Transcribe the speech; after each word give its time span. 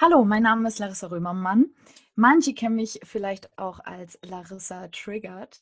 Hallo, 0.00 0.24
mein 0.24 0.44
Name 0.44 0.68
ist 0.68 0.78
Larissa 0.78 1.08
Römermann. 1.08 1.74
Manche 2.14 2.54
kennen 2.54 2.76
mich 2.76 3.00
vielleicht 3.02 3.58
auch 3.58 3.80
als 3.80 4.16
Larissa 4.22 4.86
Triggert. 4.92 5.60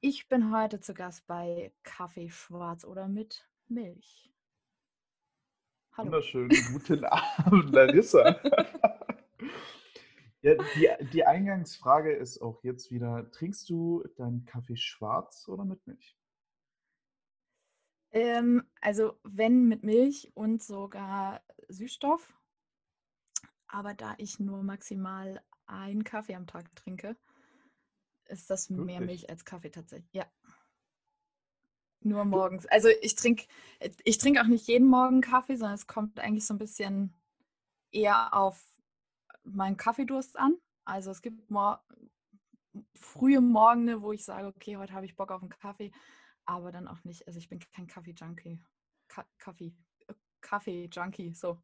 Ich 0.00 0.28
bin 0.28 0.56
heute 0.56 0.78
zu 0.78 0.94
Gast 0.94 1.26
bei 1.26 1.72
Kaffee 1.82 2.30
schwarz 2.30 2.84
oder 2.84 3.08
mit 3.08 3.44
Milch. 3.66 4.30
Hallo. 5.96 6.12
Wunderschönen 6.12 6.50
guten 6.72 7.04
Abend, 7.06 7.72
Larissa. 7.72 8.40
ja, 10.42 10.54
die, 10.76 10.88
die 11.12 11.26
Eingangsfrage 11.26 12.12
ist 12.12 12.40
auch 12.40 12.62
jetzt 12.62 12.92
wieder: 12.92 13.32
Trinkst 13.32 13.68
du 13.68 14.04
deinen 14.14 14.44
Kaffee 14.44 14.76
schwarz 14.76 15.48
oder 15.48 15.64
mit 15.64 15.84
Milch? 15.88 16.16
Ähm, 18.12 18.62
also, 18.80 19.18
wenn 19.24 19.66
mit 19.66 19.82
Milch 19.82 20.30
und 20.34 20.62
sogar 20.62 21.42
Süßstoff. 21.66 22.32
Aber 23.72 23.94
da 23.94 24.14
ich 24.18 24.38
nur 24.38 24.62
maximal 24.62 25.42
einen 25.66 26.04
Kaffee 26.04 26.34
am 26.34 26.46
Tag 26.46 26.74
trinke, 26.76 27.16
ist 28.26 28.50
das 28.50 28.68
Wirklich? 28.68 28.86
mehr 28.86 29.00
Milch 29.00 29.30
als 29.30 29.46
Kaffee 29.46 29.70
tatsächlich. 29.70 30.12
Ja. 30.12 30.30
Nur 32.00 32.24
morgens. 32.26 32.66
Also 32.66 32.88
ich 33.00 33.14
trinke 33.14 33.46
ich 34.04 34.18
trink 34.18 34.38
auch 34.38 34.46
nicht 34.46 34.68
jeden 34.68 34.88
Morgen 34.88 35.22
Kaffee, 35.22 35.56
sondern 35.56 35.76
es 35.76 35.86
kommt 35.86 36.20
eigentlich 36.20 36.44
so 36.44 36.52
ein 36.52 36.58
bisschen 36.58 37.14
eher 37.90 38.34
auf 38.34 38.74
meinen 39.42 39.78
Kaffeedurst 39.78 40.38
an. 40.38 40.58
Also 40.84 41.10
es 41.10 41.22
gibt 41.22 41.50
mor 41.50 41.82
frühe 42.94 43.40
Morgen, 43.40 44.02
wo 44.02 44.12
ich 44.12 44.24
sage, 44.24 44.48
okay, 44.48 44.76
heute 44.76 44.92
habe 44.92 45.06
ich 45.06 45.16
Bock 45.16 45.30
auf 45.30 45.40
einen 45.40 45.50
Kaffee, 45.50 45.92
aber 46.44 46.72
dann 46.72 46.88
auch 46.88 47.02
nicht. 47.04 47.26
Also 47.26 47.38
ich 47.38 47.48
bin 47.48 47.58
kein 47.74 47.86
Kaffee-Junkie. 47.86 48.60
Kaffee. 49.38 49.74
Kaffee-Junkie, 50.42 51.32
so. 51.32 51.62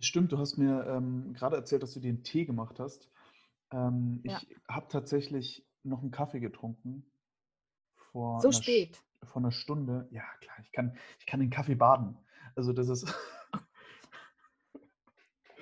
Stimmt, 0.00 0.32
du 0.32 0.38
hast 0.38 0.56
mir 0.56 0.86
ähm, 0.86 1.32
gerade 1.34 1.56
erzählt, 1.56 1.82
dass 1.82 1.92
du 1.92 2.00
dir 2.00 2.08
einen 2.08 2.22
Tee 2.22 2.44
gemacht 2.44 2.78
hast. 2.78 3.10
Ähm, 3.72 4.22
ja. 4.24 4.40
Ich 4.42 4.56
habe 4.68 4.88
tatsächlich 4.88 5.66
noch 5.82 6.00
einen 6.00 6.10
Kaffee 6.10 6.40
getrunken. 6.40 7.10
Vor 7.94 8.40
so 8.40 8.50
spät. 8.50 9.02
vor 9.22 9.42
einer 9.42 9.52
Stunde. 9.52 10.08
Ja, 10.10 10.24
klar, 10.40 10.56
ich 10.62 10.72
kann, 10.72 10.96
ich 11.18 11.26
kann 11.26 11.40
den 11.40 11.50
Kaffee 11.50 11.74
baden. 11.74 12.18
Also 12.54 12.72
das 12.72 12.88
ist. 12.88 13.06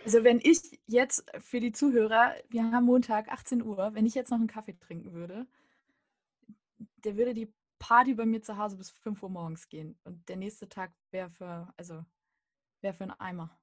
Also 0.04 0.24
wenn 0.24 0.40
ich 0.42 0.80
jetzt 0.86 1.30
für 1.38 1.60
die 1.60 1.72
Zuhörer, 1.72 2.32
wir 2.48 2.62
haben 2.72 2.86
Montag 2.86 3.28
18 3.28 3.62
Uhr, 3.62 3.92
wenn 3.92 4.06
ich 4.06 4.14
jetzt 4.14 4.30
noch 4.30 4.38
einen 4.38 4.46
Kaffee 4.46 4.78
trinken 4.78 5.12
würde, 5.12 5.46
der 7.04 7.18
würde 7.18 7.34
die 7.34 7.52
Party 7.78 8.14
bei 8.14 8.24
mir 8.24 8.40
zu 8.40 8.56
Hause 8.56 8.78
bis 8.78 8.90
5 8.90 9.22
Uhr 9.22 9.28
morgens 9.28 9.68
gehen. 9.68 9.98
Und 10.04 10.26
der 10.30 10.36
nächste 10.36 10.66
Tag 10.66 10.92
wäre 11.10 11.28
für, 11.28 11.72
also 11.76 12.06
wäre 12.80 12.94
für 12.94 13.04
einen 13.04 13.20
Eimer. 13.20 13.58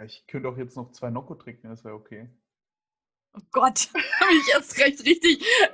Ja, 0.00 0.06
ich 0.06 0.26
könnte 0.26 0.48
auch 0.48 0.56
jetzt 0.56 0.76
noch 0.76 0.92
zwei 0.92 1.10
Nocco 1.10 1.34
trinken, 1.34 1.68
das 1.68 1.84
wäre 1.84 1.94
okay. 1.94 2.30
Oh 3.34 3.42
Gott, 3.52 3.90
habe 4.20 4.32
ich 4.32 4.48
erst 4.54 4.78
recht 4.78 5.04
richtig. 5.04 5.42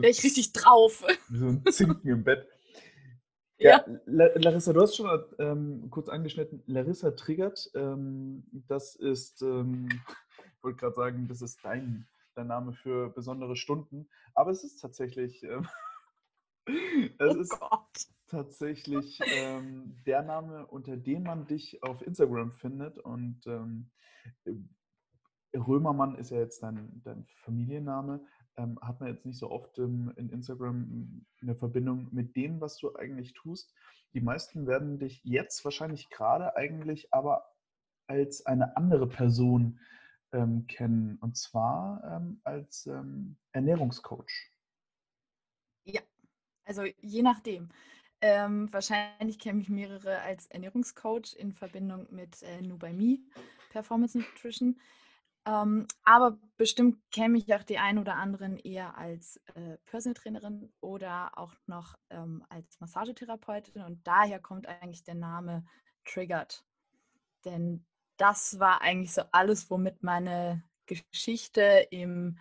wäre 0.00 0.08
ich 0.08 0.24
richtig 0.24 0.52
drauf. 0.54 1.04
So 1.30 1.46
ein 1.46 1.62
Zinken 1.70 2.10
im 2.10 2.24
Bett. 2.24 2.48
Ja, 3.58 3.84
ja. 3.86 4.00
Larissa, 4.06 4.72
du 4.72 4.80
hast 4.80 4.96
schon 4.96 5.24
ähm, 5.38 5.88
kurz 5.90 6.08
angeschnitten, 6.08 6.62
Larissa 6.66 7.10
triggert. 7.10 7.70
Ähm, 7.74 8.44
das 8.66 8.96
ist, 8.96 9.42
ähm, 9.42 9.88
ich 9.90 10.62
wollte 10.62 10.78
gerade 10.78 10.94
sagen, 10.94 11.28
das 11.28 11.42
ist 11.42 11.62
dein, 11.62 12.08
dein 12.34 12.46
Name 12.46 12.72
für 12.72 13.10
besondere 13.10 13.56
Stunden. 13.56 14.08
Aber 14.34 14.52
es 14.52 14.64
ist 14.64 14.78
tatsächlich, 14.78 15.42
ähm, 15.42 15.68
es 17.18 17.36
oh 17.36 17.40
ist 17.40 17.58
Gott. 17.58 18.06
tatsächlich 18.28 19.20
ähm, 19.34 19.96
der 20.06 20.22
Name, 20.22 20.66
unter 20.66 20.96
dem 20.96 21.22
man 21.22 21.46
dich 21.46 21.82
auf 21.82 22.02
Instagram 22.02 22.52
findet. 22.52 22.98
Und 22.98 23.46
ähm, 23.46 23.90
Römermann 25.54 26.16
ist 26.16 26.30
ja 26.30 26.38
jetzt 26.38 26.62
dein, 26.62 27.00
dein 27.04 27.26
Familienname. 27.44 28.24
Ähm, 28.56 28.78
hat 28.82 29.00
man 29.00 29.08
jetzt 29.08 29.24
nicht 29.24 29.38
so 29.38 29.50
oft 29.50 29.78
in 29.78 30.10
Instagram 30.16 31.24
eine 31.40 31.54
Verbindung 31.54 32.08
mit 32.12 32.36
dem, 32.36 32.60
was 32.60 32.76
du 32.78 32.94
eigentlich 32.96 33.32
tust. 33.34 33.72
Die 34.14 34.20
meisten 34.20 34.66
werden 34.66 34.98
dich 34.98 35.22
jetzt 35.24 35.64
wahrscheinlich 35.64 36.10
gerade 36.10 36.56
eigentlich 36.56 37.12
aber 37.12 37.44
als 38.06 38.44
eine 38.46 38.76
andere 38.76 39.06
Person 39.06 39.78
ähm, 40.32 40.66
kennen. 40.66 41.18
Und 41.20 41.36
zwar 41.36 42.02
ähm, 42.04 42.40
als 42.44 42.86
ähm, 42.86 43.36
Ernährungscoach. 43.52 44.50
Also 46.68 46.84
je 47.00 47.22
nachdem. 47.22 47.70
Ähm, 48.20 48.72
wahrscheinlich 48.72 49.38
kenne 49.38 49.60
ich 49.60 49.68
mehrere 49.68 50.20
als 50.20 50.46
Ernährungscoach 50.46 51.34
in 51.36 51.52
Verbindung 51.52 52.06
mit 52.10 52.42
äh, 52.42 52.60
Nu 52.62 52.76
by 52.76 52.92
Me, 52.92 53.18
Performance 53.70 54.18
Nutrition. 54.18 54.78
Ähm, 55.46 55.86
aber 56.04 56.36
bestimmt 56.56 56.98
kenne 57.10 57.38
ich 57.38 57.54
auch 57.54 57.62
die 57.62 57.78
ein 57.78 57.96
oder 57.96 58.16
anderen 58.16 58.58
eher 58.58 58.98
als 58.98 59.40
äh, 59.54 59.78
Personal 59.86 60.14
Trainerin 60.14 60.70
oder 60.80 61.38
auch 61.38 61.54
noch 61.66 61.94
ähm, 62.10 62.44
als 62.50 62.78
Massagetherapeutin. 62.80 63.82
Und 63.82 64.06
daher 64.06 64.40
kommt 64.40 64.66
eigentlich 64.66 65.04
der 65.04 65.14
Name 65.14 65.64
Triggered. 66.04 66.64
Denn 67.44 67.86
das 68.16 68.58
war 68.58 68.82
eigentlich 68.82 69.14
so 69.14 69.22
alles, 69.30 69.70
womit 69.70 70.02
meine 70.02 70.64
Geschichte 70.86 71.86
im 71.90 72.38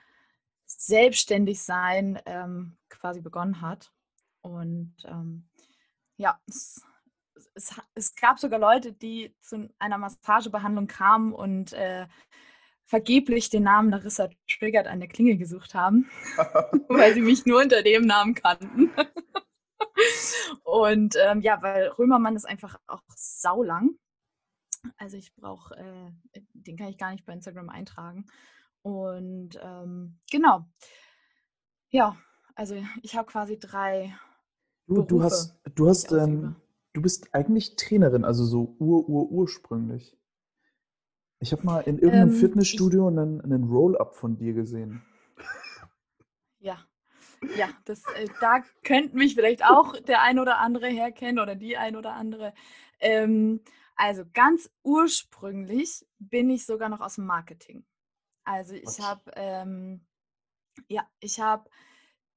Selbstständigsein 0.66 2.20
ähm, 2.26 2.78
quasi 2.90 3.22
begonnen 3.22 3.62
hat. 3.62 3.94
Und 4.48 4.96
ähm, 5.06 5.48
ja, 6.16 6.40
es, 6.48 6.82
es, 7.54 7.76
es, 7.94 8.16
gab 8.16 8.40
sogar 8.40 8.60
Leute, 8.60 8.94
die 8.94 9.36
zu 9.42 9.70
einer 9.78 9.98
Massagebehandlung 9.98 10.88
kamen 10.88 11.34
und 11.34 11.74
äh, 11.74 12.08
vergeblich 12.86 13.50
den 13.50 13.64
Namen 13.64 13.90
Larissa 13.90 14.30
Triggert 14.48 14.88
an 14.88 15.00
der 15.00 15.10
Klinge 15.10 15.38
gesucht 15.38 15.76
haben, 15.76 16.10
weil 16.88 17.14
sie 17.14 17.22
mich 17.22 17.46
nur 17.46 17.62
unter 17.62 17.84
dem 17.84 18.06
Namen 18.06 18.34
kannten. 18.34 18.92
und 20.64 21.16
ähm, 21.22 21.42
ja, 21.42 21.62
weil 21.62 21.90
Römermann 21.90 22.36
ist 22.36 22.46
einfach 22.46 22.80
auch 22.88 23.04
saulang. 23.16 23.92
Also 24.98 25.18
ich 25.18 25.36
brauche, 25.36 25.76
äh, 25.76 26.42
den 26.54 26.78
kann 26.78 26.88
ich 26.88 26.98
gar 26.98 27.12
nicht 27.12 27.26
bei 27.26 27.34
Instagram 27.34 27.70
eintragen. 27.70 28.26
Und 28.82 29.60
ähm, 29.62 30.20
genau. 30.32 30.66
Ja, 31.90 32.16
also 32.56 32.82
ich 33.02 33.16
habe 33.18 33.30
quasi 33.30 33.60
drei 33.60 34.16
Du, 34.88 35.02
du 35.02 35.22
hast, 35.22 35.60
du 35.76 35.90
hast, 35.90 36.12
ähm, 36.14 36.56
du 36.94 37.02
bist 37.02 37.34
eigentlich 37.34 37.76
Trainerin, 37.76 38.24
also 38.24 38.46
so 38.46 38.76
ur, 38.80 39.08
ur, 39.10 39.30
ursprünglich. 39.30 40.18
Ich 41.40 41.52
habe 41.52 41.64
mal 41.64 41.82
in 41.82 42.00
irgendeinem 42.00 42.30
ähm, 42.30 42.36
Fitnessstudio 42.36 43.10
ich, 43.10 43.18
einen, 43.18 43.42
einen 43.42 43.64
Roll-Up 43.66 44.16
von 44.16 44.38
dir 44.38 44.54
gesehen. 44.54 45.04
Ja, 46.60 46.80
ja, 47.56 47.70
das, 47.86 48.04
äh, 48.16 48.28
da 48.40 48.64
könnte 48.84 49.16
mich 49.16 49.36
vielleicht 49.36 49.64
auch 49.64 50.00
der 50.00 50.22
ein 50.22 50.40
oder 50.40 50.58
andere 50.58 50.88
herkennen 50.88 51.40
oder 51.40 51.56
die 51.56 51.78
ein 51.78 51.96
oder 51.96 52.14
andere. 52.14 52.54
Ähm, 53.00 53.62
also 53.96 54.24
ganz 54.34 54.72
ursprünglich 54.84 56.08
bin 56.18 56.50
ich 56.50 56.66
sogar 56.66 56.90
noch 56.90 57.02
aus 57.02 57.16
dem 57.16 57.26
Marketing. 57.26 57.86
Also 58.44 58.74
ich 58.74 59.00
habe, 59.02 59.22
ähm, 59.36 60.06
ja, 60.88 61.06
ich 61.20 61.40
habe 61.40 61.70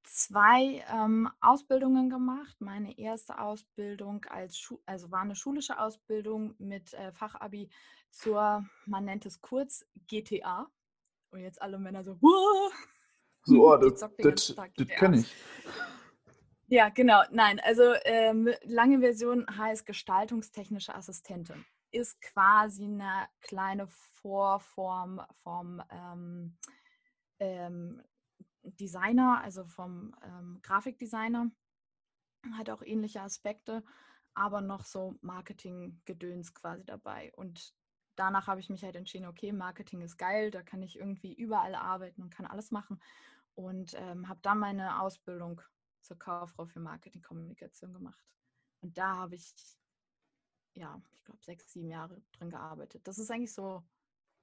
zwei 0.05 0.85
ähm, 0.93 1.31
Ausbildungen 1.41 2.11
gemacht. 2.11 2.57
Meine 2.61 2.99
erste 2.99 3.39
Ausbildung 3.39 4.25
als 4.27 4.59
Schu 4.59 4.79
also 4.87 5.11
war 5.11 5.21
eine 5.21 5.37
schulische 5.37 5.79
Ausbildung 5.79 6.55
mit 6.59 6.95
äh, 6.95 7.13
Fachabi 7.13 7.71
zur, 8.11 8.65
man 8.87 9.05
nennt 9.05 9.27
es 9.27 9.41
kurz 9.41 9.87
GTA. 10.09 10.69
Und 11.31 11.41
jetzt 11.41 11.63
alle 11.63 11.79
Männer 11.79 12.03
so, 12.03 12.17
Whoa! 12.21 12.71
so, 13.45 13.73
oh, 13.73 13.77
das, 13.77 14.01
das, 14.19 14.55
das 14.55 14.89
kenne 14.89 15.19
ich. 15.19 15.35
Ja, 16.67 16.89
genau. 16.89 17.23
Nein, 17.33 17.61
also 17.65 17.95
ähm, 18.05 18.49
lange 18.63 19.01
Version 19.01 19.45
heißt 19.57 19.87
gestaltungstechnische 19.87 20.95
Assistentin. 20.95 21.65
Ist 21.91 22.21
quasi 22.21 22.85
eine 22.85 23.29
kleine 23.41 23.89
Vorform 23.89 25.21
vom 25.43 25.83
ähm, 25.91 26.57
ähm, 27.41 28.03
Designer, 28.63 29.41
also 29.43 29.65
vom 29.65 30.15
ähm, 30.23 30.59
Grafikdesigner, 30.63 31.51
hat 32.53 32.71
auch 32.71 32.83
ähnliche 32.83 33.23
Aspekte, 33.23 33.85
aber 34.35 34.61
noch 34.61 34.85
so 34.85 35.19
Marketing-Gedöns 35.21 36.55
quasi 36.55 36.85
dabei. 36.85 37.33
Und 37.37 37.75
danach 38.17 38.47
habe 38.47 38.61
ich 38.61 38.71
mich 38.71 38.85
halt 38.85 38.97
entschieden, 38.97 39.27
okay, 39.27 39.53
Marketing 39.53 40.01
ist 40.03 40.17
geil, 40.17 40.51
da 40.51 40.63
kann 40.63 40.83
ich 40.83 40.99
irgendwie 40.99 41.35
überall 41.35 41.75
arbeiten 41.75 42.23
und 42.23 42.31
kann 42.31 42.47
alles 42.47 42.71
machen. 42.71 43.01
Und 43.55 43.95
ähm, 43.95 44.29
habe 44.29 44.41
dann 44.43 44.59
meine 44.59 45.01
Ausbildung 45.01 45.61
zur 46.01 46.19
Kauffrau 46.19 46.67
für 46.67 46.81
Marketingkommunikation 46.81 47.93
gemacht. 47.93 48.25
Und 48.81 48.97
da 48.97 49.17
habe 49.17 49.35
ich, 49.35 49.55
ja, 50.75 51.03
ich 51.13 51.23
glaube, 51.25 51.43
sechs, 51.43 51.73
sieben 51.73 51.89
Jahre 51.89 52.23
drin 52.33 52.51
gearbeitet. 52.51 53.07
Das 53.07 53.19
ist 53.19 53.31
eigentlich 53.31 53.53
so 53.53 53.83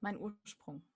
mein 0.00 0.18
Ursprung. 0.18 0.86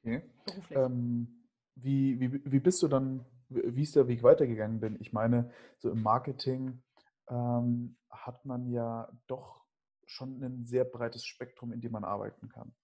Okay. 0.00 0.22
Beruflich. 0.44 0.78
Ähm, 0.78 1.45
wie, 1.76 2.18
wie, 2.20 2.42
wie 2.44 2.60
bist 2.60 2.82
du 2.82 2.88
dann, 2.88 3.24
wie 3.48 3.82
ist 3.82 3.96
der 3.96 4.08
Weg 4.08 4.22
weitergegangen? 4.22 4.80
Denn 4.80 4.96
ich 5.00 5.12
meine, 5.12 5.52
so 5.78 5.90
im 5.90 6.02
Marketing 6.02 6.82
ähm, 7.28 7.96
hat 8.10 8.44
man 8.44 8.66
ja 8.68 9.08
doch 9.26 9.64
schon 10.06 10.42
ein 10.42 10.64
sehr 10.64 10.84
breites 10.84 11.24
Spektrum, 11.24 11.72
in 11.72 11.80
dem 11.80 11.92
man 11.92 12.04
arbeiten 12.04 12.48
kann. 12.48 12.74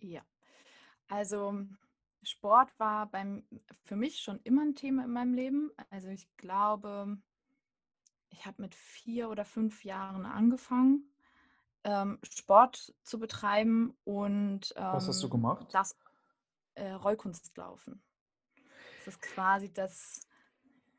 Ja, 0.00 0.22
also 1.08 1.64
Sport 2.22 2.78
war 2.78 3.10
beim, 3.10 3.44
für 3.84 3.96
mich 3.96 4.20
schon 4.20 4.40
immer 4.40 4.62
ein 4.62 4.74
Thema 4.74 5.04
in 5.04 5.12
meinem 5.12 5.34
Leben. 5.34 5.70
Also 5.90 6.08
ich 6.08 6.28
glaube, 6.36 7.16
ich 8.30 8.46
habe 8.46 8.62
mit 8.62 8.74
vier 8.74 9.30
oder 9.30 9.44
fünf 9.44 9.84
Jahren 9.84 10.26
angefangen, 10.26 11.10
ähm, 11.84 12.18
Sport 12.22 12.94
zu 13.02 13.18
betreiben 13.18 13.96
und 14.04 14.72
ähm, 14.76 14.92
was 14.92 15.08
hast 15.08 15.22
du 15.22 15.28
ähm, 15.28 15.32
gemacht? 15.32 15.66
Das 15.72 15.96
äh, 16.78 16.92
Rollkunstlaufen. 16.92 18.02
Das 19.04 19.14
ist 19.14 19.22
quasi 19.22 19.72
das. 19.72 20.20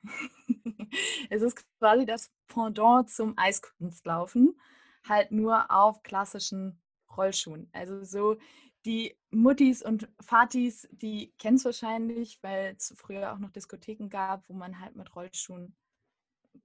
es 1.30 1.42
ist 1.42 1.66
quasi 1.80 2.06
das 2.06 2.32
Pendant 2.48 3.10
zum 3.10 3.38
Eiskunstlaufen, 3.38 4.60
halt 5.08 5.32
nur 5.32 5.70
auf 5.70 6.04
klassischen 6.04 6.82
Rollschuhen. 7.16 7.70
Also 7.74 8.04
so 8.04 8.38
die 8.86 9.18
Muttis 9.32 9.84
und 9.84 10.08
Vatis, 10.20 10.88
die 10.92 11.34
kennen 11.38 11.58
es 11.58 11.66
wahrscheinlich, 11.66 12.42
weil 12.42 12.76
es 12.78 12.94
früher 12.98 13.34
auch 13.34 13.38
noch 13.38 13.52
Diskotheken 13.52 14.08
gab, 14.10 14.48
wo 14.48 14.54
man 14.54 14.80
halt 14.80 14.96
mit 14.96 15.14
Rollschuhen 15.16 15.76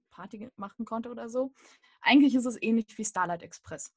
Party 0.09 0.49
machen 0.55 0.85
konnte 0.85 1.09
oder 1.09 1.29
so. 1.29 1.53
Eigentlich 2.01 2.35
ist 2.35 2.45
es 2.45 2.61
ähnlich 2.61 2.97
wie 2.97 3.05
Starlight 3.05 3.43
Express. 3.43 3.93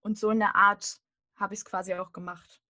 Und 0.00 0.18
so 0.18 0.28
eine 0.28 0.54
Art 0.54 1.00
habe 1.36 1.54
ich 1.54 1.60
es 1.60 1.64
quasi 1.64 1.94
auch 1.94 2.12
gemacht. 2.12 2.62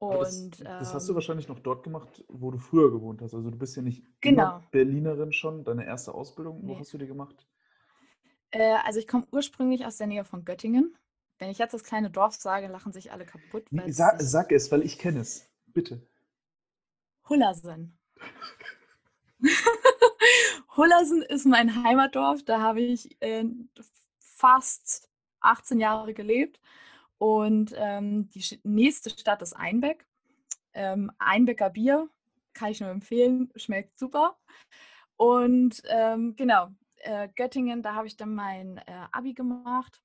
Das, 0.00 0.50
das 0.58 0.94
hast 0.94 1.08
du 1.08 1.12
ähm 1.12 1.14
wahrscheinlich 1.14 1.48
noch 1.48 1.60
dort 1.60 1.82
gemacht, 1.82 2.24
wo 2.28 2.50
du 2.50 2.58
früher 2.58 2.90
gewohnt 2.90 3.22
hast. 3.22 3.34
Also 3.34 3.50
du 3.50 3.56
bist 3.56 3.76
ja 3.76 3.82
nicht 3.82 4.04
genau. 4.20 4.60
Berlinerin 4.70 5.32
schon, 5.32 5.64
deine 5.64 5.86
erste 5.86 6.14
Ausbildung. 6.14 6.60
Nee. 6.62 6.74
Wo 6.74 6.78
hast 6.78 6.92
du 6.92 6.98
die 6.98 7.06
gemacht? 7.06 7.46
Äh, 8.50 8.76
also 8.84 8.98
ich 8.98 9.08
komme 9.08 9.26
ursprünglich 9.32 9.86
aus 9.86 9.96
der 9.96 10.06
Nähe 10.06 10.24
von 10.24 10.44
Göttingen. 10.44 10.96
Wenn 11.38 11.50
ich 11.50 11.58
jetzt 11.58 11.74
das 11.74 11.84
kleine 11.84 12.10
Dorf 12.10 12.34
sage, 12.34 12.68
lachen 12.68 12.92
sich 12.92 13.12
alle 13.12 13.24
kaputt. 13.24 13.64
Sag, 13.88 14.20
sag 14.20 14.52
es, 14.52 14.70
weil 14.70 14.82
ich 14.82 14.98
kenne 14.98 15.20
es. 15.20 15.50
Bitte. 15.66 16.06
Hullersen. 17.28 17.98
Hullersen 20.76 21.22
ist 21.22 21.46
mein 21.46 21.82
Heimatdorf. 21.82 22.44
Da 22.44 22.60
habe 22.60 22.80
ich 22.80 23.20
äh, 23.20 23.44
fast 24.18 25.10
18 25.40 25.80
Jahre 25.80 26.14
gelebt. 26.14 26.60
Und 27.18 27.74
ähm, 27.76 28.28
die 28.30 28.60
nächste 28.64 29.10
Stadt 29.10 29.42
ist 29.42 29.54
Einbeck. 29.54 30.06
Ähm, 30.72 31.10
Einbecker 31.18 31.70
Bier 31.70 32.08
kann 32.52 32.70
ich 32.70 32.80
nur 32.80 32.90
empfehlen, 32.90 33.52
schmeckt 33.56 33.98
super. 33.98 34.36
Und 35.16 35.82
ähm, 35.88 36.34
genau, 36.36 36.70
äh, 36.96 37.28
Göttingen, 37.36 37.82
da 37.82 37.94
habe 37.94 38.06
ich 38.06 38.16
dann 38.16 38.34
mein 38.34 38.78
äh, 38.78 39.06
Abi 39.12 39.34
gemacht 39.34 40.02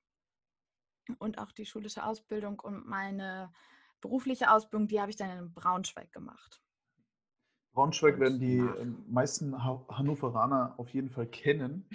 und 1.18 1.38
auch 1.38 1.52
die 1.52 1.66
schulische 1.66 2.04
Ausbildung 2.04 2.60
und 2.60 2.86
meine 2.86 3.52
berufliche 4.00 4.50
Ausbildung, 4.50 4.88
die 4.88 5.00
habe 5.00 5.10
ich 5.10 5.16
dann 5.16 5.36
in 5.36 5.52
Braunschweig 5.52 6.12
gemacht. 6.12 6.62
Braunschweig 7.72 8.18
werden 8.18 8.38
die. 8.38 8.58
Ähm, 8.58 9.04
meisten 9.08 9.64
Hannoveraner 9.64 10.74
auf 10.76 10.88
jeden 10.90 11.10
Fall 11.10 11.26
kennen. 11.26 11.88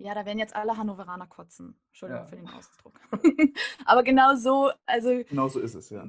Ja, 0.00 0.14
da 0.14 0.24
werden 0.24 0.38
jetzt 0.38 0.54
alle 0.54 0.76
Hannoveraner 0.76 1.26
kotzen. 1.26 1.78
Entschuldigung 1.88 2.22
ja. 2.22 2.28
für 2.28 2.36
den 2.36 2.48
Ausdruck. 2.48 3.00
Aber 3.84 4.04
genau 4.04 4.36
so, 4.36 4.70
also. 4.86 5.24
Genau 5.24 5.48
so 5.48 5.58
ist 5.58 5.74
es, 5.74 5.90
ja. 5.90 6.08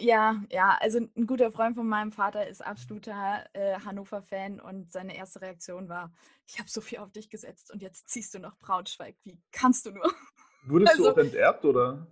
Ja, 0.00 0.42
ja, 0.50 0.76
also 0.80 0.98
ein 0.98 1.26
guter 1.26 1.52
Freund 1.52 1.76
von 1.76 1.88
meinem 1.88 2.12
Vater 2.12 2.48
ist 2.48 2.64
absoluter 2.64 3.46
äh, 3.52 3.78
Hannover-Fan 3.80 4.60
und 4.60 4.92
seine 4.92 5.16
erste 5.16 5.40
Reaktion 5.40 5.88
war, 5.88 6.12
ich 6.46 6.58
habe 6.58 6.68
so 6.68 6.80
viel 6.80 6.98
auf 6.98 7.12
dich 7.12 7.30
gesetzt 7.30 7.72
und 7.72 7.82
jetzt 7.82 8.08
ziehst 8.08 8.34
du 8.34 8.38
nach 8.38 8.56
Braunschweig. 8.58 9.16
Wie 9.22 9.40
kannst 9.52 9.86
du 9.86 9.92
nur? 9.92 10.04
Wurdest 10.66 10.92
also, 10.92 11.04
du 11.04 11.10
auch 11.10 11.18
enterbt, 11.18 11.64
oder? 11.64 12.06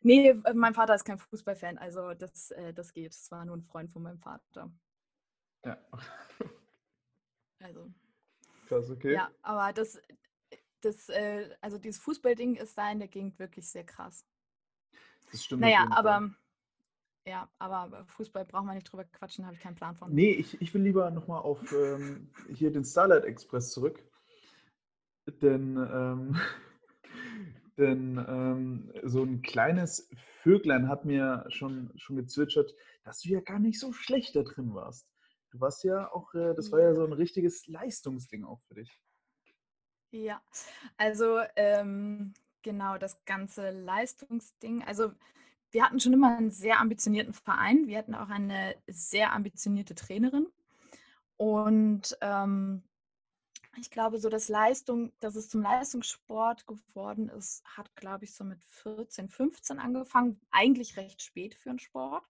Nee, 0.00 0.34
mein 0.54 0.74
Vater 0.74 0.94
ist 0.94 1.04
kein 1.04 1.18
Fußballfan, 1.18 1.78
also 1.78 2.14
das, 2.14 2.50
äh, 2.52 2.72
das 2.72 2.92
geht. 2.92 3.12
Es 3.12 3.30
war 3.30 3.44
nur 3.44 3.56
ein 3.56 3.64
Freund 3.64 3.90
von 3.90 4.02
meinem 4.02 4.18
Vater. 4.18 4.70
Ja. 5.64 5.78
also. 7.60 7.90
Krass, 8.68 8.90
okay. 8.90 9.14
Ja, 9.14 9.30
aber 9.42 9.72
das, 9.72 10.00
das 10.80 11.08
äh, 11.08 11.48
also 11.60 11.78
dieses 11.78 12.00
Fußballding 12.00 12.56
ist 12.56 12.76
da 12.76 12.90
in 12.92 12.98
der 12.98 13.08
Gegend 13.08 13.38
wirklich 13.38 13.68
sehr 13.68 13.84
krass. 13.84 14.26
Das 15.32 15.44
stimmt. 15.44 15.62
Naja, 15.62 15.88
aber 15.90 16.30
ja, 17.26 17.48
aber 17.58 18.04
Fußball 18.06 18.44
braucht 18.44 18.64
man 18.64 18.76
nicht 18.76 18.90
drüber 18.90 19.04
quatschen, 19.04 19.44
habe 19.44 19.56
ich 19.56 19.60
keinen 19.60 19.74
Plan 19.74 19.96
von. 19.96 20.14
Nee, 20.14 20.30
ich, 20.30 20.60
ich 20.62 20.72
will 20.72 20.82
lieber 20.82 21.10
nochmal 21.10 21.40
auf 21.40 21.60
ähm, 21.72 22.30
hier 22.54 22.72
den 22.72 22.84
Starlight 22.84 23.24
Express 23.24 23.72
zurück. 23.72 24.02
Denn 25.42 25.76
ähm, 25.76 26.40
Denn 27.78 28.18
ähm, 28.28 28.92
so 29.04 29.22
ein 29.22 29.40
kleines 29.40 30.10
Vöglein 30.42 30.88
hat 30.88 31.04
mir 31.04 31.46
schon, 31.48 31.92
schon 31.96 32.16
gezwitschert, 32.16 32.74
dass 33.04 33.20
du 33.20 33.28
ja 33.28 33.40
gar 33.40 33.60
nicht 33.60 33.78
so 33.78 33.92
schlecht 33.92 34.34
da 34.34 34.42
drin 34.42 34.74
warst. 34.74 35.08
Du 35.58 35.62
warst 35.62 35.82
ja 35.82 36.08
auch, 36.12 36.32
äh, 36.34 36.54
das 36.54 36.70
war 36.70 36.80
ja 36.80 36.94
so 36.94 37.04
ein 37.04 37.12
richtiges 37.12 37.66
Leistungsding 37.66 38.44
auch 38.44 38.60
für 38.68 38.74
dich. 38.74 39.02
Ja, 40.12 40.40
also 40.96 41.40
ähm, 41.56 42.32
genau 42.62 42.96
das 42.96 43.24
ganze 43.24 43.70
Leistungsding. 43.70 44.84
Also 44.84 45.10
wir 45.72 45.84
hatten 45.84 45.98
schon 45.98 46.12
immer 46.12 46.36
einen 46.36 46.52
sehr 46.52 46.78
ambitionierten 46.78 47.34
Verein. 47.34 47.88
Wir 47.88 47.98
hatten 47.98 48.14
auch 48.14 48.28
eine 48.28 48.76
sehr 48.86 49.32
ambitionierte 49.32 49.96
Trainerin. 49.96 50.46
Und 51.36 52.16
ähm, 52.20 52.84
ich 53.80 53.90
glaube, 53.90 54.18
so 54.18 54.28
das 54.28 54.48
Leistung, 54.48 55.12
dass 55.18 55.34
es 55.34 55.48
zum 55.48 55.62
Leistungssport 55.62 56.68
geworden 56.68 57.30
ist, 57.30 57.64
hat, 57.76 57.96
glaube 57.96 58.24
ich, 58.24 58.32
so 58.32 58.44
mit 58.44 58.62
14, 58.62 59.28
15 59.28 59.80
angefangen. 59.80 60.40
Eigentlich 60.52 60.96
recht 60.96 61.20
spät 61.20 61.56
für 61.56 61.70
einen 61.70 61.80
Sport, 61.80 62.24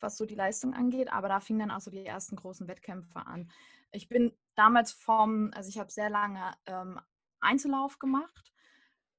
was 0.00 0.16
so 0.16 0.26
die 0.26 0.34
Leistung 0.34 0.74
angeht. 0.74 1.12
Aber 1.12 1.28
da 1.28 1.40
fingen 1.40 1.60
dann 1.60 1.70
auch 1.70 1.80
so 1.80 1.90
die 1.90 2.04
ersten 2.04 2.36
großen 2.36 2.68
Wettkämpfe 2.68 3.26
an. 3.26 3.50
Ich 3.92 4.08
bin 4.08 4.32
damals 4.54 4.92
vom, 4.92 5.50
also 5.54 5.68
ich 5.68 5.78
habe 5.78 5.90
sehr 5.90 6.10
lange 6.10 6.52
ähm, 6.66 7.00
Einzellauf 7.40 7.98
gemacht 7.98 8.52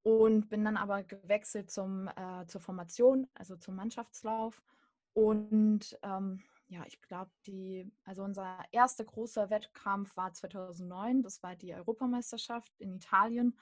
und 0.03 0.49
bin 0.49 0.63
dann 0.63 0.77
aber 0.77 1.03
gewechselt 1.03 1.71
zum, 1.71 2.07
äh, 2.07 2.45
zur 2.47 2.61
Formation, 2.61 3.27
also 3.33 3.55
zum 3.55 3.75
Mannschaftslauf. 3.75 4.61
Und 5.13 5.97
ähm, 6.03 6.43
ja, 6.69 6.83
ich 6.85 7.01
glaube, 7.01 7.31
die, 7.45 7.91
also 8.03 8.23
unser 8.23 8.59
erster 8.71 9.05
großer 9.05 9.49
Wettkampf 9.49 10.15
war 10.17 10.33
2009. 10.33 11.23
Das 11.23 11.41
war 11.41 11.55
die 11.55 11.73
Europameisterschaft 11.73 12.71
in 12.79 12.95
Italien. 12.95 13.57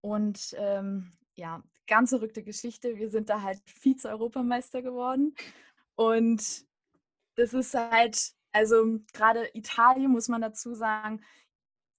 Und 0.00 0.54
ähm, 0.58 1.12
ja, 1.34 1.62
ganz 1.86 2.10
verrückte 2.10 2.42
Geschichte. 2.42 2.96
Wir 2.96 3.10
sind 3.10 3.28
da 3.28 3.42
halt 3.42 3.60
Vize-Europameister 3.66 4.82
geworden. 4.82 5.34
Und 5.94 6.66
das 7.36 7.52
ist 7.54 7.74
halt, 7.74 8.32
also 8.52 9.00
gerade 9.12 9.48
Italien 9.54 10.10
muss 10.10 10.28
man 10.28 10.40
dazu 10.40 10.74
sagen, 10.74 11.22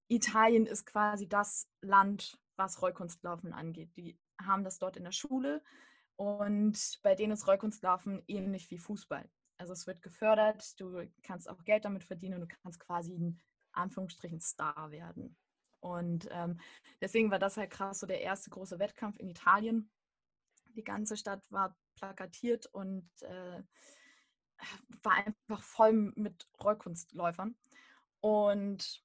Italien 0.07 0.65
ist 0.65 0.85
quasi 0.85 1.27
das 1.27 1.67
Land, 1.81 2.37
was 2.55 2.81
Rollkunstlaufen 2.81 3.53
angeht. 3.53 3.95
Die 3.97 4.17
haben 4.39 4.63
das 4.63 4.79
dort 4.79 4.97
in 4.97 5.03
der 5.03 5.11
Schule 5.11 5.63
und 6.15 6.99
bei 7.01 7.15
denen 7.15 7.33
ist 7.33 7.47
Rollkunstlaufen 7.47 8.21
ähnlich 8.27 8.69
wie 8.69 8.77
Fußball. 8.77 9.29
Also 9.57 9.73
es 9.73 9.87
wird 9.87 10.01
gefördert, 10.01 10.79
du 10.79 11.07
kannst 11.23 11.49
auch 11.49 11.63
Geld 11.63 11.85
damit 11.85 12.03
verdienen 12.03 12.35
und 12.35 12.51
du 12.51 12.55
kannst 12.63 12.79
quasi 12.79 13.13
ein 13.13 13.39
Anführungsstrichen 13.71 14.39
Star 14.39 14.91
werden. 14.91 15.35
Und 15.79 16.27
ähm, 16.31 16.59
deswegen 17.01 17.31
war 17.31 17.39
das 17.39 17.57
halt 17.57 17.69
krass, 17.69 17.99
so 17.99 18.07
der 18.07 18.21
erste 18.21 18.49
große 18.49 18.79
Wettkampf 18.79 19.19
in 19.19 19.27
Italien. 19.27 19.89
Die 20.75 20.83
ganze 20.83 21.17
Stadt 21.17 21.51
war 21.51 21.75
plakatiert 21.95 22.65
und 22.67 23.09
äh, 23.21 23.63
war 25.03 25.13
einfach 25.13 25.61
voll 25.61 25.93
mit 26.15 26.47
Rollkunstläufern. 26.63 27.55
Und 28.21 29.03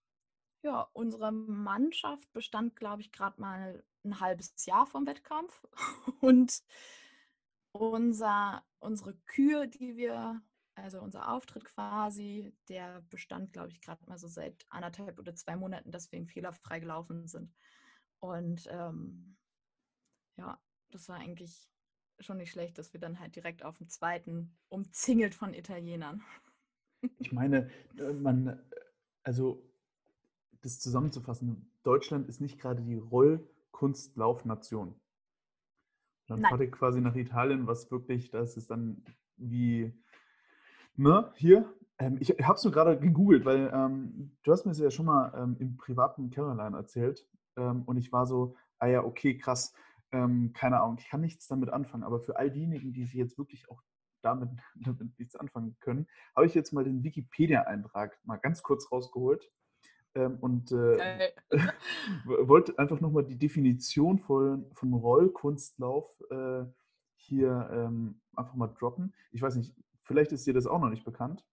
ja, 0.62 0.88
unsere 0.92 1.32
Mannschaft 1.32 2.32
bestand, 2.32 2.76
glaube 2.76 3.02
ich, 3.02 3.12
gerade 3.12 3.40
mal 3.40 3.84
ein 4.04 4.20
halbes 4.20 4.54
Jahr 4.66 4.86
vom 4.86 5.06
Wettkampf. 5.06 5.64
Und 6.20 6.62
unser, 7.72 8.64
unsere 8.80 9.14
Kühe, 9.26 9.68
die 9.68 9.96
wir, 9.96 10.42
also 10.74 11.00
unser 11.00 11.32
Auftritt 11.32 11.64
quasi, 11.64 12.52
der 12.68 13.02
bestand, 13.02 13.52
glaube 13.52 13.70
ich, 13.70 13.80
gerade 13.80 14.04
mal 14.06 14.18
so 14.18 14.28
seit 14.28 14.66
anderthalb 14.68 15.18
oder 15.18 15.34
zwei 15.34 15.56
Monaten, 15.56 15.90
dass 15.92 16.10
wir 16.10 16.18
ihn 16.18 16.26
fehlerfrei 16.26 16.80
gelaufen 16.80 17.26
sind. 17.28 17.54
Und 18.20 18.66
ähm, 18.70 19.36
ja, 20.36 20.60
das 20.90 21.08
war 21.08 21.16
eigentlich 21.16 21.68
schon 22.20 22.38
nicht 22.38 22.50
schlecht, 22.50 22.78
dass 22.78 22.92
wir 22.92 23.00
dann 23.00 23.20
halt 23.20 23.36
direkt 23.36 23.64
auf 23.64 23.78
dem 23.78 23.88
zweiten 23.88 24.56
umzingelt 24.68 25.34
von 25.34 25.54
Italienern. 25.54 26.22
Ich 27.20 27.30
meine, 27.30 27.70
äh, 27.96 28.12
man, 28.12 28.60
also 29.22 29.62
das 30.62 30.80
zusammenzufassen, 30.80 31.70
Deutschland 31.84 32.28
ist 32.28 32.40
nicht 32.40 32.58
gerade 32.58 32.82
die 32.82 32.96
Rollkunstlaufnation. 32.96 35.00
Dann 36.26 36.40
Nein. 36.40 36.50
fahrt 36.50 36.60
ihr 36.60 36.70
quasi 36.72 37.00
nach 37.00 37.14
Italien, 37.14 37.68
was 37.68 37.88
wirklich, 37.92 38.30
das 38.30 38.56
ist 38.56 38.72
dann 38.72 39.04
wie, 39.36 39.96
ne, 40.96 41.32
hier. 41.36 41.72
Ähm, 41.98 42.18
ich 42.20 42.30
habe 42.30 42.54
es 42.54 42.64
nur 42.64 42.72
gerade 42.72 42.98
gegoogelt, 42.98 43.44
weil 43.44 43.70
ähm, 43.72 44.36
du 44.42 44.50
hast 44.50 44.66
mir 44.66 44.72
es 44.72 44.78
ja 44.78 44.90
schon 44.90 45.06
mal 45.06 45.32
ähm, 45.36 45.56
im 45.60 45.76
privaten 45.76 46.30
Caroline 46.30 46.76
erzählt. 46.76 47.28
Ähm, 47.56 47.84
und 47.84 47.96
ich 47.96 48.12
war 48.12 48.26
so, 48.26 48.56
ah 48.78 48.86
ja, 48.86 49.04
okay, 49.04 49.38
krass, 49.38 49.72
ähm, 50.12 50.52
keine 50.54 50.80
Ahnung, 50.80 50.96
ich 50.98 51.08
kann 51.08 51.20
nichts 51.20 51.46
damit 51.48 51.70
anfangen, 51.70 52.04
aber 52.04 52.20
für 52.20 52.36
all 52.36 52.50
diejenigen, 52.50 52.92
die 52.92 53.04
sich 53.04 53.14
jetzt 53.14 53.38
wirklich 53.38 53.68
auch 53.70 53.82
damit, 54.22 54.50
damit 54.74 55.18
nichts 55.18 55.36
anfangen 55.36 55.76
können, 55.80 56.06
habe 56.34 56.46
ich 56.46 56.54
jetzt 56.54 56.72
mal 56.72 56.84
den 56.84 57.02
Wikipedia-Eintrag 57.02 58.18
mal 58.24 58.36
ganz 58.36 58.62
kurz 58.62 58.90
rausgeholt 58.90 59.50
ähm, 60.14 60.38
und 60.40 60.72
äh, 60.72 61.30
wollte 62.24 62.78
einfach 62.78 63.00
nochmal 63.00 63.24
die 63.24 63.38
Definition 63.38 64.18
von, 64.18 64.70
von 64.74 64.92
Rollkunstlauf 64.92 66.20
äh, 66.30 66.64
hier 67.16 67.68
ähm, 67.72 68.20
einfach 68.34 68.54
mal 68.54 68.68
droppen. 68.68 69.14
Ich 69.32 69.42
weiß 69.42 69.56
nicht, 69.56 69.74
vielleicht 70.04 70.32
ist 70.32 70.46
dir 70.46 70.54
das 70.54 70.66
auch 70.66 70.80
noch 70.80 70.90
nicht 70.90 71.04
bekannt, 71.04 71.44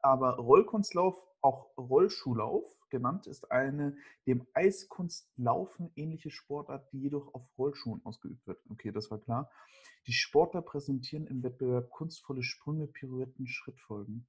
aber 0.00 0.36
Rollkunstlauf, 0.36 1.16
auch 1.42 1.76
Rollschuhlauf 1.76 2.64
genannt, 2.88 3.26
ist 3.26 3.50
eine 3.50 3.96
dem 4.26 4.46
Eiskunstlaufen 4.54 5.90
ähnliche 5.96 6.30
Sportart, 6.30 6.90
die 6.92 7.00
jedoch 7.00 7.34
auf 7.34 7.42
Rollschuhen 7.58 8.00
ausgeübt 8.04 8.46
wird. 8.46 8.60
Okay, 8.70 8.92
das 8.92 9.10
war 9.10 9.18
klar. 9.18 9.50
Die 10.06 10.12
Sportler 10.12 10.62
präsentieren 10.62 11.26
im 11.26 11.42
Wettbewerb 11.42 11.90
kunstvolle 11.90 12.42
Sprünge, 12.42 12.86
Pirouetten, 12.86 13.46
Schrittfolgen. 13.46 14.26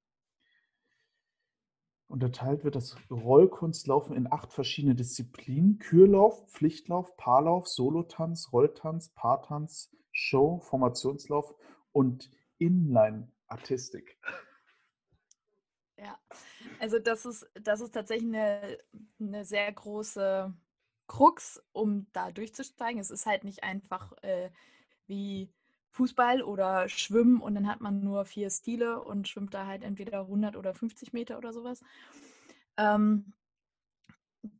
Unterteilt 2.07 2.63
wird 2.63 2.75
das 2.75 2.95
Rollkunstlaufen 3.09 4.15
in 4.15 4.31
acht 4.31 4.53
verschiedene 4.53 4.93
Disziplinen: 4.93 5.79
Kürlauf, 5.79 6.47
Pflichtlauf, 6.47 7.17
Paarlauf, 7.17 7.67
Solotanz, 7.67 8.53
Rolltanz, 8.53 9.09
Paartanz, 9.15 9.89
Show, 10.11 10.59
Formationslauf 10.59 11.55
und 11.91 12.29
Inline-Artistik. 12.59 14.19
Ja, 16.03 16.19
also 16.79 16.99
das 16.99 17.25
ist, 17.25 17.49
das 17.55 17.79
ist 17.79 17.93
tatsächlich 17.93 18.27
eine, 18.27 18.77
eine 19.19 19.45
sehr 19.45 19.71
große 19.71 20.53
Krux, 21.07 21.63
um 21.71 22.07
da 22.11 22.31
durchzusteigen. 22.31 22.99
Es 22.99 23.09
ist 23.09 23.25
halt 23.25 23.45
nicht 23.45 23.63
einfach 23.63 24.11
äh, 24.23 24.49
wie 25.07 25.49
Fußball 25.91 26.41
oder 26.43 26.89
Schwimmen 26.89 27.41
und 27.41 27.55
dann 27.55 27.67
hat 27.69 27.79
man 27.79 28.03
nur 28.03 28.25
vier 28.25 28.49
Stile 28.49 29.01
und 29.01 29.29
schwimmt 29.29 29.53
da 29.53 29.65
halt 29.67 29.83
entweder 29.83 30.21
100 30.21 30.57
oder 30.57 30.73
50 30.73 31.13
Meter 31.13 31.37
oder 31.37 31.53
sowas. 31.53 31.81
Ähm, 32.77 33.33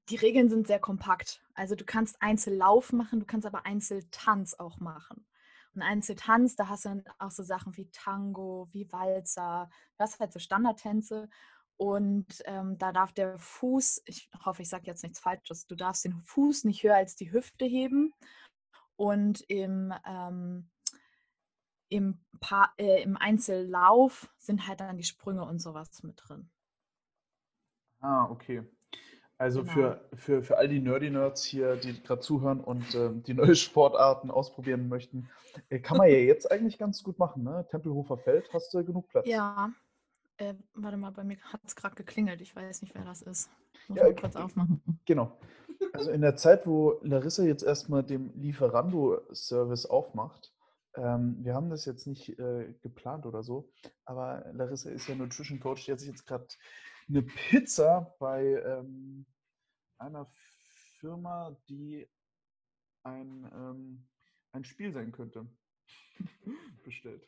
die 0.10 0.16
Regeln 0.16 0.50
sind 0.50 0.68
sehr 0.68 0.80
kompakt. 0.80 1.42
Also 1.56 1.76
du 1.76 1.84
kannst 1.86 2.22
Einzellauf 2.22 2.94
machen, 2.94 3.20
du 3.20 3.26
kannst 3.26 3.46
aber 3.48 3.66
Einzeltanz 3.66 4.54
auch 4.56 4.80
machen. 4.80 5.26
Und 5.76 5.82
Einzeltanz, 5.82 6.56
da 6.56 6.70
hast 6.70 6.86
du 6.86 6.90
dann 6.90 7.04
auch 7.20 7.32
so 7.32 7.44
Sachen 7.44 7.76
wie 7.78 7.90
Tango, 7.92 8.68
wie 8.72 8.92
Walzer, 8.92 9.70
das 9.98 10.20
halt 10.20 10.34
so 10.34 10.40
Standardtänze. 10.40 11.30
Und 11.78 12.44
ähm, 12.46 12.78
da 12.78 12.92
darf 12.92 13.12
der 13.14 13.40
Fuß, 13.40 14.04
ich 14.06 14.30
hoffe, 14.46 14.62
ich 14.62 14.70
sage 14.70 14.86
jetzt 14.86 15.04
nichts 15.04 15.20
Falsches, 15.20 15.66
du 15.66 15.76
darfst 15.76 16.06
den 16.06 16.14
Fuß 16.14 16.66
nicht 16.66 16.84
höher 16.84 16.96
als 16.96 17.16
die 17.16 17.32
Hüfte 17.32 17.66
heben. 17.66 18.14
Und 18.96 19.42
im 19.50 19.94
ähm, 20.06 20.70
im, 21.94 22.20
pa 22.40 22.74
äh, 22.78 23.04
im 23.04 23.18
Einzellauf 23.18 24.30
sind 24.38 24.68
halt 24.68 24.80
dann 24.80 24.98
die 24.98 25.04
Sprünge 25.04 25.46
und 25.46 25.60
sowas 25.60 26.02
mit 26.04 26.20
drin. 26.24 26.50
Ah, 28.00 28.26
okay. 28.30 28.64
Also 29.44 29.62
genau. 29.64 29.74
für, 29.74 30.02
für, 30.14 30.44
für 30.44 30.58
all 30.58 30.70
die 30.70 30.80
Nerdy-Nerds 30.80 31.44
hier, 31.44 31.76
die 31.76 32.02
gerade 32.02 32.22
zuhören 32.22 32.62
und 32.62 32.96
äh, 32.96 33.10
die 33.12 33.34
neue 33.34 33.56
Sportarten 33.58 34.32
ausprobieren 34.32 34.88
möchten, 34.88 35.30
äh, 35.68 35.80
kann 35.80 35.98
man 35.98 36.08
ja 36.08 36.16
jetzt 36.16 36.50
eigentlich 36.50 36.78
ganz 36.78 37.04
gut 37.04 37.20
machen. 37.20 37.44
Ne? 37.44 37.68
Tempelhofer 37.70 38.18
Feld, 38.18 38.48
hast 38.54 38.74
du 38.74 38.86
genug 38.86 39.10
Platz? 39.10 39.28
Ja. 39.28 39.74
Äh, 40.38 40.54
warte 40.76 40.96
mal, 40.96 41.12
bei 41.12 41.26
mir 41.26 41.36
hat 41.52 41.60
es 41.68 41.76
gerade 41.76 41.94
geklingelt. 41.96 42.40
Ich 42.40 42.56
weiß 42.56 42.84
nicht, 42.84 42.96
wer 42.96 43.04
das 43.04 43.22
ist. 43.22 43.50
Muss 43.90 43.98
ja, 43.98 44.06
mal 44.06 44.16
kurz 44.16 44.38
aufmachen. 44.38 44.82
Genau. 45.04 45.38
Also 45.92 46.12
in 46.12 46.22
der 46.22 46.38
Zeit, 46.38 46.66
wo 46.66 47.02
Larissa 47.02 47.44
jetzt 47.44 47.64
erstmal 47.64 48.02
dem 48.02 48.32
Lieferando-Service 48.36 49.88
aufmacht, 49.88 50.54
ähm, 50.96 51.36
wir 51.42 51.54
haben 51.54 51.70
das 51.70 51.84
jetzt 51.84 52.08
nicht 52.08 52.40
äh, 52.40 52.74
geplant 52.82 53.26
oder 53.26 53.44
so, 53.44 53.70
aber 54.06 54.46
Larissa 54.54 54.90
ist 54.90 55.10
ja 55.10 55.16
Nutrition 55.16 55.60
Coach, 55.60 55.84
die 55.84 55.92
hat 55.92 56.00
sich 56.00 56.08
jetzt 56.08 56.26
gerade 56.26 56.48
eine 57.10 57.24
Pizza 57.24 58.16
bei 58.20 58.64
ähm, 58.66 59.26
einer 60.04 60.26
Firma, 61.00 61.58
die 61.68 62.08
ein, 63.04 63.50
ähm, 63.54 64.08
ein 64.52 64.64
Spiel 64.64 64.94
sein 64.94 65.12
könnte, 65.12 65.48
bestellt. 66.84 67.28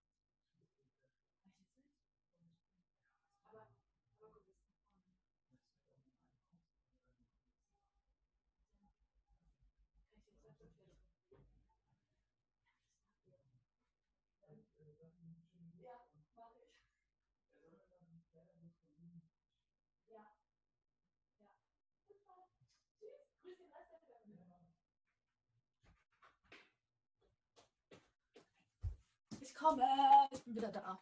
Ich 29.61 29.67
komme, 29.67 29.83
ich 30.31 30.43
bin 30.43 30.55
wieder 30.55 30.71
da. 30.71 30.99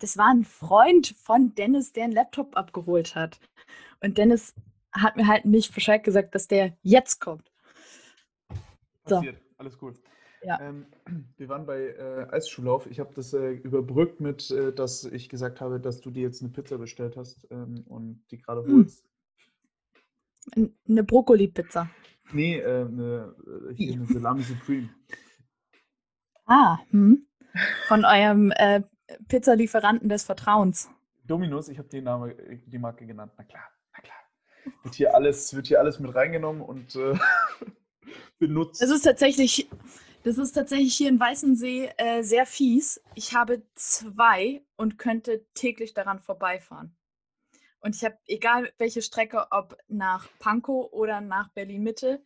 Das 0.00 0.18
war 0.18 0.30
ein 0.30 0.42
Freund 0.42 1.14
von 1.16 1.54
Dennis, 1.54 1.92
der 1.92 2.04
einen 2.04 2.12
Laptop 2.12 2.56
abgeholt 2.56 3.14
hat. 3.14 3.38
Und 4.00 4.18
Dennis 4.18 4.52
hat 4.90 5.16
mir 5.16 5.28
halt 5.28 5.44
nicht 5.44 5.72
Bescheid 5.72 6.02
gesagt, 6.02 6.34
dass 6.34 6.48
der 6.48 6.76
jetzt 6.82 7.20
kommt. 7.20 7.52
Passiert, 9.04 9.36
so. 9.38 9.54
alles 9.58 9.78
gut. 9.78 10.02
Ja. 10.42 10.60
Ähm, 10.60 10.86
wir 11.36 11.48
waren 11.48 11.64
bei 11.64 11.90
äh, 11.90 12.26
Eisschuhlauf. 12.32 12.88
Ich 12.88 12.98
habe 12.98 13.14
das 13.14 13.32
äh, 13.32 13.52
überbrückt 13.52 14.20
mit, 14.20 14.50
äh, 14.50 14.72
dass 14.72 15.04
ich 15.04 15.28
gesagt 15.28 15.60
habe, 15.60 15.78
dass 15.78 16.00
du 16.00 16.10
dir 16.10 16.22
jetzt 16.22 16.42
eine 16.42 16.50
Pizza 16.50 16.78
bestellt 16.78 17.16
hast 17.16 17.46
ähm, 17.52 17.84
und 17.86 18.24
die 18.32 18.38
gerade 18.38 18.64
hm. 18.64 18.74
holst. 18.74 19.06
Eine 20.56 21.04
Brokkoli-Pizza. 21.04 21.88
Nee, 22.32 22.58
äh, 22.58 22.86
eine, 22.86 23.36
äh, 23.78 23.92
eine 23.92 24.06
Salami 24.12 24.42
Supreme. 24.42 24.88
Ah, 26.46 26.80
hm. 26.90 27.24
Von 27.88 28.04
eurem 28.04 28.52
äh, 28.52 28.82
Pizzalieferanten 29.28 30.08
des 30.08 30.24
Vertrauens. 30.24 30.88
Dominus, 31.24 31.68
ich 31.68 31.78
habe 31.78 31.88
die, 31.88 32.00
Name, 32.00 32.34
die 32.66 32.78
Marke 32.78 33.06
genannt. 33.06 33.32
Na 33.36 33.44
klar, 33.44 33.64
na 33.94 34.00
klar. 34.00 34.16
Wird 34.82 34.94
hier 34.94 35.14
alles, 35.14 35.54
wird 35.54 35.66
hier 35.66 35.78
alles 35.80 35.98
mit 35.98 36.14
reingenommen 36.14 36.62
und 36.62 36.96
äh, 36.96 37.14
benutzt. 38.38 38.82
Es 38.82 38.90
ist 38.90 39.02
tatsächlich 39.02 39.68
das 40.24 40.38
ist 40.38 40.52
tatsächlich 40.52 40.94
hier 40.94 41.08
in 41.08 41.18
Weißensee 41.18 41.90
äh, 41.96 42.22
sehr 42.22 42.46
fies. 42.46 43.02
Ich 43.16 43.34
habe 43.34 43.62
zwei 43.74 44.64
und 44.76 44.96
könnte 44.96 45.44
täglich 45.54 45.94
daran 45.94 46.20
vorbeifahren. 46.20 46.94
Und 47.80 47.96
ich 47.96 48.04
habe, 48.04 48.16
egal 48.26 48.72
welche 48.78 49.02
Strecke, 49.02 49.46
ob 49.50 49.76
nach 49.88 50.28
Pankow 50.38 50.92
oder 50.92 51.20
nach 51.20 51.48
Berlin-Mitte, 51.48 52.22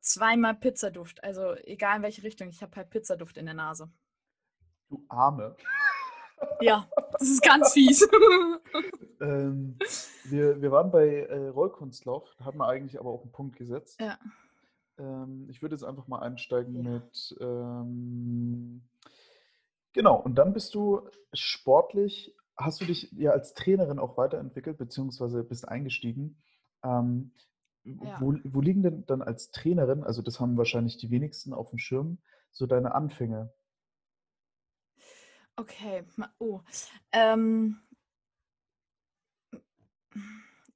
zweimal 0.00 0.56
Pizzaduft. 0.56 1.22
Also 1.22 1.54
egal 1.54 1.98
in 1.98 2.02
welche 2.02 2.24
Richtung, 2.24 2.48
ich 2.48 2.62
habe 2.62 2.74
halt 2.74 2.90
Pizzaduft 2.90 3.36
in 3.36 3.46
der 3.46 3.54
Nase. 3.54 3.88
Du 4.94 5.04
Arme. 5.08 5.56
Ja, 6.60 6.88
das 7.12 7.28
ist 7.28 7.42
ganz 7.42 7.72
fies. 7.72 8.08
ähm, 9.20 9.76
wir, 10.24 10.60
wir 10.62 10.70
waren 10.70 10.92
bei 10.92 11.22
äh, 11.22 11.48
Rollkunstlauf, 11.48 12.32
da 12.38 12.44
hat 12.44 12.54
man 12.54 12.68
eigentlich 12.68 13.00
aber 13.00 13.10
auch 13.10 13.22
einen 13.22 13.32
Punkt 13.32 13.56
gesetzt. 13.56 14.00
Ja. 14.00 14.18
Ähm, 14.98 15.48
ich 15.50 15.62
würde 15.62 15.74
jetzt 15.74 15.82
einfach 15.82 16.06
mal 16.06 16.20
einsteigen 16.20 16.74
ja. 16.76 16.90
mit. 16.90 17.36
Ähm, 17.40 18.82
genau, 19.92 20.20
und 20.20 20.36
dann 20.36 20.52
bist 20.52 20.74
du 20.76 21.08
sportlich, 21.32 22.36
hast 22.56 22.80
du 22.80 22.84
dich 22.84 23.10
ja 23.12 23.32
als 23.32 23.54
Trainerin 23.54 23.98
auch 23.98 24.16
weiterentwickelt, 24.16 24.78
beziehungsweise 24.78 25.42
bist 25.42 25.66
eingestiegen. 25.66 26.40
Ähm, 26.84 27.32
ja. 27.82 28.20
wo, 28.20 28.34
wo, 28.44 28.60
liegen 28.60 28.82
denn 28.82 29.04
dann 29.06 29.22
als 29.22 29.50
Trainerin, 29.50 30.04
also 30.04 30.22
das 30.22 30.38
haben 30.38 30.56
wahrscheinlich 30.56 30.98
die 30.98 31.10
wenigsten 31.10 31.52
auf 31.52 31.70
dem 31.70 31.78
Schirm, 31.78 32.18
so 32.52 32.66
deine 32.66 32.94
Anfänge? 32.94 33.52
Okay, 35.56 36.04
oh. 36.38 36.60
Ähm, 37.12 37.80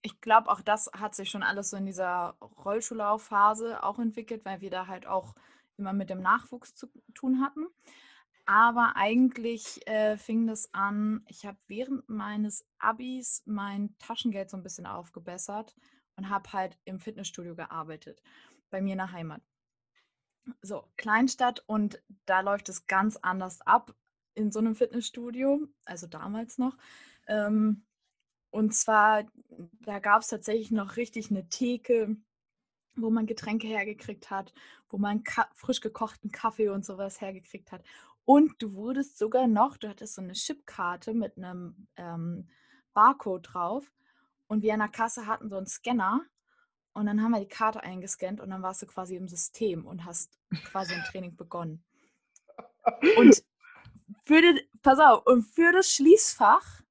ich 0.02 0.20
glaube, 0.20 0.50
auch 0.50 0.60
das 0.60 0.90
hat 0.96 1.14
sich 1.14 1.30
schon 1.30 1.42
alles 1.42 1.70
so 1.70 1.76
in 1.76 1.86
dieser 1.86 2.36
Rollschullaufphase 2.64 3.82
auch 3.82 3.98
entwickelt, 3.98 4.44
weil 4.44 4.60
wir 4.60 4.70
da 4.70 4.86
halt 4.86 5.06
auch 5.06 5.34
immer 5.76 5.92
mit 5.92 6.10
dem 6.10 6.20
Nachwuchs 6.20 6.74
zu 6.74 6.88
tun 7.14 7.40
hatten. 7.40 7.66
Aber 8.46 8.96
eigentlich 8.96 9.86
äh, 9.86 10.16
fing 10.16 10.46
das 10.46 10.72
an, 10.72 11.24
ich 11.28 11.44
habe 11.44 11.58
während 11.66 12.08
meines 12.08 12.64
Abis 12.78 13.42
mein 13.46 13.94
Taschengeld 13.98 14.48
so 14.48 14.56
ein 14.56 14.62
bisschen 14.62 14.86
aufgebessert 14.86 15.74
und 16.16 16.30
habe 16.30 16.52
halt 16.52 16.78
im 16.84 16.98
Fitnessstudio 16.98 17.54
gearbeitet, 17.54 18.22
bei 18.70 18.80
mir 18.80 18.92
in 18.92 18.98
der 18.98 19.12
Heimat. 19.12 19.42
So, 20.62 20.88
Kleinstadt 20.96 21.62
und 21.66 22.02
da 22.24 22.40
läuft 22.40 22.70
es 22.70 22.86
ganz 22.86 23.16
anders 23.16 23.60
ab 23.66 23.94
in 24.38 24.52
so 24.52 24.60
einem 24.60 24.74
Fitnessstudio, 24.74 25.66
also 25.84 26.06
damals 26.06 26.58
noch. 26.58 26.76
Ähm, 27.26 27.84
und 28.50 28.74
zwar, 28.74 29.24
da 29.80 29.98
gab 29.98 30.22
es 30.22 30.28
tatsächlich 30.28 30.70
noch 30.70 30.96
richtig 30.96 31.30
eine 31.30 31.48
Theke, 31.48 32.16
wo 32.96 33.10
man 33.10 33.26
Getränke 33.26 33.66
hergekriegt 33.66 34.30
hat, 34.30 34.54
wo 34.88 34.98
man 34.98 35.22
frisch 35.54 35.80
gekochten 35.80 36.30
Kaffee 36.32 36.68
und 36.68 36.84
sowas 36.84 37.20
hergekriegt 37.20 37.72
hat. 37.72 37.82
Und 38.24 38.62
du 38.62 38.74
wurdest 38.74 39.18
sogar 39.18 39.46
noch, 39.46 39.76
du 39.76 39.88
hattest 39.88 40.14
so 40.14 40.22
eine 40.22 40.32
Chipkarte 40.34 41.14
mit 41.14 41.36
einem 41.36 41.88
ähm, 41.96 42.48
Barcode 42.92 43.48
drauf. 43.52 43.92
Und 44.46 44.62
wir 44.62 44.74
an 44.74 44.80
der 44.80 44.88
Kasse 44.88 45.26
hatten 45.26 45.50
so 45.50 45.56
einen 45.56 45.66
Scanner. 45.66 46.22
Und 46.92 47.06
dann 47.06 47.22
haben 47.22 47.32
wir 47.32 47.40
die 47.40 47.48
Karte 47.48 47.82
eingescannt 47.82 48.40
und 48.40 48.50
dann 48.50 48.62
warst 48.62 48.82
du 48.82 48.86
quasi 48.86 49.16
im 49.16 49.28
System 49.28 49.86
und 49.86 50.04
hast 50.04 50.38
quasi 50.64 50.94
ein 50.94 51.04
Training 51.04 51.36
begonnen. 51.36 51.84
Und 53.16 53.44
für 54.24 54.40
den, 54.40 54.60
pass 54.82 54.98
auf, 54.98 55.26
und 55.26 55.42
für 55.42 55.72
das 55.72 55.92
Schließfach 55.92 56.82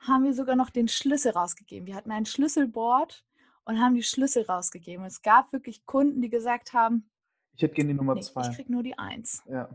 haben 0.00 0.24
wir 0.24 0.34
sogar 0.34 0.56
noch 0.56 0.70
den 0.70 0.88
Schlüssel 0.88 1.32
rausgegeben. 1.32 1.86
Wir 1.86 1.94
hatten 1.94 2.10
ein 2.10 2.26
Schlüsselboard 2.26 3.24
und 3.64 3.80
haben 3.80 3.94
die 3.94 4.02
Schlüssel 4.02 4.44
rausgegeben. 4.44 5.02
Und 5.02 5.08
es 5.08 5.22
gab 5.22 5.52
wirklich 5.52 5.86
Kunden, 5.86 6.20
die 6.20 6.30
gesagt 6.30 6.72
haben, 6.72 7.08
ich 7.54 7.62
hätte 7.62 7.74
gerne 7.74 7.88
die 7.88 7.94
Nummer 7.94 8.14
nee, 8.14 8.22
zwei. 8.22 8.48
Ich 8.48 8.56
krieg 8.56 8.70
nur 8.70 8.82
die 8.82 8.98
eins. 8.98 9.42
Ja. 9.46 9.68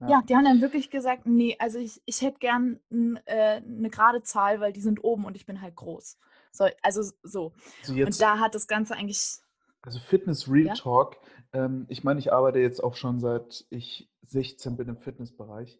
Ja. 0.00 0.08
ja, 0.08 0.22
die 0.28 0.34
haben 0.34 0.44
dann 0.44 0.60
wirklich 0.60 0.90
gesagt, 0.90 1.26
nee, 1.26 1.56
also 1.60 1.78
ich, 1.78 2.02
ich 2.06 2.22
hätte 2.22 2.38
gern 2.40 2.80
äh, 3.24 3.60
eine 3.62 3.88
gerade 3.88 4.22
Zahl, 4.22 4.60
weil 4.60 4.72
die 4.72 4.80
sind 4.80 5.04
oben 5.04 5.24
und 5.24 5.36
ich 5.36 5.46
bin 5.46 5.62
halt 5.62 5.76
groß. 5.76 6.18
So, 6.50 6.66
also 6.82 7.02
so. 7.22 7.52
Also 7.80 7.94
jetzt, 7.94 8.06
und 8.06 8.20
da 8.20 8.38
hat 8.40 8.54
das 8.54 8.66
Ganze 8.66 8.94
eigentlich. 8.94 9.38
Also 9.80 10.00
Fitness 10.00 10.50
Real 10.50 10.66
ja? 10.66 10.74
Talk. 10.74 11.16
Ähm, 11.52 11.86
ich 11.88 12.02
meine, 12.02 12.18
ich 12.18 12.32
arbeite 12.32 12.58
jetzt 12.58 12.82
auch 12.82 12.96
schon 12.96 13.20
seit 13.20 13.64
ich 13.70 14.10
16 14.26 14.76
bin 14.76 14.88
im 14.88 14.96
Fitnessbereich. 14.96 15.78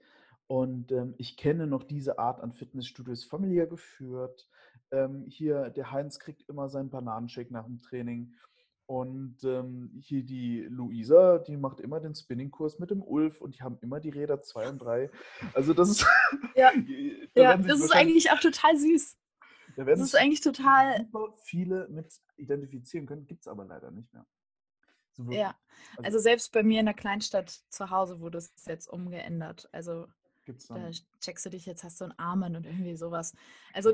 Und 0.53 0.93
ähm, 0.93 1.15
ich 1.17 1.39
kenne 1.39 1.67
noch 1.67 1.83
diese 1.83 2.19
Art 2.19 2.43
an 2.43 2.53
Fitnessstudios 2.53 3.25
familiär 3.25 3.67
geführt. 3.67 4.47
Ähm, 4.91 5.25
hier, 5.27 5.71
der 5.71 5.93
Heinz 5.93 6.19
kriegt 6.19 6.47
immer 6.47 6.69
seinen 6.69 6.91
Bananenshake 6.91 7.51
nach 7.51 7.65
dem 7.65 7.81
Training. 7.81 8.35
Und 8.85 9.43
ähm, 9.45 9.99
hier 9.99 10.23
die 10.23 10.61
Luisa, 10.69 11.39
die 11.39 11.57
macht 11.57 11.81
immer 11.81 12.01
den 12.01 12.15
Spinningkurs 12.15 12.79
mit 12.79 12.91
dem 12.91 13.03
Ulf 13.03 13.41
und 13.41 13.57
die 13.57 13.63
haben 13.63 13.79
immer 13.81 13.99
die 13.99 14.11
Räder 14.11 14.43
2 14.43 14.69
und 14.69 14.79
3. 14.83 15.11
Also 15.55 15.73
das 15.73 15.89
ist. 15.89 16.07
Ja, 16.55 16.71
da 17.33 17.43
ja 17.43 17.57
das 17.57 17.81
ist 17.81 17.95
eigentlich 17.95 18.31
auch 18.31 18.41
total 18.41 18.77
süß. 18.77 19.17
Da 19.77 19.85
das 19.85 20.01
ist 20.01 20.15
eigentlich 20.15 20.43
total. 20.43 21.09
viele 21.45 21.89
mit 21.89 22.13
identifizieren 22.37 23.07
können, 23.07 23.27
gibt 23.27 23.41
es 23.41 23.49
aber 23.49 23.65
leider 23.65 23.91
nicht 23.91 24.13
mehr. 24.13 24.27
So 25.13 25.31
ja, 25.31 25.57
also, 25.93 26.03
also, 26.03 26.19
selbst 26.19 26.53
bei 26.53 26.63
mir 26.63 26.81
in 26.81 26.87
der 26.87 26.95
Kleinstadt 26.95 27.49
zu 27.71 27.89
Hause 27.89 28.21
wurde 28.21 28.37
es 28.37 28.53
jetzt 28.67 28.87
umgeändert. 28.87 29.67
Also 29.73 30.09
da 30.69 30.91
checkst 31.21 31.47
du 31.47 31.51
dich, 31.51 31.67
jetzt 31.67 31.85
hast 31.85 32.01
du 32.01 32.05
einen 32.05 32.19
Armen 32.19 32.57
und 32.57 32.67
irgendwie 32.67 32.97
sowas. 32.97 33.35
Also 33.73 33.93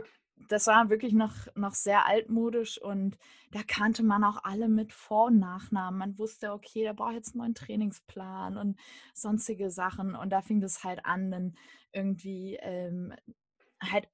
das 0.49 0.67
war 0.67 0.89
wirklich 0.89 1.13
noch, 1.13 1.35
noch 1.57 1.75
sehr 1.75 2.07
altmodisch 2.07 2.81
und 2.81 3.19
da 3.51 3.61
kannte 3.67 4.03
man 4.03 4.25
auch 4.25 4.45
alle 4.45 4.69
mit 4.69 4.93
Vor- 4.93 5.27
und 5.27 5.39
Nachnamen. 5.39 5.99
Man 5.99 6.19
wusste, 6.19 6.53
okay, 6.53 6.85
da 6.85 6.93
braucht 6.93 7.15
jetzt 7.15 7.35
einen 7.35 7.43
neuen 7.43 7.55
Trainingsplan 7.55 8.57
und 8.57 8.79
sonstige 9.15 9.71
Sachen. 9.71 10.15
Und 10.15 10.31
da 10.31 10.41
fing 10.41 10.61
das 10.61 10.85
halt 10.85 11.05
an, 11.05 11.31
dann 11.31 11.55
irgendwie 11.93 12.57
ähm, 12.61 13.15
halt, 13.83 14.09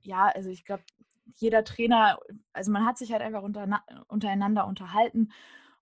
ja, 0.00 0.28
also 0.28 0.48
ich 0.48 0.64
glaube, 0.64 0.84
jeder 1.36 1.64
Trainer, 1.64 2.18
also 2.52 2.70
man 2.70 2.86
hat 2.86 2.98
sich 2.98 3.12
halt 3.12 3.22
einfach 3.22 3.42
unter, 3.42 3.82
untereinander 4.08 4.66
unterhalten 4.66 5.32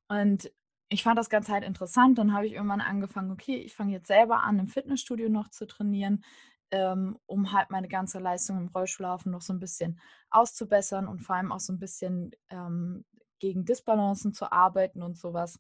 und 0.09 0.51
ich 0.91 1.03
fand 1.03 1.19
das 1.19 1.31
Ganze 1.31 1.53
halt 1.53 1.65
interessant. 1.65 2.19
Dann 2.19 2.35
habe 2.35 2.47
ich 2.47 2.53
irgendwann 2.53 2.83
angefangen, 2.83 3.31
okay, 3.31 3.57
ich 3.57 3.75
fange 3.75 3.93
jetzt 3.93 4.09
selber 4.09 4.43
an, 4.43 4.59
im 4.59 4.69
Fitnessstudio 4.69 5.31
noch 5.31 5.49
zu 5.49 5.67
trainieren 5.67 6.23
ähm, 6.71 7.19
um 7.27 7.53
halt 7.53 7.71
meine 7.71 7.89
ganze 7.89 8.19
Leistung 8.19 8.59
im 8.59 8.69
Rollstuhllaufen 8.69 9.33
noch 9.33 9.43
so 9.43 9.53
ein 9.53 9.59
bisschen 9.59 10.01
auszubessern 10.31 11.09
und 11.09 11.21
vor 11.21 11.37
allem 11.37 11.53
auch 11.53 11.61
so 11.61 11.73
ein 11.73 11.79
bisschen 11.79 12.31
ähm, 12.49 13.05
gegen 13.39 13.65
Disbalancen 13.65 14.33
zu 14.33 14.53
arbeiten 14.53 15.03
und 15.03 15.19
sowas. 15.19 15.59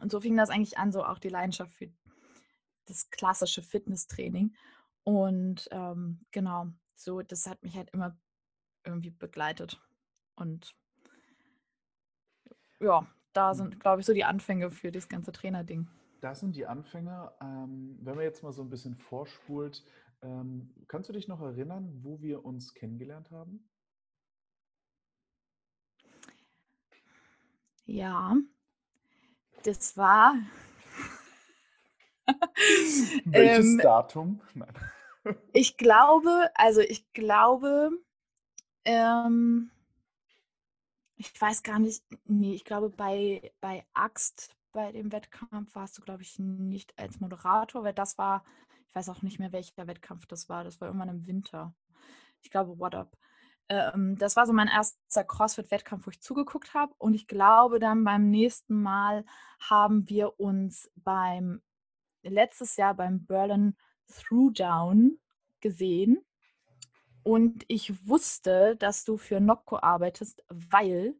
Und 0.00 0.10
so 0.10 0.20
fing 0.20 0.36
das 0.36 0.50
eigentlich 0.50 0.78
an, 0.78 0.92
so 0.92 1.04
auch 1.04 1.18
die 1.18 1.28
Leidenschaft 1.28 1.72
für 1.74 1.90
das 2.86 3.10
klassische 3.10 3.62
Fitnesstraining. 3.62 4.54
Und 5.02 5.68
ähm, 5.70 6.24
genau, 6.30 6.68
so, 6.94 7.22
das 7.22 7.46
hat 7.46 7.62
mich 7.62 7.76
halt 7.76 7.90
immer 7.90 8.16
irgendwie 8.84 9.10
begleitet. 9.10 9.80
Und 10.36 10.74
ja, 12.80 13.06
da 13.34 13.50
hm. 13.50 13.56
sind, 13.56 13.80
glaube 13.80 14.00
ich, 14.00 14.06
so 14.06 14.14
die 14.14 14.24
Anfänge 14.24 14.70
für 14.70 14.90
das 14.90 15.08
ganze 15.08 15.32
Trainerding. 15.32 15.88
Das 16.20 16.40
sind 16.40 16.56
die 16.56 16.66
Anfänge. 16.66 17.32
Ähm, 17.42 17.98
wenn 18.00 18.14
man 18.14 18.24
jetzt 18.24 18.42
mal 18.42 18.52
so 18.52 18.62
ein 18.62 18.70
bisschen 18.70 18.96
vorspult, 18.96 19.84
ähm, 20.22 20.72
kannst 20.88 21.10
du 21.10 21.12
dich 21.12 21.28
noch 21.28 21.42
erinnern, 21.42 22.00
wo 22.02 22.20
wir 22.22 22.44
uns 22.44 22.72
kennengelernt 22.72 23.30
haben? 23.30 23.68
Ja, 27.84 28.36
das 29.64 29.96
war. 29.98 30.34
Welches 33.26 33.66
ähm, 33.66 33.78
Datum? 33.82 34.40
Nein. 34.54 34.72
ich 35.52 35.76
glaube, 35.76 36.50
also 36.54 36.80
ich 36.80 37.12
glaube, 37.12 37.90
ähm, 38.84 39.70
ich 41.16 41.40
weiß 41.40 41.62
gar 41.62 41.78
nicht, 41.78 42.04
nee, 42.24 42.54
ich 42.54 42.64
glaube 42.64 42.90
bei, 42.90 43.52
bei 43.60 43.86
Axt, 43.92 44.56
bei 44.72 44.92
dem 44.92 45.12
Wettkampf 45.12 45.74
warst 45.74 45.96
du, 45.98 46.02
glaube 46.02 46.22
ich, 46.22 46.38
nicht 46.38 46.98
als 46.98 47.20
Moderator, 47.20 47.84
weil 47.84 47.94
das 47.94 48.18
war 48.18 48.44
ich 48.94 48.96
weiß 48.96 49.08
auch 49.08 49.22
nicht 49.22 49.40
mehr, 49.40 49.50
welcher 49.50 49.88
Wettkampf 49.88 50.24
das 50.26 50.48
war. 50.48 50.62
Das 50.62 50.80
war 50.80 50.86
irgendwann 50.86 51.08
im 51.08 51.26
Winter. 51.26 51.74
Ich 52.42 52.50
glaube, 52.52 52.78
What 52.78 52.94
Up. 52.94 53.18
Ähm, 53.68 54.16
das 54.18 54.36
war 54.36 54.46
so 54.46 54.52
mein 54.52 54.68
erster 54.68 55.24
CrossFit-Wettkampf, 55.24 56.06
wo 56.06 56.12
ich 56.12 56.20
zugeguckt 56.20 56.74
habe. 56.74 56.94
Und 56.98 57.14
ich 57.14 57.26
glaube, 57.26 57.80
dann 57.80 58.04
beim 58.04 58.30
nächsten 58.30 58.80
Mal 58.80 59.24
haben 59.58 60.08
wir 60.08 60.38
uns 60.38 60.92
beim 60.94 61.60
letztes 62.22 62.76
Jahr 62.76 62.94
beim 62.94 63.26
Berlin 63.26 63.76
Throwdown 64.06 65.18
gesehen. 65.60 66.24
Und 67.24 67.64
ich 67.68 68.06
wusste, 68.06 68.76
dass 68.76 69.04
du 69.04 69.16
für 69.16 69.40
Nocco 69.40 69.78
arbeitest, 69.78 70.44
weil 70.48 71.14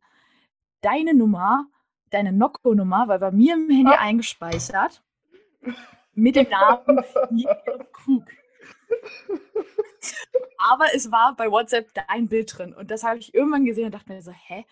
deine 0.83 1.15
Nummer, 1.15 1.67
deine 2.11 2.31
Nocco-Nummer, 2.31 3.09
war 3.09 3.19
bei 3.19 3.31
mir 3.33 3.55
im 3.55 3.71
Handy 3.71 3.93
ah. 3.93 4.01
eingespeichert 4.01 5.03
mit 6.13 6.37
dem 6.37 6.49
Namen 6.51 7.03
Krug. 7.93 8.25
Aber 10.59 10.95
es 10.95 11.11
war 11.11 11.35
bei 11.37 11.51
WhatsApp 11.51 11.91
dein 11.95 12.29
Bild 12.29 12.57
drin 12.57 12.75
und 12.75 12.91
das 12.91 13.03
habe 13.03 13.19
ich 13.19 13.35
irgendwann 13.35 13.65
gesehen 13.65 13.87
und 13.87 13.95
dachte 13.95 14.13
mir 14.13 14.23
so, 14.23 14.31
hä? 14.31 14.65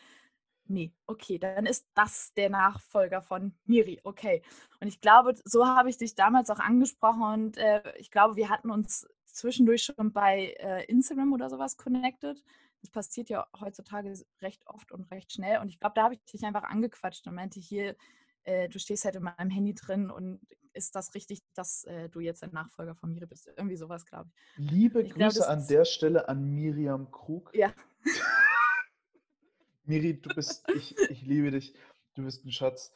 Nee, 0.67 0.93
okay, 1.07 1.39
dann 1.39 1.67
ist 1.67 1.87
das 1.95 2.33
der 2.35 2.49
Nachfolger 2.49 3.21
von 3.21 3.55
Miri, 3.65 4.01
okay. 4.05 4.43
Und 4.81 4.89
ich 4.89 5.01
glaube, 5.01 5.35
so 5.45 5.67
habe 5.67 5.91
ich 5.91 5.99
dich 5.99 6.15
damals 6.15 6.51
auch 6.51 6.61
angesprochen 6.61 7.23
und 7.23 7.57
äh, 7.59 7.83
ich 7.99 8.11
glaube, 8.11 8.37
wir 8.37 8.49
hatten 8.49 8.71
uns 8.71 9.07
zwischendurch 9.33 9.85
schon 9.85 10.13
bei 10.13 10.55
äh, 10.59 10.85
Instagram 10.85 11.33
oder 11.33 11.51
sowas 11.51 11.77
connected. 11.77 12.43
Das 12.81 12.91
passiert 12.91 13.29
ja 13.29 13.47
heutzutage 13.61 14.13
recht 14.41 14.67
oft 14.67 14.93
und 14.93 15.11
recht 15.11 15.33
schnell 15.33 15.61
und 15.61 15.69
ich 15.69 15.79
glaube, 15.79 15.95
da 15.95 16.05
habe 16.05 16.15
ich 16.15 16.25
dich 16.25 16.45
einfach 16.45 16.65
angequatscht 16.65 17.27
und 17.27 17.35
meinte, 17.35 17.61
hier, 17.61 17.97
äh, 18.45 18.69
du 18.69 18.79
stehst 18.79 19.05
halt 19.05 19.17
in 19.17 19.23
meinem 19.23 19.51
Handy 19.51 19.75
drin 19.75 20.11
und 20.11 20.41
ist 20.75 20.95
das 20.95 21.15
richtig, 21.15 21.41
dass 21.55 21.85
äh, 21.85 22.09
du 22.09 22.21
jetzt 22.21 22.43
ein 22.43 22.51
Nachfolger 22.53 22.95
von 22.95 23.13
Miri 23.13 23.27
bist? 23.27 23.47
Irgendwie 23.57 23.77
sowas, 23.77 24.07
glaube 24.07 24.31
ich. 24.57 24.71
Liebe 24.71 25.03
ich 25.03 25.13
Grüße 25.13 25.41
glaub, 25.41 25.49
an 25.49 25.67
der 25.67 25.85
Stelle 25.85 26.29
an 26.29 26.55
Miriam 26.55 27.11
Krug. 27.11 27.51
Ja. 27.55 27.73
Miri, 29.85 30.21
du 30.21 30.35
bist, 30.35 30.65
ich, 30.75 30.97
ich 31.11 31.23
liebe 31.23 31.51
dich, 31.51 31.75
du 32.15 32.25
bist 32.25 32.45
ein 32.45 32.53
Schatz. 32.53 32.95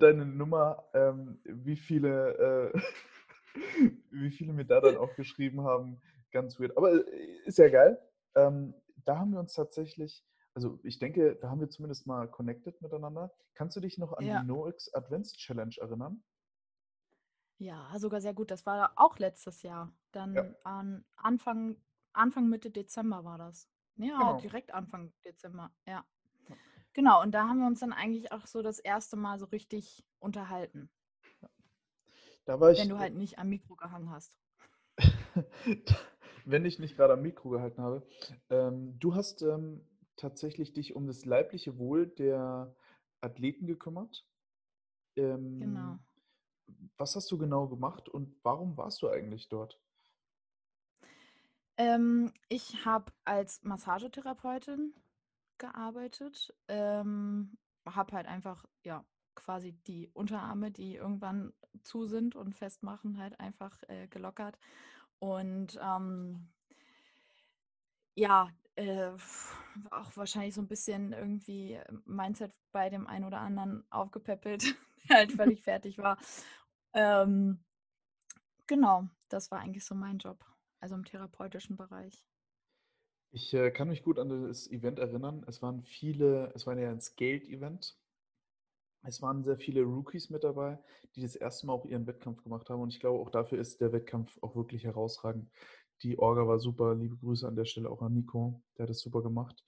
Deine 0.00 0.24
Nummer, 0.24 0.88
ähm, 0.94 1.38
wie 1.44 1.76
viele, 1.76 2.72
äh, 2.74 2.80
wie 4.10 4.30
viele 4.30 4.52
mir 4.52 4.64
da 4.64 4.80
dann 4.80 4.96
auch 4.96 5.14
geschrieben 5.14 5.62
haben, 5.62 6.00
ganz 6.32 6.58
weird. 6.60 6.76
Aber 6.76 6.92
äh, 6.92 7.38
ist 7.44 7.58
ja 7.58 7.68
geil. 7.68 7.98
Ähm, 8.34 8.74
da 9.04 9.18
haben 9.18 9.32
wir 9.32 9.40
uns 9.40 9.54
tatsächlich 9.54 10.24
also 10.56 10.80
ich 10.82 10.98
denke, 10.98 11.36
da 11.36 11.50
haben 11.50 11.60
wir 11.60 11.68
zumindest 11.68 12.06
mal 12.06 12.26
connected 12.30 12.80
miteinander. 12.80 13.30
Kannst 13.52 13.76
du 13.76 13.80
dich 13.80 13.98
noch 13.98 14.14
an 14.14 14.24
ja. 14.24 14.40
die 14.40 14.46
NoX 14.46 14.92
Advents 14.94 15.34
Challenge 15.34 15.74
erinnern? 15.78 16.24
Ja, 17.58 17.92
sogar 17.98 18.22
sehr 18.22 18.32
gut. 18.32 18.50
Das 18.50 18.64
war 18.64 18.92
auch 18.96 19.18
letztes 19.18 19.62
Jahr. 19.62 19.92
Dann 20.12 20.34
ja. 20.34 20.46
an 20.64 21.04
Anfang, 21.16 21.76
Anfang 22.14 22.48
Mitte 22.48 22.70
Dezember 22.70 23.22
war 23.22 23.36
das. 23.36 23.68
Ja, 23.96 24.16
genau. 24.16 24.40
direkt 24.40 24.72
Anfang 24.72 25.12
Dezember, 25.26 25.74
ja. 25.86 26.06
Genau, 26.94 27.20
und 27.20 27.32
da 27.32 27.46
haben 27.46 27.58
wir 27.58 27.66
uns 27.66 27.80
dann 27.80 27.92
eigentlich 27.92 28.32
auch 28.32 28.46
so 28.46 28.62
das 28.62 28.78
erste 28.78 29.16
Mal 29.16 29.38
so 29.38 29.44
richtig 29.44 30.06
unterhalten. 30.20 30.88
Da 32.46 32.60
war 32.60 32.70
ich, 32.70 32.78
Wenn 32.78 32.88
du 32.88 32.98
halt 32.98 33.14
nicht 33.14 33.38
am 33.38 33.48
Mikro 33.48 33.74
gehangen 33.74 34.10
hast. 34.10 34.38
Wenn 36.44 36.64
ich 36.64 36.78
nicht 36.78 36.96
gerade 36.96 37.14
am 37.14 37.22
Mikro 37.22 37.50
gehalten 37.50 37.82
habe. 37.82 38.06
Ähm, 38.50 38.98
du 39.00 39.14
hast 39.14 39.42
ähm, 39.42 39.84
tatsächlich 40.14 40.72
dich 40.72 40.94
um 40.94 41.08
das 41.08 41.24
leibliche 41.24 41.76
Wohl 41.76 42.06
der 42.06 42.74
Athleten 43.20 43.66
gekümmert. 43.66 44.24
Ähm, 45.16 45.58
genau. 45.58 45.98
Was 46.96 47.16
hast 47.16 47.30
du 47.32 47.36
genau 47.36 47.66
gemacht 47.66 48.08
und 48.08 48.36
warum 48.44 48.76
warst 48.76 49.02
du 49.02 49.08
eigentlich 49.08 49.48
dort? 49.48 49.80
Ähm, 51.76 52.32
ich 52.48 52.84
habe 52.86 53.12
als 53.24 53.62
Massagetherapeutin 53.64 54.94
gearbeitet. 55.58 56.54
Ähm, 56.68 57.58
habe 57.84 58.12
halt 58.12 58.26
einfach, 58.26 58.64
ja, 58.84 59.04
quasi 59.36 59.72
die 59.86 60.08
Unterarme, 60.12 60.70
die 60.70 60.96
irgendwann 60.96 61.52
zu 61.82 62.06
sind 62.06 62.34
und 62.34 62.54
festmachen, 62.54 63.18
halt 63.18 63.38
einfach 63.38 63.82
äh, 63.88 64.08
gelockert. 64.08 64.58
Und 65.18 65.78
ähm, 65.80 66.48
ja, 68.14 68.50
äh, 68.76 69.10
auch 69.90 70.16
wahrscheinlich 70.16 70.54
so 70.54 70.60
ein 70.60 70.68
bisschen 70.68 71.12
irgendwie 71.12 71.78
Mindset 72.04 72.52
bei 72.72 72.90
dem 72.90 73.06
einen 73.06 73.24
oder 73.24 73.40
anderen 73.40 73.84
aufgepäppelt, 73.90 74.64
der 75.08 75.16
halt 75.16 75.32
völlig 75.32 75.62
fertig 75.62 75.98
war. 75.98 76.18
Ähm, 76.92 77.58
genau, 78.66 79.08
das 79.28 79.50
war 79.50 79.60
eigentlich 79.60 79.84
so 79.84 79.94
mein 79.94 80.18
Job, 80.18 80.44
also 80.80 80.94
im 80.94 81.04
therapeutischen 81.04 81.76
Bereich. 81.76 82.24
Ich 83.32 83.52
äh, 83.52 83.70
kann 83.70 83.88
mich 83.88 84.02
gut 84.02 84.18
an 84.18 84.28
das 84.48 84.70
Event 84.70 84.98
erinnern. 84.98 85.44
Es 85.46 85.60
waren 85.60 85.82
viele, 85.82 86.52
es 86.54 86.66
war 86.66 86.78
ja 86.78 86.90
ein 86.90 87.00
Scaled-Event. 87.00 87.98
Es 89.06 89.22
waren 89.22 89.44
sehr 89.44 89.56
viele 89.56 89.82
Rookies 89.82 90.30
mit 90.30 90.42
dabei, 90.42 90.78
die 91.14 91.22
das 91.22 91.36
erste 91.36 91.66
Mal 91.66 91.74
auch 91.74 91.84
ihren 91.84 92.06
Wettkampf 92.06 92.42
gemacht 92.42 92.68
haben. 92.68 92.80
Und 92.80 92.92
ich 92.92 92.98
glaube, 92.98 93.20
auch 93.20 93.30
dafür 93.30 93.58
ist 93.58 93.80
der 93.80 93.92
Wettkampf 93.92 94.36
auch 94.42 94.56
wirklich 94.56 94.84
herausragend. 94.84 95.48
Die 96.02 96.18
Orga 96.18 96.46
war 96.46 96.58
super. 96.58 96.94
Liebe 96.94 97.16
Grüße 97.16 97.46
an 97.46 97.54
der 97.54 97.64
Stelle 97.66 97.88
auch 97.88 98.02
an 98.02 98.14
Nico. 98.14 98.62
Der 98.76 98.82
hat 98.82 98.90
das 98.90 99.00
super 99.00 99.22
gemacht. 99.22 99.64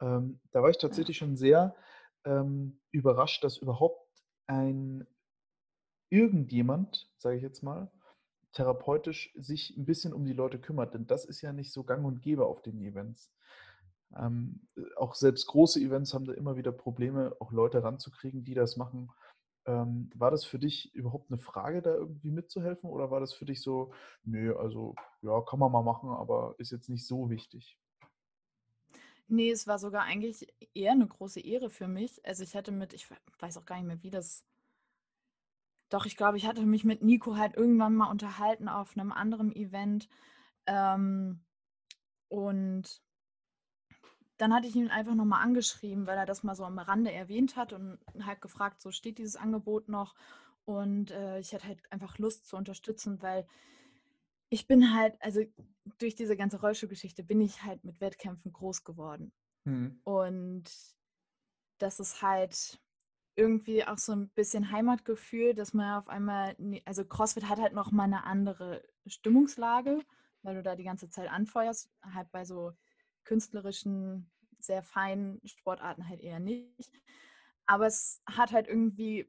Ähm, 0.00 0.40
da 0.50 0.62
war 0.62 0.68
ich 0.68 0.78
tatsächlich 0.78 1.16
schon 1.16 1.36
sehr 1.36 1.74
ähm, 2.24 2.80
überrascht, 2.90 3.42
dass 3.42 3.56
überhaupt 3.56 4.06
ein 4.46 5.06
irgendjemand, 6.10 7.10
sage 7.16 7.36
ich 7.36 7.42
jetzt 7.42 7.62
mal, 7.62 7.90
therapeutisch 8.52 9.32
sich 9.34 9.74
ein 9.78 9.86
bisschen 9.86 10.12
um 10.12 10.26
die 10.26 10.34
Leute 10.34 10.60
kümmert. 10.60 10.92
Denn 10.92 11.06
das 11.06 11.24
ist 11.24 11.40
ja 11.40 11.54
nicht 11.54 11.72
so 11.72 11.82
gang 11.82 12.04
und 12.04 12.20
gäbe 12.20 12.44
auf 12.44 12.60
den 12.60 12.78
Events. 12.82 13.32
Ähm, 14.16 14.66
auch 14.96 15.14
selbst 15.14 15.46
große 15.46 15.80
Events 15.80 16.14
haben 16.14 16.24
da 16.24 16.32
immer 16.34 16.56
wieder 16.56 16.72
Probleme, 16.72 17.34
auch 17.40 17.52
Leute 17.52 17.82
ranzukriegen, 17.82 18.44
die 18.44 18.54
das 18.54 18.76
machen. 18.76 19.10
Ähm, 19.64 20.10
war 20.14 20.30
das 20.30 20.44
für 20.44 20.58
dich 20.58 20.94
überhaupt 20.94 21.30
eine 21.30 21.38
Frage, 21.38 21.82
da 21.82 21.94
irgendwie 21.94 22.30
mitzuhelfen? 22.30 22.90
Oder 22.90 23.10
war 23.10 23.20
das 23.20 23.32
für 23.32 23.44
dich 23.44 23.62
so, 23.62 23.92
nö, 24.24 24.56
also 24.56 24.94
ja, 25.22 25.40
kann 25.42 25.58
man 25.58 25.70
mal 25.70 25.82
machen, 25.82 26.10
aber 26.10 26.54
ist 26.58 26.72
jetzt 26.72 26.88
nicht 26.88 27.06
so 27.06 27.30
wichtig? 27.30 27.78
Nee, 29.28 29.50
es 29.50 29.66
war 29.66 29.78
sogar 29.78 30.02
eigentlich 30.02 30.46
eher 30.74 30.92
eine 30.92 31.06
große 31.06 31.40
Ehre 31.40 31.70
für 31.70 31.88
mich. 31.88 32.24
Also 32.26 32.42
ich 32.42 32.54
hatte 32.54 32.72
mit, 32.72 32.92
ich 32.92 33.08
weiß 33.38 33.56
auch 33.56 33.64
gar 33.64 33.76
nicht 33.76 33.86
mehr, 33.86 34.02
wie 34.02 34.10
das. 34.10 34.44
Doch, 35.88 36.06
ich 36.06 36.16
glaube, 36.16 36.36
ich 36.36 36.46
hatte 36.46 36.66
mich 36.66 36.84
mit 36.84 37.02
Nico 37.02 37.36
halt 37.36 37.56
irgendwann 37.56 37.94
mal 37.94 38.10
unterhalten 38.10 38.68
auf 38.68 38.96
einem 38.96 39.12
anderen 39.12 39.54
Event. 39.54 40.08
Ähm, 40.66 41.40
und 42.28 43.02
dann 44.42 44.52
hatte 44.52 44.66
ich 44.66 44.74
ihn 44.74 44.88
einfach 44.88 45.14
nochmal 45.14 45.44
angeschrieben, 45.44 46.08
weil 46.08 46.18
er 46.18 46.26
das 46.26 46.42
mal 46.42 46.56
so 46.56 46.64
am 46.64 46.76
Rande 46.76 47.12
erwähnt 47.12 47.54
hat 47.54 47.72
und 47.72 48.00
halt 48.26 48.40
gefragt, 48.40 48.80
so 48.80 48.90
steht 48.90 49.18
dieses 49.18 49.36
Angebot 49.36 49.88
noch. 49.88 50.16
Und 50.64 51.12
äh, 51.12 51.38
ich 51.38 51.54
hatte 51.54 51.68
halt 51.68 51.80
einfach 51.92 52.18
Lust 52.18 52.48
zu 52.48 52.56
unterstützen, 52.56 53.22
weil 53.22 53.46
ich 54.48 54.66
bin 54.66 54.92
halt, 54.92 55.14
also 55.20 55.42
durch 55.98 56.16
diese 56.16 56.36
ganze 56.36 56.60
Rollstuhlgeschichte 56.60 57.22
bin 57.22 57.40
ich 57.40 57.62
halt 57.62 57.84
mit 57.84 58.00
Wettkämpfen 58.00 58.52
groß 58.52 58.82
geworden. 58.82 59.32
Mhm. 59.62 60.00
Und 60.02 60.64
das 61.78 62.00
ist 62.00 62.20
halt 62.20 62.80
irgendwie 63.36 63.84
auch 63.84 63.98
so 63.98 64.10
ein 64.10 64.28
bisschen 64.30 64.72
Heimatgefühl, 64.72 65.54
dass 65.54 65.72
man 65.72 66.00
auf 66.00 66.08
einmal, 66.08 66.56
also 66.84 67.04
CrossFit 67.04 67.48
hat 67.48 67.60
halt 67.60 67.74
nochmal 67.74 68.06
eine 68.06 68.24
andere 68.24 68.82
Stimmungslage, 69.06 70.00
weil 70.42 70.56
du 70.56 70.64
da 70.64 70.74
die 70.74 70.82
ganze 70.82 71.08
Zeit 71.10 71.30
anfeuerst, 71.30 71.92
halt 72.12 72.32
bei 72.32 72.44
so 72.44 72.72
künstlerischen, 73.24 74.30
sehr 74.58 74.82
feinen 74.82 75.40
Sportarten 75.46 76.08
halt 76.08 76.20
eher 76.20 76.40
nicht. 76.40 76.92
Aber 77.66 77.86
es 77.86 78.22
hat 78.26 78.52
halt 78.52 78.68
irgendwie, 78.68 79.28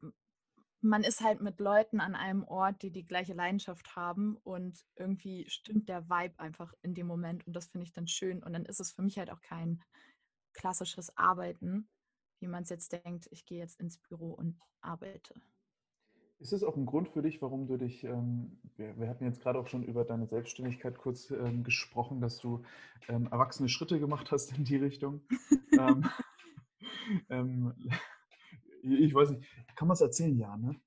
man 0.81 1.03
ist 1.03 1.21
halt 1.21 1.41
mit 1.41 1.59
Leuten 1.59 1.99
an 1.99 2.15
einem 2.15 2.43
Ort, 2.43 2.81
die 2.81 2.91
die 2.91 3.05
gleiche 3.05 3.33
Leidenschaft 3.33 3.95
haben 3.95 4.37
und 4.43 4.85
irgendwie 4.95 5.49
stimmt 5.49 5.89
der 5.89 6.09
Vibe 6.09 6.39
einfach 6.39 6.73
in 6.81 6.93
dem 6.93 7.07
Moment 7.07 7.45
und 7.47 7.53
das 7.53 7.67
finde 7.67 7.85
ich 7.85 7.93
dann 7.93 8.07
schön 8.07 8.43
und 8.43 8.53
dann 8.53 8.65
ist 8.65 8.79
es 8.79 8.91
für 8.91 9.01
mich 9.01 9.17
halt 9.17 9.31
auch 9.31 9.41
kein 9.41 9.81
klassisches 10.53 11.15
Arbeiten, 11.17 11.89
wie 12.39 12.47
man 12.47 12.63
es 12.63 12.69
jetzt 12.69 12.91
denkt, 12.91 13.27
ich 13.31 13.45
gehe 13.45 13.59
jetzt 13.59 13.79
ins 13.79 13.97
Büro 13.97 14.33
und 14.33 14.59
arbeite. 14.81 15.33
Ist 16.43 16.51
es 16.51 16.65
auch 16.65 16.75
ein 16.75 16.85
Grund 16.85 17.07
für 17.07 17.21
dich, 17.21 17.41
warum 17.41 17.67
du 17.67 17.77
dich, 17.77 18.03
ähm, 18.03 18.59
wir, 18.75 18.99
wir, 18.99 19.07
hatten 19.07 19.23
jetzt 19.23 19.41
gerade 19.41 19.57
auch 19.57 19.67
schon 19.67 19.81
über 19.81 20.03
deine 20.03 20.27
Selbstständigkeit 20.27 20.97
kurz 20.97 21.31
ähm, 21.31 21.63
gesprochen, 21.63 22.19
dass 22.19 22.37
du 22.39 22.63
ähm, 23.07 23.29
erwachsene 23.31 23.69
Schritte 23.69 23.97
gemacht 23.97 24.29
hast 24.29 24.51
in 24.57 24.65
die 24.65 24.75
Richtung. 24.75 25.21
Ähm, 25.79 26.09
ähm, 27.29 27.73
ich 28.81 29.13
weiß 29.13 29.31
nicht, 29.31 29.43
kann 29.75 29.87
man 29.87 29.95
es 29.95 30.01
erzählen? 30.01 30.37
Ja, 30.37 30.55
ne? 30.55 30.79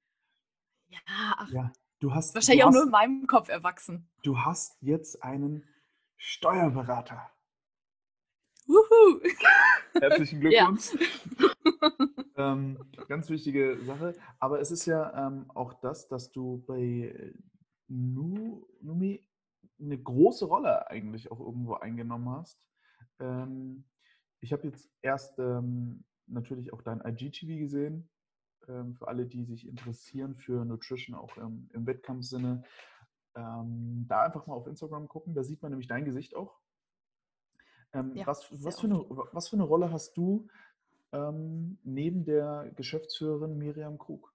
Ja, 0.88 0.98
ach, 1.08 1.50
ja, 1.50 1.72
du 1.98 2.14
hast. 2.14 2.34
Wahrscheinlich 2.34 2.62
du 2.62 2.66
auch 2.66 2.68
hast, 2.68 2.74
nur 2.74 2.84
in 2.84 2.90
meinem 2.90 3.26
Kopf 3.26 3.48
erwachsen. 3.48 4.08
Du 4.22 4.38
hast 4.38 4.78
jetzt 4.80 5.22
einen 5.22 5.64
Steuerberater. 6.16 7.30
Wuhu! 8.66 9.20
Herzlichen 10.00 10.40
Glückwunsch. 10.40 10.90
ähm, 12.36 12.78
ganz 13.08 13.30
wichtige 13.30 13.78
Sache. 13.82 14.14
Aber 14.38 14.60
es 14.60 14.70
ist 14.70 14.86
ja 14.86 15.26
ähm, 15.26 15.50
auch 15.54 15.74
das, 15.74 16.08
dass 16.08 16.30
du 16.32 16.64
bei 16.66 17.34
Numi 17.88 19.26
eine 19.78 19.98
große 19.98 20.46
Rolle 20.46 20.88
eigentlich 20.90 21.30
auch 21.30 21.40
irgendwo 21.40 21.74
eingenommen 21.74 22.30
hast. 22.30 22.66
Ähm, 23.20 23.84
ich 24.40 24.52
habe 24.52 24.66
jetzt 24.66 24.90
erst 25.02 25.38
ähm, 25.38 26.04
natürlich 26.26 26.72
auch 26.72 26.82
dein 26.82 27.00
IGTV 27.00 27.58
gesehen. 27.58 28.08
Ähm, 28.68 28.94
für 28.94 29.08
alle, 29.08 29.26
die 29.26 29.44
sich 29.44 29.66
interessieren 29.66 30.34
für 30.36 30.64
Nutrition, 30.64 31.14
auch 31.14 31.36
im, 31.36 31.68
im 31.72 31.86
Wettkampfsinne. 31.86 32.62
Ähm, 33.34 34.06
da 34.08 34.22
einfach 34.22 34.46
mal 34.46 34.54
auf 34.54 34.66
Instagram 34.66 35.08
gucken. 35.08 35.34
Da 35.34 35.44
sieht 35.44 35.62
man 35.62 35.70
nämlich 35.70 35.88
dein 35.88 36.04
Gesicht 36.04 36.34
auch. 36.34 36.58
Ähm, 37.92 38.14
ja, 38.14 38.26
was, 38.26 38.50
was, 38.64 38.80
für 38.80 38.86
eine, 38.86 38.98
was 39.32 39.48
für 39.48 39.56
eine 39.56 39.64
Rolle 39.64 39.92
hast 39.92 40.16
du 40.16 40.48
ähm, 41.12 41.78
neben 41.84 42.24
der 42.24 42.70
Geschäftsführerin 42.76 43.58
Miriam 43.58 43.98
Krug? 43.98 44.32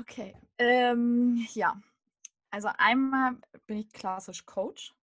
Okay, 0.00 0.34
ähm, 0.58 1.46
ja. 1.54 1.80
Also 2.50 2.68
einmal 2.78 3.36
bin 3.66 3.78
ich 3.78 3.92
klassisch 3.92 4.44
Coach. 4.46 4.94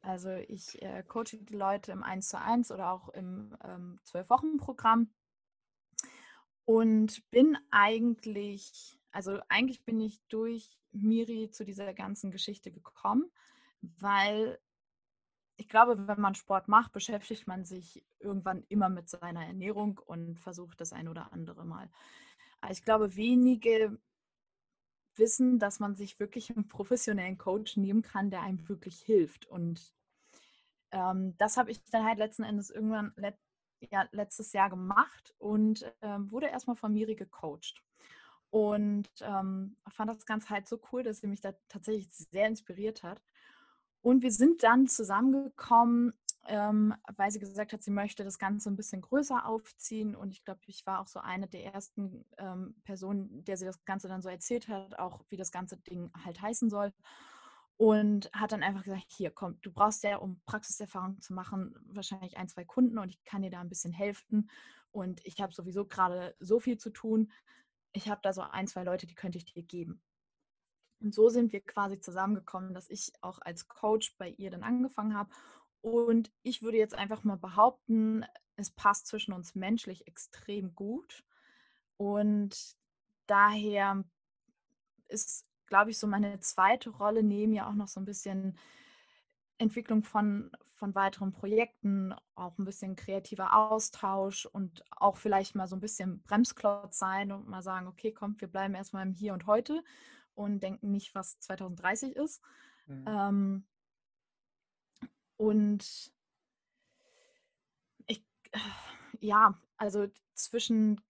Also 0.00 0.30
ich 0.30 0.82
äh, 0.82 1.04
coache 1.06 1.38
die 1.38 1.54
Leute 1.54 1.92
im 1.92 2.02
1 2.02 2.28
zu 2.28 2.38
1 2.38 2.72
oder 2.72 2.92
auch 2.92 3.08
im 3.10 3.56
ähm, 3.64 4.00
12-Wochen-Programm 4.04 5.08
und 6.64 7.30
bin 7.30 7.56
eigentlich, 7.70 8.98
also 9.12 9.38
eigentlich 9.48 9.84
bin 9.84 10.00
ich 10.00 10.20
durch 10.28 10.76
Miri 10.90 11.50
zu 11.50 11.64
dieser 11.64 11.94
ganzen 11.94 12.32
Geschichte 12.32 12.72
gekommen, 12.72 13.30
weil 13.80 14.58
ich 15.56 15.68
glaube, 15.68 16.06
wenn 16.08 16.20
man 16.20 16.34
Sport 16.34 16.68
macht, 16.68 16.92
beschäftigt 16.92 17.46
man 17.46 17.64
sich 17.64 18.04
irgendwann 18.18 18.64
immer 18.68 18.88
mit 18.88 19.08
seiner 19.08 19.46
Ernährung 19.46 20.00
und 20.06 20.38
versucht 20.40 20.80
das 20.80 20.92
ein 20.92 21.08
oder 21.08 21.32
andere 21.32 21.64
Mal. 21.64 21.90
Aber 22.60 22.72
ich 22.72 22.84
glaube, 22.84 23.16
wenige 23.16 23.98
wissen, 25.16 25.58
dass 25.58 25.80
man 25.80 25.94
sich 25.94 26.18
wirklich 26.20 26.50
einen 26.54 26.68
professionellen 26.68 27.38
Coach 27.38 27.76
nehmen 27.76 28.02
kann, 28.02 28.30
der 28.30 28.42
einem 28.42 28.66
wirklich 28.68 29.00
hilft. 29.00 29.46
Und 29.46 29.92
ähm, 30.90 31.36
das 31.38 31.56
habe 31.56 31.70
ich 31.70 31.82
dann 31.90 32.04
halt 32.04 32.18
letzten 32.18 32.44
Endes 32.44 32.70
irgendwann 32.70 33.12
let, 33.16 33.36
ja, 33.90 34.06
letztes 34.12 34.52
Jahr 34.52 34.70
gemacht 34.70 35.34
und 35.38 35.84
ähm, 36.02 36.30
wurde 36.30 36.46
erstmal 36.46 36.76
von 36.76 36.92
Miri 36.92 37.14
gecoacht. 37.14 37.82
Und 38.50 39.08
ähm, 39.22 39.76
fand 39.88 40.10
das 40.10 40.26
Ganze 40.26 40.50
halt 40.50 40.68
so 40.68 40.78
cool, 40.92 41.02
dass 41.02 41.20
sie 41.20 41.26
mich 41.26 41.40
da 41.40 41.52
tatsächlich 41.68 42.12
sehr 42.12 42.46
inspiriert 42.48 43.02
hat. 43.02 43.22
Und 44.02 44.22
wir 44.22 44.32
sind 44.32 44.62
dann 44.64 44.88
zusammengekommen, 44.88 46.12
ähm, 46.48 46.94
weil 47.16 47.30
sie 47.30 47.38
gesagt 47.40 47.72
hat, 47.72 47.82
sie 47.82 47.92
möchte 47.92 48.24
das 48.24 48.38
Ganze 48.38 48.70
ein 48.70 48.76
bisschen 48.76 49.00
größer 49.02 49.46
aufziehen. 49.46 50.16
Und 50.16 50.32
ich 50.32 50.44
glaube, 50.44 50.60
ich 50.66 50.86
war 50.86 51.00
auch 51.00 51.06
so 51.08 51.20
eine 51.20 51.48
der 51.48 51.64
ersten 51.74 52.24
ähm, 52.38 52.74
Personen, 52.84 53.44
der 53.44 53.56
sie 53.56 53.66
das 53.66 53.84
Ganze 53.84 54.08
dann 54.08 54.22
so 54.22 54.28
erzählt 54.28 54.68
hat, 54.68 54.98
auch 54.98 55.24
wie 55.30 55.36
das 55.36 55.52
ganze 55.52 55.78
Ding 55.78 56.10
halt 56.24 56.42
heißen 56.42 56.70
soll. 56.70 56.92
und 57.76 58.30
hat 58.32 58.52
dann 58.52 58.62
einfach 58.62 58.84
gesagt, 58.84 59.06
hier 59.08 59.30
komm, 59.30 59.58
du 59.62 59.72
brauchst 59.72 60.04
ja, 60.04 60.16
um 60.18 60.40
Praxiserfahrung 60.46 61.20
zu 61.20 61.34
machen, 61.34 61.74
wahrscheinlich 61.86 62.36
ein, 62.36 62.48
zwei 62.48 62.64
Kunden 62.64 62.98
und 62.98 63.08
ich 63.10 63.24
kann 63.24 63.42
dir 63.42 63.50
da 63.50 63.60
ein 63.60 63.68
bisschen 63.68 63.92
helfen. 63.92 64.50
Und 64.92 65.20
ich 65.24 65.40
habe 65.40 65.52
sowieso 65.54 65.86
gerade 65.86 66.36
so 66.38 66.60
viel 66.60 66.78
zu 66.78 66.90
tun. 66.90 67.32
Ich 67.92 68.08
habe 68.08 68.20
da 68.22 68.32
so 68.32 68.42
ein, 68.42 68.66
zwei 68.68 68.84
Leute, 68.84 69.06
die 69.06 69.14
könnte 69.14 69.38
ich 69.38 69.44
dir 69.46 69.62
geben. 69.62 70.02
Und 71.02 71.14
so 71.14 71.28
sind 71.28 71.52
wir 71.52 71.60
quasi 71.60 72.00
zusammengekommen, 72.00 72.74
dass 72.74 72.88
ich 72.90 73.12
auch 73.20 73.40
als 73.40 73.68
Coach 73.68 74.16
bei 74.18 74.30
ihr 74.30 74.50
dann 74.50 74.62
angefangen 74.62 75.16
habe. 75.16 75.30
Und 75.80 76.30
ich 76.42 76.62
würde 76.62 76.78
jetzt 76.78 76.94
einfach 76.94 77.24
mal 77.24 77.36
behaupten, 77.36 78.24
es 78.56 78.70
passt 78.70 79.08
zwischen 79.08 79.32
uns 79.32 79.54
menschlich 79.54 80.06
extrem 80.06 80.74
gut. 80.74 81.24
Und 81.96 82.76
daher 83.26 84.04
ist 85.08 85.46
glaube 85.72 85.90
ich, 85.90 85.98
so 85.98 86.06
meine 86.06 86.38
zweite 86.38 86.90
Rolle 86.90 87.22
neben 87.22 87.54
ja 87.54 87.66
auch 87.66 87.72
noch 87.72 87.88
so 87.88 87.98
ein 87.98 88.04
bisschen 88.04 88.58
Entwicklung 89.56 90.04
von, 90.04 90.50
von 90.74 90.94
weiteren 90.94 91.32
Projekten, 91.32 92.14
auch 92.34 92.58
ein 92.58 92.66
bisschen 92.66 92.94
kreativer 92.94 93.56
Austausch 93.56 94.44
und 94.44 94.84
auch 94.90 95.16
vielleicht 95.16 95.54
mal 95.54 95.66
so 95.66 95.74
ein 95.74 95.80
bisschen 95.80 96.20
Bremsklotz 96.24 96.98
sein 96.98 97.32
und 97.32 97.48
mal 97.48 97.62
sagen, 97.62 97.86
okay, 97.86 98.12
komm, 98.12 98.38
wir 98.38 98.48
bleiben 98.48 98.74
erstmal 98.74 99.06
im 99.06 99.14
Hier 99.14 99.32
und 99.32 99.46
Heute 99.46 99.82
und 100.42 100.60
denken 100.60 100.90
nicht, 100.90 101.14
was 101.14 101.38
2030 101.40 102.16
ist. 102.16 102.42
Mhm. 102.86 103.04
Ähm, 103.06 103.64
und 105.36 106.12
ich, 108.06 108.24
ja, 109.20 109.60
also 109.76 110.06
zwischen, 110.34 111.00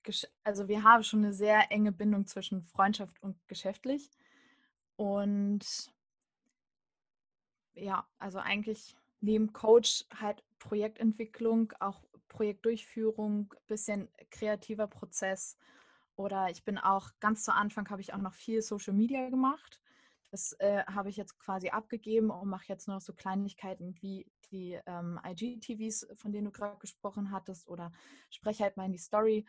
also 0.44 0.68
wir 0.68 0.82
haben 0.82 1.02
schon 1.02 1.24
eine 1.24 1.32
sehr 1.32 1.70
enge 1.70 1.92
Bindung 1.92 2.26
zwischen 2.26 2.62
Freundschaft 2.62 3.22
und 3.22 3.36
geschäftlich. 3.48 4.10
Und 4.96 5.92
ja, 7.74 8.06
also 8.18 8.38
eigentlich 8.38 8.96
neben 9.20 9.52
Coach 9.52 10.04
halt 10.14 10.44
Projektentwicklung, 10.58 11.72
auch 11.80 12.02
Projektdurchführung, 12.28 13.54
bisschen 13.66 14.08
kreativer 14.30 14.86
Prozess. 14.86 15.56
Oder 16.16 16.50
ich 16.50 16.64
bin 16.64 16.78
auch 16.78 17.10
ganz 17.20 17.44
zu 17.44 17.54
Anfang 17.54 17.88
habe 17.90 18.00
ich 18.00 18.12
auch 18.12 18.18
noch 18.18 18.34
viel 18.34 18.62
Social 18.62 18.94
Media 18.94 19.28
gemacht. 19.30 19.80
Das 20.30 20.52
äh, 20.60 20.84
habe 20.86 21.10
ich 21.10 21.16
jetzt 21.16 21.38
quasi 21.38 21.70
abgegeben 21.70 22.30
und 22.30 22.48
mache 22.48 22.66
jetzt 22.68 22.88
nur 22.88 22.96
noch 22.96 23.02
so 23.02 23.12
Kleinigkeiten 23.12 23.94
wie 24.00 24.26
die 24.50 24.80
ähm, 24.86 25.20
IGTVs, 25.26 26.08
von 26.14 26.32
denen 26.32 26.46
du 26.46 26.50
gerade 26.52 26.78
gesprochen 26.78 27.30
hattest, 27.30 27.68
oder 27.68 27.92
spreche 28.30 28.64
halt 28.64 28.76
mal 28.76 28.86
in 28.86 28.92
die 28.92 28.98
Story. 28.98 29.44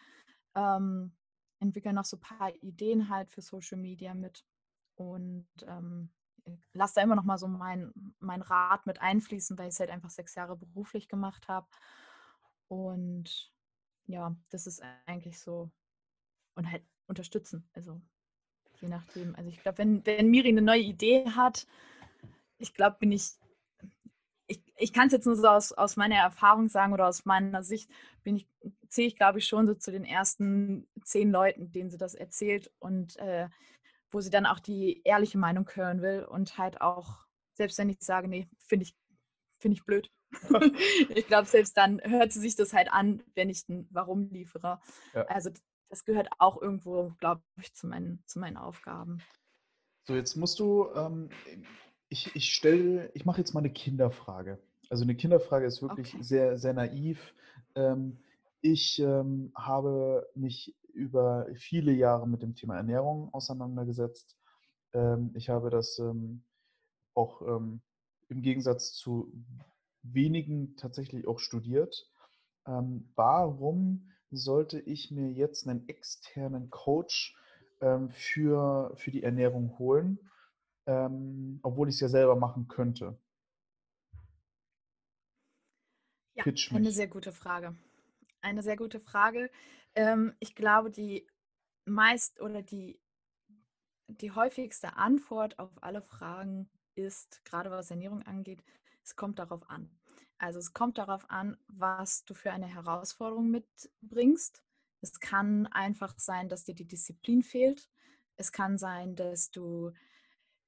Ähm, 0.56 1.14
entwickle 1.60 1.94
noch 1.94 2.06
so 2.06 2.18
ein 2.18 2.22
paar 2.22 2.54
Ideen 2.62 3.10
halt 3.10 3.30
für 3.30 3.42
Social 3.42 3.78
Media 3.78 4.14
mit 4.14 4.46
und 4.96 5.48
ähm, 5.66 6.12
lasse 6.74 6.96
da 6.96 7.02
immer 7.02 7.16
noch 7.16 7.24
mal 7.24 7.38
so 7.38 7.48
mein, 7.48 7.94
mein 8.20 8.42
Rat 8.42 8.86
mit 8.86 9.02
einfließen, 9.02 9.58
weil 9.58 9.68
ich 9.68 9.76
es 9.76 9.80
halt 9.80 9.90
einfach 9.90 10.10
sechs 10.10 10.36
Jahre 10.36 10.58
beruflich 10.58 11.08
gemacht 11.08 11.48
habe. 11.48 11.68
Und 12.68 13.54
ja, 14.06 14.36
das 14.50 14.68
ist 14.68 14.82
eigentlich 15.06 15.40
so. 15.40 15.72
Und 16.56 16.70
halt 16.72 16.84
unterstützen. 17.08 17.68
Also 17.74 18.02
je 18.80 18.90
nachdem. 18.90 19.36
Also 19.36 19.50
ich 19.50 19.62
glaube, 19.62 19.80
wenn, 19.80 20.06
wenn 20.06 20.30
Miri 20.30 20.50
eine 20.50 20.62
neue 20.62 20.82
Idee 20.82 21.26
hat, 21.32 21.66
ich 22.58 22.74
glaube, 22.74 22.98
bin 23.00 23.12
ich, 23.12 23.32
ich, 24.48 24.62
ich 24.78 24.94
kann 24.94 25.08
es 25.08 25.14
jetzt 25.14 25.26
nur 25.26 25.36
so 25.36 25.48
aus, 25.48 25.72
aus 25.72 25.96
meiner 25.96 26.16
Erfahrung 26.16 26.70
sagen 26.70 26.94
oder 26.94 27.08
aus 27.08 27.26
meiner 27.26 27.64
Sicht, 27.64 27.90
bin 28.24 28.36
ich, 28.36 28.48
zähle 28.88 29.08
ich, 29.08 29.16
glaube 29.16 29.40
ich, 29.40 29.48
schon 29.48 29.68
so 29.68 29.74
zu 29.74 29.92
den 29.92 30.06
ersten 30.06 30.88
zehn 31.04 31.32
Leuten, 31.32 31.72
denen 31.72 31.90
sie 31.90 31.98
das 31.98 32.14
erzählt. 32.14 32.72
Und 32.80 33.18
äh, 33.18 33.50
wo 34.12 34.22
sie 34.22 34.30
dann 34.30 34.46
auch 34.46 34.60
die 34.60 35.02
ehrliche 35.04 35.38
Meinung 35.38 35.68
hören 35.74 36.02
will 36.02 36.24
und 36.24 36.58
halt 36.58 36.82
auch, 36.82 37.26
selbst 37.54 37.78
wenn 37.80 37.90
ich 37.90 37.98
sage, 38.00 38.28
nee, 38.28 38.48
finde 38.60 38.84
ich, 38.84 38.96
find 39.60 39.74
ich 39.74 39.86
blöd. 39.86 40.12
ich 41.10 41.28
glaube, 41.28 41.48
selbst 41.48 41.78
dann 41.78 42.02
hört 42.04 42.32
sie 42.32 42.40
sich 42.40 42.56
das 42.56 42.74
halt 42.74 42.92
an, 42.92 43.24
wenn 43.36 43.50
ich 43.50 43.68
ein 43.70 43.88
Warum 43.92 44.30
liefere. 44.30 44.80
Ja. 45.14 45.24
Also 45.26 45.52
das 45.94 46.06
gehört 46.06 46.28
auch 46.40 46.60
irgendwo, 46.60 47.12
glaube 47.20 47.44
ich, 47.62 47.72
zu 47.76 47.86
meinen, 47.86 48.24
zu 48.26 48.40
meinen 48.40 48.58
Aufgaben. 48.58 49.22
So, 50.06 50.16
jetzt 50.16 50.36
musst 50.36 50.60
du, 50.60 50.90
ähm, 50.96 51.30
ich, 52.10 52.36
ich 52.36 52.52
stelle, 52.52 53.12
ich 53.14 53.26
mache 53.26 53.38
jetzt 53.38 53.54
mal 53.54 53.60
eine 53.60 53.72
Kinderfrage. 53.72 54.58
Also 54.90 55.04
eine 55.04 55.16
Kinderfrage 55.16 55.68
ist 55.68 55.84
wirklich 55.84 56.16
okay. 56.16 56.24
sehr, 56.24 56.58
sehr 56.58 56.74
naiv. 56.74 57.36
Ähm, 57.76 58.18
ich 58.62 58.98
ähm, 58.98 59.52
habe 59.54 60.28
mich 60.34 60.76
über 60.96 61.46
viele 61.54 61.92
Jahre 61.92 62.28
mit 62.28 62.42
dem 62.42 62.56
Thema 62.56 62.76
Ernährung 62.76 63.32
auseinandergesetzt. 63.32 64.36
Ähm, 64.94 65.32
ich 65.36 65.50
habe 65.50 65.70
das 65.70 66.00
ähm, 66.00 66.44
auch 67.14 67.44
ähm, 67.44 67.82
im 68.30 68.42
Gegensatz 68.42 68.94
zu 68.94 69.32
wenigen 70.02 70.76
tatsächlich 70.76 71.28
auch 71.28 71.38
studiert. 71.38 72.10
Warum 72.66 74.10
sollte 74.38 74.80
ich 74.80 75.12
mir 75.12 75.32
jetzt 75.32 75.68
einen 75.68 75.88
externen 75.88 76.70
Coach 76.70 77.36
ähm, 77.82 78.10
für, 78.10 78.94
für 78.96 79.12
die 79.12 79.24
Ernährung 79.24 79.78
holen, 79.78 80.20
ähm, 80.86 81.60
obwohl 81.64 81.90
ich 81.90 81.96
es 81.96 82.02
ja 82.02 82.10
selber 82.10 82.36
machen 82.36 82.68
könnte? 82.68 83.18
Ja, 86.36 86.46
eine 86.72 86.92
sehr 86.92 87.08
gute 87.08 87.32
Frage. 87.32 87.76
Eine 88.42 88.64
sehr 88.64 88.76
gute 88.76 89.00
Frage. 89.00 89.52
Ähm, 89.96 90.34
ich 90.40 90.56
glaube, 90.56 90.90
die 90.90 91.28
meist 91.86 92.42
oder 92.42 92.62
die, 92.62 93.00
die 94.08 94.32
häufigste 94.32 94.98
Antwort 94.98 95.60
auf 95.60 95.72
alle 95.82 96.02
Fragen 96.02 96.70
ist, 96.96 97.44
gerade 97.46 97.72
was 97.72 97.92
Ernährung 97.92 98.24
angeht, 98.24 98.64
es 99.04 99.16
kommt 99.16 99.40
darauf 99.40 99.70
an. 99.70 99.90
Also 100.44 100.60
es 100.60 100.74
kommt 100.74 100.98
darauf 100.98 101.30
an, 101.30 101.56
was 101.68 102.26
du 102.26 102.34
für 102.34 102.52
eine 102.52 102.68
Herausforderung 102.68 103.50
mitbringst. 103.50 104.62
Es 105.00 105.22
kann 105.22 105.68
einfach 105.68 106.20
sein, 106.20 106.50
dass 106.50 106.66
dir 106.66 106.76
die 106.76 106.88
Disziplin 106.88 107.44
fehlt. 107.44 107.90
Es 108.36 108.52
kann 108.52 108.78
sein, 108.78 109.16
dass 109.16 109.52
du 109.52 109.94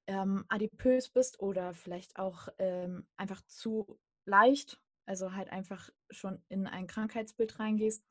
ähm, 0.08 0.46
adipös 0.48 1.10
bist 1.10 1.42
oder 1.42 1.74
vielleicht 1.74 2.18
auch 2.18 2.48
ähm, 2.58 3.06
einfach 3.18 3.42
zu 3.48 4.00
leicht, 4.24 4.82
also 5.06 5.34
halt 5.34 5.50
einfach 5.50 5.90
schon 6.10 6.42
in 6.48 6.68
ein 6.68 6.88
Krankheitsbild 6.88 7.60
reingehst 7.60 8.02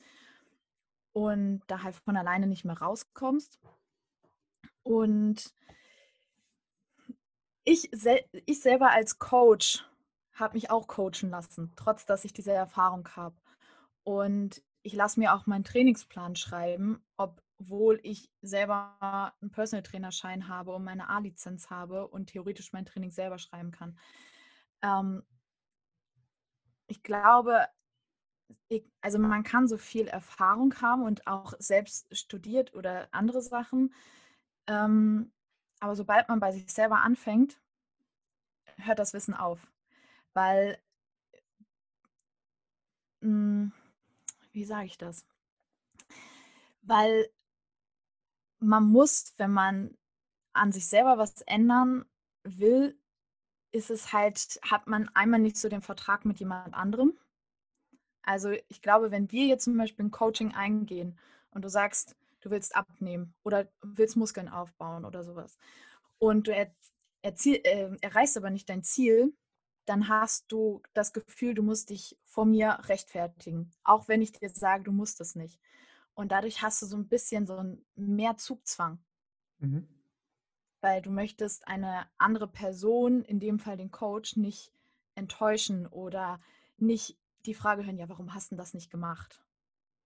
und 1.15 1.63
da 1.67 1.83
halt 1.83 1.97
von 1.97 2.19
alleine 2.19 2.47
nicht 2.47 2.67
mehr 2.67 2.77
rauskommst. 2.77 3.59
Und 4.83 5.55
ich, 7.65 7.89
sel 7.91 8.23
ich 8.45 8.61
selber 8.61 8.91
als 8.91 9.19
Coach 9.19 9.83
habe 10.35 10.55
mich 10.55 10.71
auch 10.71 10.89
coachen 10.89 11.31
lassen, 11.31 11.73
trotz 11.77 12.07
dass 12.07 12.25
ich 12.25 12.33
diese 12.33 12.53
Erfahrung 12.53 13.09
habe. 13.17 13.37
Und 14.03 14.63
ich 14.83 14.95
lasse 14.95 15.19
mir 15.21 15.35
auch 15.35 15.47
meinen 15.47 15.65
Trainingsplan 15.65 16.37
schreiben, 16.37 17.03
obwohl 17.17 18.01
ich 18.03 18.31
selber 18.43 19.35
einen 19.41 19.51
Personal 19.51 19.83
Trainer 19.83 20.13
Schein 20.13 20.49
habe 20.49 20.75
und 20.75 20.85
meine 20.85 21.09
A-Lizenz 21.09 21.71
habe 21.71 22.09
und 22.09 22.27
theoretisch 22.27 22.73
mein 22.73 22.85
Training 22.85 23.11
selber 23.11 23.39
schreiben 23.39 23.71
kann. 23.71 23.99
Ähm, 24.83 25.23
ich 26.87 27.03
glaube, 27.03 27.67
also 29.01 29.19
man 29.19 29.43
kann 29.43 29.69
so 29.69 29.79
viel 29.79 30.07
Erfahrung 30.07 30.75
haben 30.81 31.03
und 31.03 31.27
auch 31.27 31.55
selbst 31.59 32.15
studiert 32.17 32.75
oder 32.75 33.09
andere 33.13 33.41
Sachen. 33.41 33.95
Ähm, 34.67 35.33
aber 35.81 35.97
sobald 35.97 36.29
man 36.29 36.41
bei 36.41 36.53
sich 36.53 36.71
selber 36.73 37.01
anfängt, 37.03 37.61
hört 38.77 38.99
das 38.99 39.15
Wissen 39.15 39.35
auf. 39.35 39.67
Weil, 40.35 40.79
mh, 43.23 43.29
hm, 43.29 43.73
wie 44.53 44.65
sage 44.65 44.87
ich 44.87 44.99
das? 44.99 45.27
Weil 46.83 47.29
man 48.59 48.85
muss, 48.85 49.35
wenn 49.39 49.53
man 49.53 49.97
an 50.55 50.73
sich 50.73 50.87
selber 50.87 51.19
was 51.19 51.43
ändern 51.43 52.05
will, 52.45 52.99
ist 53.73 53.91
es 53.91 54.13
halt, 54.13 54.61
hat 54.63 54.87
man 54.87 55.09
einmal 55.15 55.41
nicht 55.41 55.57
so 55.57 55.69
den 55.69 55.83
Vertrag 55.83 56.25
mit 56.25 56.41
jemand 56.41 56.75
anderem 56.75 57.19
also 58.25 58.51
ich 58.69 58.83
glaube, 58.83 59.11
wenn 59.11 59.31
wir 59.31 59.47
jetzt 59.47 59.65
zum 59.65 59.77
Beispiel 59.77 60.07
ein 60.07 60.11
Coaching 60.11 60.55
eingehen 60.55 61.19
und 61.51 61.63
du 61.65 61.69
sagst, 61.69 62.17
du 62.41 62.51
willst 62.51 62.75
abnehmen 62.77 63.35
oder 63.43 63.69
willst 63.83 64.17
Muskeln 64.17 64.49
aufbauen 64.49 65.05
oder 65.05 65.23
sowas 65.25 65.59
und 66.19 66.47
du 66.49 66.55
er, 66.55 66.75
erziel, 67.23 67.61
äh, 67.65 67.91
erreichst 68.01 68.37
aber 68.37 68.51
nicht 68.51 68.69
dein 68.69 68.83
Ziel, 68.83 69.35
dann 69.87 70.09
hast 70.09 70.51
du 70.51 70.83
das 70.95 71.13
Gefühl, 71.13 71.55
du 71.55 71.63
musst 71.63 71.91
dich 71.91 72.19
vor 72.25 72.45
mir 72.45 72.79
rechtfertigen, 72.85 73.71
auch 73.83 74.09
wenn 74.09 74.23
ich 74.23 74.33
dir 74.33 74.49
sage, 74.49 74.85
du 74.85 74.93
musst 74.93 75.21
es 75.21 75.35
nicht. 75.35 75.61
Und 76.15 76.33
dadurch 76.33 76.63
hast 76.63 76.81
du 76.83 76.87
so 76.87 76.97
ein 76.97 77.09
bisschen 77.09 77.47
so 77.47 77.57
ein 77.57 77.85
mehr 77.97 78.37
Zugzwang. 78.37 78.99
Mhm. 79.59 79.89
Weil 80.81 81.03
du 81.03 81.11
möchtest 81.11 81.67
eine 81.67 82.07
andere 82.19 82.47
Person, 82.47 83.23
in 83.25 83.41
dem 83.41 83.59
Fall 83.59 83.77
den 83.77 83.91
Coach, 83.91 84.37
nicht 84.37 84.73
enttäuschen 85.15 85.87
oder 85.87 86.41
nicht 86.77 87.19
die 87.47 87.55
Frage 87.55 87.85
hören, 87.85 87.99
ja, 87.99 88.09
warum 88.09 88.35
hast 88.35 88.53
du 88.53 88.57
das 88.57 88.75
nicht 88.75 88.91
gemacht? 88.91 89.45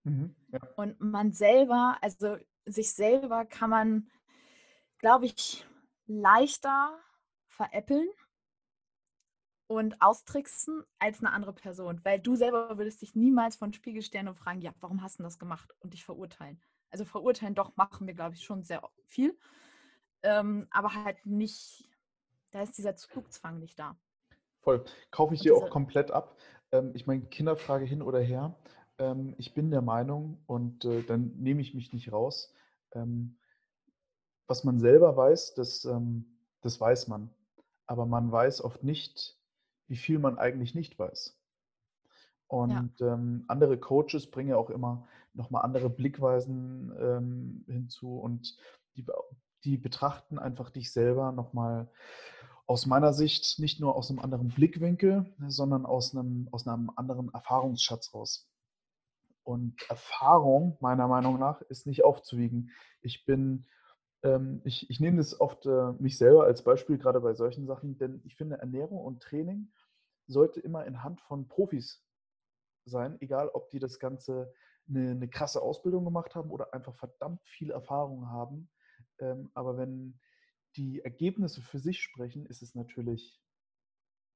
Mhm, 0.04 0.34
ja. 0.48 0.60
Und 0.76 1.00
man 1.00 1.32
selber, 1.32 1.98
also 2.00 2.36
sich 2.64 2.92
selber 2.92 3.44
kann 3.44 3.70
man, 3.70 4.10
glaube 4.98 5.26
ich, 5.26 5.66
leichter 6.06 6.98
veräppeln, 7.46 8.08
und 9.68 10.00
austricksen 10.00 10.82
als 10.98 11.20
eine 11.20 11.32
andere 11.32 11.52
Person. 11.52 12.00
Weil 12.02 12.18
du 12.18 12.34
selber 12.34 12.76
würdest 12.78 13.02
dich 13.02 13.14
niemals 13.14 13.54
von 13.54 13.72
Spiegel 13.72 14.02
stellen 14.02 14.28
und 14.28 14.38
fragen, 14.38 14.60
ja, 14.60 14.72
warum 14.80 15.02
hast 15.02 15.18
du 15.18 15.22
das 15.22 15.38
gemacht? 15.38 15.72
Und 15.80 15.92
dich 15.92 16.04
verurteilen. 16.04 16.60
Also 16.90 17.04
verurteilen 17.04 17.54
doch 17.54 17.76
machen 17.76 18.06
wir, 18.06 18.14
glaube 18.14 18.34
ich, 18.34 18.42
schon 18.42 18.64
sehr 18.64 18.82
viel. 19.06 19.38
Ähm, 20.22 20.66
aber 20.70 20.92
halt 21.04 21.24
nicht, 21.24 21.88
da 22.50 22.62
ist 22.62 22.78
dieser 22.78 22.96
Zugzwang 22.96 23.60
nicht 23.60 23.78
da. 23.78 23.96
Voll. 24.62 24.84
Kaufe 25.10 25.34
ich 25.34 25.42
dir 25.42 25.54
auch 25.54 25.70
komplett 25.70 26.10
ab. 26.10 26.36
Ähm, 26.72 26.92
ich 26.94 27.06
meine, 27.06 27.26
Kinderfrage 27.26 27.84
hin 27.84 28.02
oder 28.02 28.20
her. 28.20 28.58
Ähm, 28.98 29.34
ich 29.38 29.54
bin 29.54 29.70
der 29.70 29.82
Meinung, 29.82 30.42
und 30.46 30.84
äh, 30.86 31.02
dann 31.02 31.36
nehme 31.36 31.60
ich 31.60 31.74
mich 31.74 31.92
nicht 31.92 32.10
raus, 32.10 32.52
ähm, 32.92 33.38
was 34.46 34.64
man 34.64 34.80
selber 34.80 35.14
weiß, 35.16 35.54
das, 35.54 35.84
ähm, 35.84 36.38
das 36.62 36.80
weiß 36.80 37.08
man. 37.08 37.30
Aber 37.86 38.06
man 38.06 38.32
weiß 38.32 38.62
oft 38.62 38.82
nicht, 38.82 39.37
wie 39.88 39.96
viel 39.96 40.18
man 40.18 40.38
eigentlich 40.38 40.74
nicht 40.74 40.98
weiß. 40.98 41.36
Und 42.46 43.00
ja. 43.00 43.14
ähm, 43.14 43.44
andere 43.48 43.78
Coaches 43.78 44.30
bringen 44.30 44.50
ja 44.50 44.56
auch 44.56 44.70
immer 44.70 45.06
nochmal 45.34 45.62
andere 45.62 45.90
Blickweisen 45.90 46.92
ähm, 46.98 47.64
hinzu 47.66 48.18
und 48.18 48.56
die, 48.96 49.06
die 49.64 49.76
betrachten 49.76 50.38
einfach 50.38 50.70
dich 50.70 50.92
selber 50.92 51.32
nochmal 51.32 51.90
aus 52.66 52.86
meiner 52.86 53.12
Sicht 53.12 53.58
nicht 53.58 53.80
nur 53.80 53.96
aus 53.96 54.10
einem 54.10 54.18
anderen 54.18 54.48
Blickwinkel, 54.48 55.26
sondern 55.46 55.86
aus 55.86 56.14
einem, 56.14 56.48
aus 56.52 56.66
einem 56.66 56.90
anderen 56.96 57.32
Erfahrungsschatz 57.32 58.12
raus. 58.12 58.46
Und 59.42 59.74
Erfahrung, 59.88 60.76
meiner 60.80 61.08
Meinung 61.08 61.38
nach, 61.38 61.62
ist 61.62 61.86
nicht 61.86 62.04
aufzuwiegen. 62.04 62.70
Ich 63.00 63.24
bin, 63.24 63.64
ähm, 64.22 64.60
ich, 64.64 64.90
ich 64.90 65.00
nehme 65.00 65.16
das 65.16 65.40
oft 65.40 65.64
äh, 65.64 65.92
mich 65.98 66.18
selber 66.18 66.44
als 66.44 66.62
Beispiel, 66.62 66.98
gerade 66.98 67.20
bei 67.20 67.32
solchen 67.32 67.66
Sachen, 67.66 67.96
denn 67.96 68.20
ich 68.24 68.36
finde, 68.36 68.58
Ernährung 68.58 68.98
und 68.98 69.22
Training 69.22 69.70
sollte 70.28 70.60
immer 70.60 70.86
in 70.86 71.02
Hand 71.02 71.20
von 71.22 71.48
Profis 71.48 72.04
sein, 72.84 73.20
egal 73.20 73.48
ob 73.48 73.70
die 73.70 73.78
das 73.78 73.98
Ganze 73.98 74.52
eine, 74.88 75.10
eine 75.10 75.28
krasse 75.28 75.60
Ausbildung 75.60 76.04
gemacht 76.04 76.34
haben 76.34 76.50
oder 76.50 76.72
einfach 76.72 76.94
verdammt 76.94 77.44
viel 77.46 77.70
Erfahrung 77.70 78.28
haben. 78.28 78.70
Ähm, 79.18 79.50
aber 79.54 79.76
wenn 79.76 80.18
die 80.76 81.00
Ergebnisse 81.00 81.60
für 81.60 81.78
sich 81.78 82.00
sprechen, 82.00 82.46
ist 82.46 82.62
es 82.62 82.74
natürlich 82.74 83.42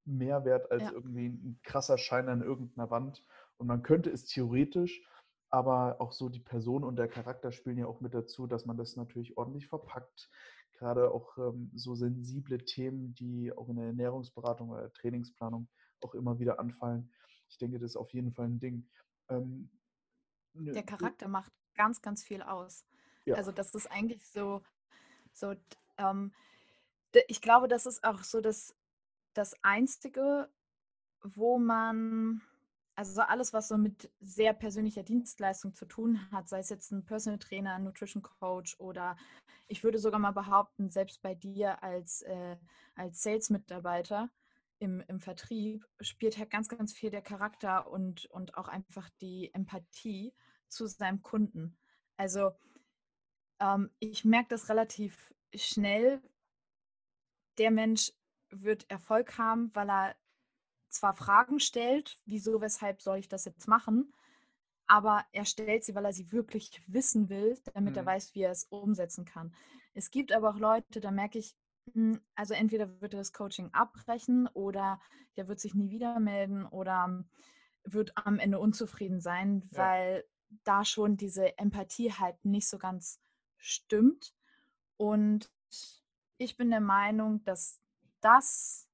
mehr 0.05 0.45
wert 0.45 0.71
als 0.71 0.83
ja. 0.83 0.93
irgendwie 0.93 1.29
ein 1.29 1.61
krasser 1.63 1.99
Schein 1.99 2.29
an 2.29 2.43
irgendeiner 2.43 2.91
Wand. 2.91 3.25
Und 3.57 3.67
man 3.67 3.83
könnte 3.83 4.11
es 4.11 4.27
theoretisch, 4.27 5.03
aber 5.51 6.01
auch 6.01 6.13
so 6.13 6.29
die 6.29 6.41
Person 6.41 6.83
und 6.83 6.97
der 6.97 7.09
Charakter 7.09 7.53
spielen 7.53 7.79
ja 7.79 7.87
auch 7.87 8.01
mit 8.01 8.15
dazu, 8.15 8.47
dass 8.47 8.67
man 8.67 8.77
das 8.77 8.97
natürlich 8.97 9.37
ordentlich 9.37 9.69
verpackt. 9.69 10.31
Gerade 10.73 11.13
auch 11.13 11.37
ähm, 11.39 11.71
so 11.75 11.95
sensible 11.95 12.59
Themen, 12.59 13.15
die 13.15 13.53
auch 13.53 13.69
in 13.69 13.77
der 13.77 13.87
Ernährungsberatung 13.87 14.71
oder 14.71 14.93
Trainingsplanung 14.93 15.69
auch 16.03 16.15
immer 16.15 16.39
wieder 16.39 16.59
anfallen. 16.59 17.11
Ich 17.49 17.59
denke, 17.59 17.79
das 17.79 17.93
ist 17.93 17.97
auf 17.97 18.13
jeden 18.13 18.33
Fall 18.33 18.47
ein 18.47 18.61
Ding. 18.61 18.89
Ähm, 19.29 19.71
der 20.55 20.83
Charakter 20.83 21.29
macht 21.29 21.53
ganz, 21.75 22.03
ganz 22.03 22.23
viel 22.23 22.43
aus. 22.43 22.85
Ja. 23.25 23.37
Also 23.37 23.53
das 23.53 23.75
ist 23.75 23.91
eigentlich 23.91 24.27
so, 24.27 24.63
so 25.33 25.55
ähm, 25.99 26.33
ich 27.29 27.41
glaube, 27.41 27.69
das 27.69 27.87
ist 27.87 28.05
auch 28.05 28.23
so 28.23 28.41
das, 28.41 28.75
das 29.35 29.55
Einzige, 29.63 30.49
wo 31.23 31.59
man, 31.59 32.43
also 32.95 33.21
alles, 33.23 33.53
was 33.53 33.69
so 33.69 33.79
mit 33.79 34.11
sehr 34.21 34.53
persönlicher 34.53 35.03
Dienstleistung 35.03 35.75
zu 35.75 35.87
tun 35.87 36.31
hat, 36.31 36.49
sei 36.49 36.59
es 36.61 36.69
jetzt 36.69 36.91
ein 36.91 37.05
Personal 37.05 37.39
Trainer, 37.39 37.75
ein 37.75 37.85
Nutrition 37.85 38.23
Coach 38.23 38.79
oder 38.79 39.17
ich 39.69 39.85
würde 39.85 39.99
sogar 39.99 40.21
mal 40.21 40.33
behaupten, 40.33 40.91
selbst 40.91 41.23
bei 41.23 41.35
dir 41.35 41.83
als, 41.83 42.23
äh, 42.23 42.57
als 42.95 43.23
Sales-Mitarbeiter 43.23 44.31
im, 44.83 45.01
im 45.07 45.21
Vertrieb 45.21 45.87
spielt 46.01 46.37
halt 46.39 46.51
ganz, 46.51 46.69
ganz 46.69 46.93
viel 46.93 47.11
der 47.11 47.23
Charakter 47.23 47.89
und, 47.89 48.27
und 48.27 48.57
auch 48.57 48.67
einfach 48.67 49.09
die 49.21 49.55
Empathie 49.55 50.35
zu 50.67 50.89
seinem 50.89 51.23
Kunden. 51.23 51.79
Also 52.17 52.51
ähm, 53.61 53.91
ich 54.01 54.25
merke 54.25 54.49
das 54.49 54.69
relativ 54.69 55.33
schnell, 55.55 56.21
der 57.59 57.71
Mensch 57.71 58.13
wird 58.51 58.91
Erfolg 58.91 59.39
haben, 59.39 59.71
weil 59.73 59.89
er 59.89 60.17
zwar 60.89 61.15
Fragen 61.15 61.61
stellt, 61.61 62.19
wieso, 62.27 62.61
weshalb 62.61 63.03
soll 63.03 63.19
ich 63.19 63.29
das 63.29 63.45
jetzt 63.45 63.69
machen, 63.69 64.13
aber 64.89 65.25
er 65.31 65.45
stellt 65.45 65.85
sie, 65.85 65.95
weil 65.95 66.07
er 66.07 66.13
sie 66.13 66.33
wirklich 66.33 66.83
wissen 66.89 67.29
will, 67.29 67.57
damit 67.73 67.93
mhm. 67.93 67.99
er 67.99 68.07
weiß, 68.07 68.35
wie 68.35 68.43
er 68.43 68.51
es 68.51 68.65
umsetzen 68.65 69.25
kann. 69.25 69.55
Es 69.95 70.11
gibt 70.11 70.33
aber 70.33 70.51
auch 70.51 70.59
Leute, 70.59 71.01
da 71.01 71.13
merke 71.13 71.39
ich, 71.39 71.57
also 72.35 72.55
entweder 72.55 73.01
wird 73.01 73.15
er 73.15 73.21
das 73.21 73.33
Coaching 73.33 73.71
abbrechen 73.73 74.47
oder 74.49 75.01
der 75.37 75.49
wird 75.49 75.61
sich 75.61 75.75
nie 75.75 75.91
wieder 75.91 76.21
melden 76.21 76.65
oder 76.67 77.25
wird 77.85 78.13
am 78.17 78.39
Ende 78.39 78.59
unzufrieden 78.59 79.21
sein, 79.21 79.69
ja. 79.73 79.79
weil 79.79 80.25
da 80.65 80.85
schon 80.85 81.17
diese 81.17 81.59
Empathie 81.59 82.13
halt 82.13 82.45
nicht 82.45 82.69
so 82.69 82.79
ganz 82.79 83.21
stimmt. 83.57 84.35
Und 84.97 85.51
ich 86.39 86.57
bin 86.57 86.71
der 86.71 86.81
Meinung, 86.81 87.43
dass 87.45 87.81
das 88.21 88.89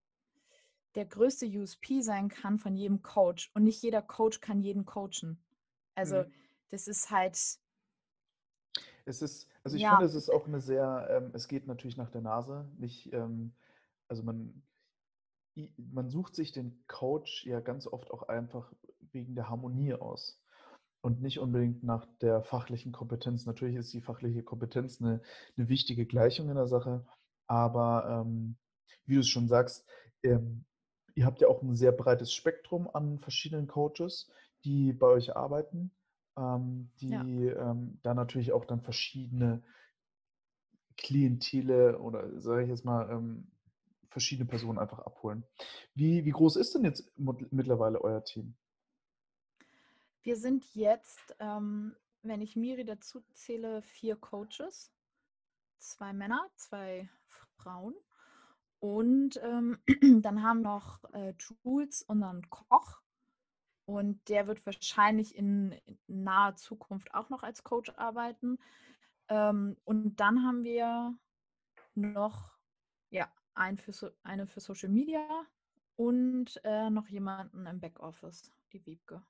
der 0.94 1.05
größte 1.05 1.46
USP 1.46 2.01
sein 2.01 2.29
kann 2.29 2.59
von 2.59 2.74
jedem 2.74 3.03
Coach. 3.03 3.51
Und 3.55 3.64
nicht 3.64 3.83
jeder 3.83 4.03
Coach 4.03 4.40
kann 4.40 4.61
jeden 4.61 4.85
coachen. 4.85 5.42
Also 5.94 6.22
mhm. 6.22 6.33
das 6.70 6.88
ist 6.88 7.11
halt. 7.11 7.35
Es 9.05 9.22
ist, 9.22 9.47
also 9.68 9.76
ich 9.76 9.83
ja. 9.83 9.90
finde, 9.90 10.07
es 10.07 10.14
ist 10.14 10.31
auch 10.31 10.46
eine 10.46 10.62
sehr, 10.62 11.09
ähm, 11.11 11.31
es 11.35 11.46
geht 11.46 11.66
natürlich 11.66 11.98
nach 11.98 12.11
der 12.11 12.22
Nase. 12.22 12.66
Nicht, 12.78 13.12
ähm, 13.12 13.52
also 14.09 14.22
man, 14.22 14.62
man 15.76 16.09
sucht 16.09 16.35
sich 16.35 16.52
den 16.52 16.83
Coach 16.87 17.44
ja 17.44 17.61
ganz 17.61 17.87
oft 17.87 18.11
auch 18.11 18.22
einfach 18.28 18.72
wegen 19.12 19.35
der 19.35 19.50
Harmonie 19.50 19.92
aus 19.92 20.40
und 21.02 21.20
nicht 21.20 21.38
unbedingt 21.38 21.85
nach 21.85 22.07
der 22.22 22.42
fachlichen 22.42 22.92
Kompetenz. 22.92 23.44
Natürlich 23.44 23.76
ist 23.76 23.92
die 23.92 24.00
fachliche 24.00 24.42
Kompetenz 24.42 25.02
eine, 25.02 25.20
eine 25.59 25.68
wichtige 25.68 26.07
Gleichung 26.07 26.48
in 26.48 26.57
der 26.57 26.66
Sache, 26.66 27.04
aber 27.46 28.24
ähm, 28.24 28.57
wie 29.04 29.16
du 29.16 29.20
es 29.20 29.28
schon 29.28 29.48
sagst, 29.48 29.87
ähm, 30.22 30.64
ihr 31.14 31.26
habt 31.26 31.42
ja 31.42 31.48
auch 31.48 31.61
ein 31.61 31.76
sehr 31.76 31.92
breites 31.92 32.33
Spektrum 32.33 32.88
an 32.90 33.18
verschiedenen 33.18 33.66
Coaches, 33.66 34.31
die 34.64 34.94
bei 34.94 35.09
euch 35.09 35.37
arbeiten, 35.37 35.90
ähm, 36.38 36.90
die 37.01 37.09
ja. 37.11 37.70
Ähm, 37.70 37.98
da 38.03 38.14
natürlich 38.14 38.53
auch 38.53 38.64
dann 38.64 38.81
verschiedene 38.81 39.62
Klientele 40.96 41.98
oder 41.98 42.40
sage 42.40 42.64
ich 42.64 42.68
jetzt 42.68 42.85
mal 42.85 43.11
ähm, 43.11 43.51
verschiedene 44.11 44.48
Personen 44.48 44.79
einfach 44.79 45.01
abholen. 45.01 45.44
Wie, 45.94 46.24
wie 46.24 46.31
groß 46.31 46.57
ist 46.57 46.74
denn 46.74 46.85
jetzt 46.85 47.11
mittlerweile 47.16 48.01
euer 48.01 48.24
Team? 48.24 48.55
Wir 50.22 50.37
sind 50.37 50.74
jetzt, 50.74 51.37
ähm, 51.38 51.94
wenn 52.22 52.42
ich 52.42 52.57
Miri 52.57 52.85
dazu 52.85 53.20
zähle, 53.33 53.83
vier 53.83 54.16
Coaches. 54.16 54.92
Zwei 55.79 56.12
Männer, 56.12 56.40
zwei 56.57 57.09
Frauen. 57.57 57.94
Und 58.81 59.40
ähm, 59.42 59.79
dann 60.22 60.42
haben 60.42 60.62
noch 60.62 61.03
äh, 61.12 61.35
Jules, 61.38 62.03
unseren 62.03 62.48
Koch. 62.51 63.01
Und 63.88 64.29
der 64.29 64.46
wird 64.46 64.66
wahrscheinlich 64.66 65.35
in, 65.35 65.72
in 65.87 66.22
naher 66.22 66.57
Zukunft 66.57 67.14
auch 67.14 67.31
noch 67.31 67.42
als 67.42 67.64
Coach 67.64 67.90
arbeiten. 67.96 68.59
Ähm, 69.31 69.79
und 69.85 70.16
dann 70.20 70.44
haben 70.44 70.62
wir 70.62 71.16
noch 71.94 72.59
ja, 73.09 73.33
ein 73.55 73.79
für 73.79 74.14
eine 74.22 74.46
für 74.46 74.61
Social 74.61 74.90
Media 74.90 75.27
und 75.96 76.61
äh, 76.64 76.90
noch 76.90 77.09
jemanden 77.09 77.64
im 77.64 77.81
Backoffice, 77.81 78.53
die 78.74 78.85
Wiebke. 78.85 79.22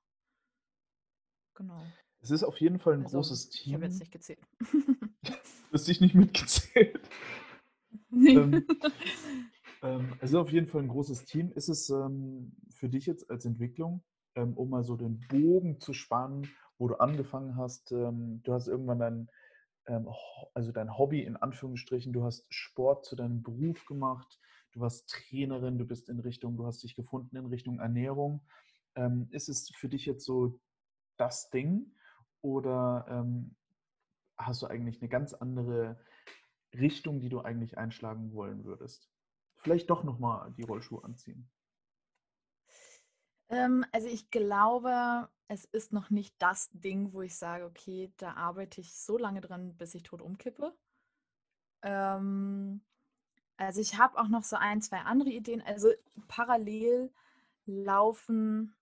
Genau. 1.54 1.80
Es 2.18 2.32
ist 2.32 2.42
auf 2.42 2.60
jeden 2.60 2.80
Fall 2.80 2.94
ein 2.94 3.04
also, 3.04 3.18
großes 3.18 3.50
Team. 3.50 3.68
Ich 3.68 3.74
habe 3.74 3.84
jetzt 3.84 4.00
nicht 4.00 4.10
gezählt. 4.10 4.40
hast 5.72 5.86
dich 5.86 6.00
nicht 6.00 6.16
mitgezählt. 6.16 7.08
Nee. 8.10 8.34
ähm, 8.34 8.66
ähm, 9.82 10.12
es 10.20 10.30
ist 10.30 10.36
auf 10.36 10.50
jeden 10.50 10.66
Fall 10.66 10.82
ein 10.82 10.88
großes 10.88 11.24
Team. 11.26 11.52
Ist 11.52 11.68
es 11.68 11.88
ähm, 11.90 12.52
für 12.70 12.88
dich 12.88 13.06
jetzt 13.06 13.30
als 13.30 13.44
Entwicklung, 13.44 14.02
ähm, 14.38 14.54
um 14.54 14.70
mal 14.70 14.84
so 14.84 14.96
den 14.96 15.20
Bogen 15.28 15.80
zu 15.80 15.92
spannen, 15.92 16.48
wo 16.78 16.88
du 16.88 16.94
angefangen 16.96 17.56
hast, 17.56 17.90
ähm, 17.92 18.40
du 18.44 18.52
hast 18.52 18.68
irgendwann 18.68 18.98
dein, 19.00 19.30
ähm, 19.86 20.08
also 20.54 20.70
dein 20.70 20.96
Hobby 20.96 21.22
in 21.22 21.36
Anführungsstrichen, 21.36 22.12
du 22.12 22.22
hast 22.22 22.46
Sport 22.48 23.04
zu 23.04 23.16
deinem 23.16 23.42
Beruf 23.42 23.84
gemacht, 23.86 24.38
du 24.72 24.80
warst 24.80 25.08
Trainerin, 25.10 25.78
du 25.78 25.84
bist 25.84 26.08
in 26.08 26.20
Richtung, 26.20 26.56
du 26.56 26.66
hast 26.66 26.82
dich 26.84 26.94
gefunden 26.94 27.36
in 27.36 27.46
Richtung 27.46 27.80
Ernährung. 27.80 28.42
ist 29.30 29.48
es 29.48 29.70
für 29.76 29.88
dich 29.88 30.06
jetzt 30.06 30.24
so 30.24 30.60
das 31.18 31.50
Ding 31.50 31.94
oder 32.42 33.06
ähm, 33.08 33.54
hast 34.36 34.62
du 34.62 34.66
eigentlich 34.66 35.00
eine 35.00 35.08
ganz 35.08 35.34
andere 35.34 36.00
Richtung, 36.74 37.20
die 37.20 37.28
du 37.28 37.40
eigentlich 37.40 37.78
einschlagen 37.78 38.32
wollen 38.32 38.64
würdest? 38.64 39.08
Vielleicht 39.56 39.90
doch 39.90 40.04
nochmal 40.04 40.52
die 40.56 40.62
Rollschuhe 40.62 41.04
anziehen. 41.04 41.48
Ähm, 43.50 43.84
also 43.92 44.08
ich 44.08 44.30
glaube, 44.30 45.28
es 45.48 45.64
ist 45.66 45.92
noch 45.92 46.10
nicht 46.10 46.34
das 46.38 46.70
Ding, 46.72 47.12
wo 47.12 47.22
ich 47.22 47.36
sage, 47.36 47.64
okay, 47.66 48.12
da 48.18 48.34
arbeite 48.34 48.80
ich 48.80 48.94
so 48.94 49.18
lange 49.18 49.40
dran, 49.40 49.76
bis 49.76 49.94
ich 49.94 50.02
tot 50.02 50.22
umkippe. 50.22 50.74
Ähm, 51.82 52.82
Also 53.58 53.80
ich 53.80 53.98
habe 53.98 54.18
auch 54.18 54.28
noch 54.28 54.44
so 54.44 54.56
ein, 54.56 54.82
zwei 54.82 54.98
andere 55.00 55.30
Ideen. 55.30 55.62
Also 55.62 55.90
parallel 56.28 57.12
laufen. 57.66 58.74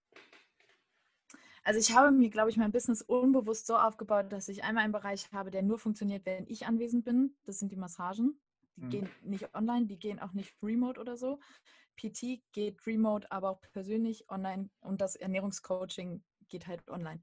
Also 1.64 1.80
ich 1.80 1.94
habe 1.96 2.12
mir, 2.12 2.30
glaube 2.30 2.50
ich, 2.50 2.56
mein 2.56 2.70
Business 2.72 3.02
unbewusst 3.02 3.66
so 3.66 3.76
aufgebaut, 3.76 4.32
dass 4.32 4.48
ich 4.48 4.62
einmal 4.64 4.84
einen 4.84 4.92
Bereich 4.92 5.32
habe, 5.32 5.50
der 5.50 5.62
nur 5.62 5.78
funktioniert, 5.78 6.24
wenn 6.24 6.46
ich 6.48 6.66
anwesend 6.66 7.04
bin. 7.04 7.34
Das 7.44 7.58
sind 7.58 7.72
die 7.72 7.76
Massagen. 7.76 8.38
Die 8.76 8.84
mhm. 8.84 8.90
gehen 8.90 9.10
nicht 9.22 9.54
online, 9.54 9.86
die 9.86 9.98
gehen 9.98 10.20
auch 10.20 10.32
nicht 10.32 10.54
remote 10.62 11.00
oder 11.00 11.16
so. 11.16 11.40
PT 11.96 12.42
geht 12.52 12.86
remote, 12.86 13.30
aber 13.30 13.50
auch 13.50 13.60
persönlich 13.72 14.28
online 14.30 14.70
und 14.80 15.00
das 15.00 15.16
Ernährungscoaching 15.16 16.22
geht 16.48 16.66
halt 16.66 16.88
online. 16.88 17.20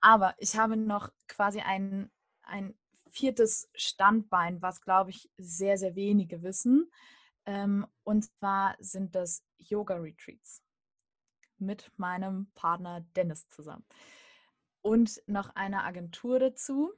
Aber 0.00 0.34
ich 0.38 0.56
habe 0.56 0.76
noch 0.76 1.10
quasi 1.28 1.60
ein, 1.60 2.10
ein 2.42 2.74
viertes 3.10 3.68
Standbein, 3.74 4.60
was, 4.62 4.82
glaube 4.82 5.10
ich, 5.10 5.30
sehr, 5.38 5.78
sehr 5.78 5.94
wenige 5.94 6.42
wissen. 6.42 6.90
Ähm, 7.46 7.86
und 8.04 8.24
zwar 8.24 8.76
sind 8.78 9.14
das 9.14 9.44
Yoga-Retreats 9.58 10.62
mit 11.58 11.90
meinem 11.96 12.50
Partner 12.54 13.00
Dennis 13.14 13.48
zusammen. 13.48 13.84
Und 14.82 15.22
noch 15.26 15.50
eine 15.54 15.84
Agentur 15.84 16.38
dazu, 16.38 16.92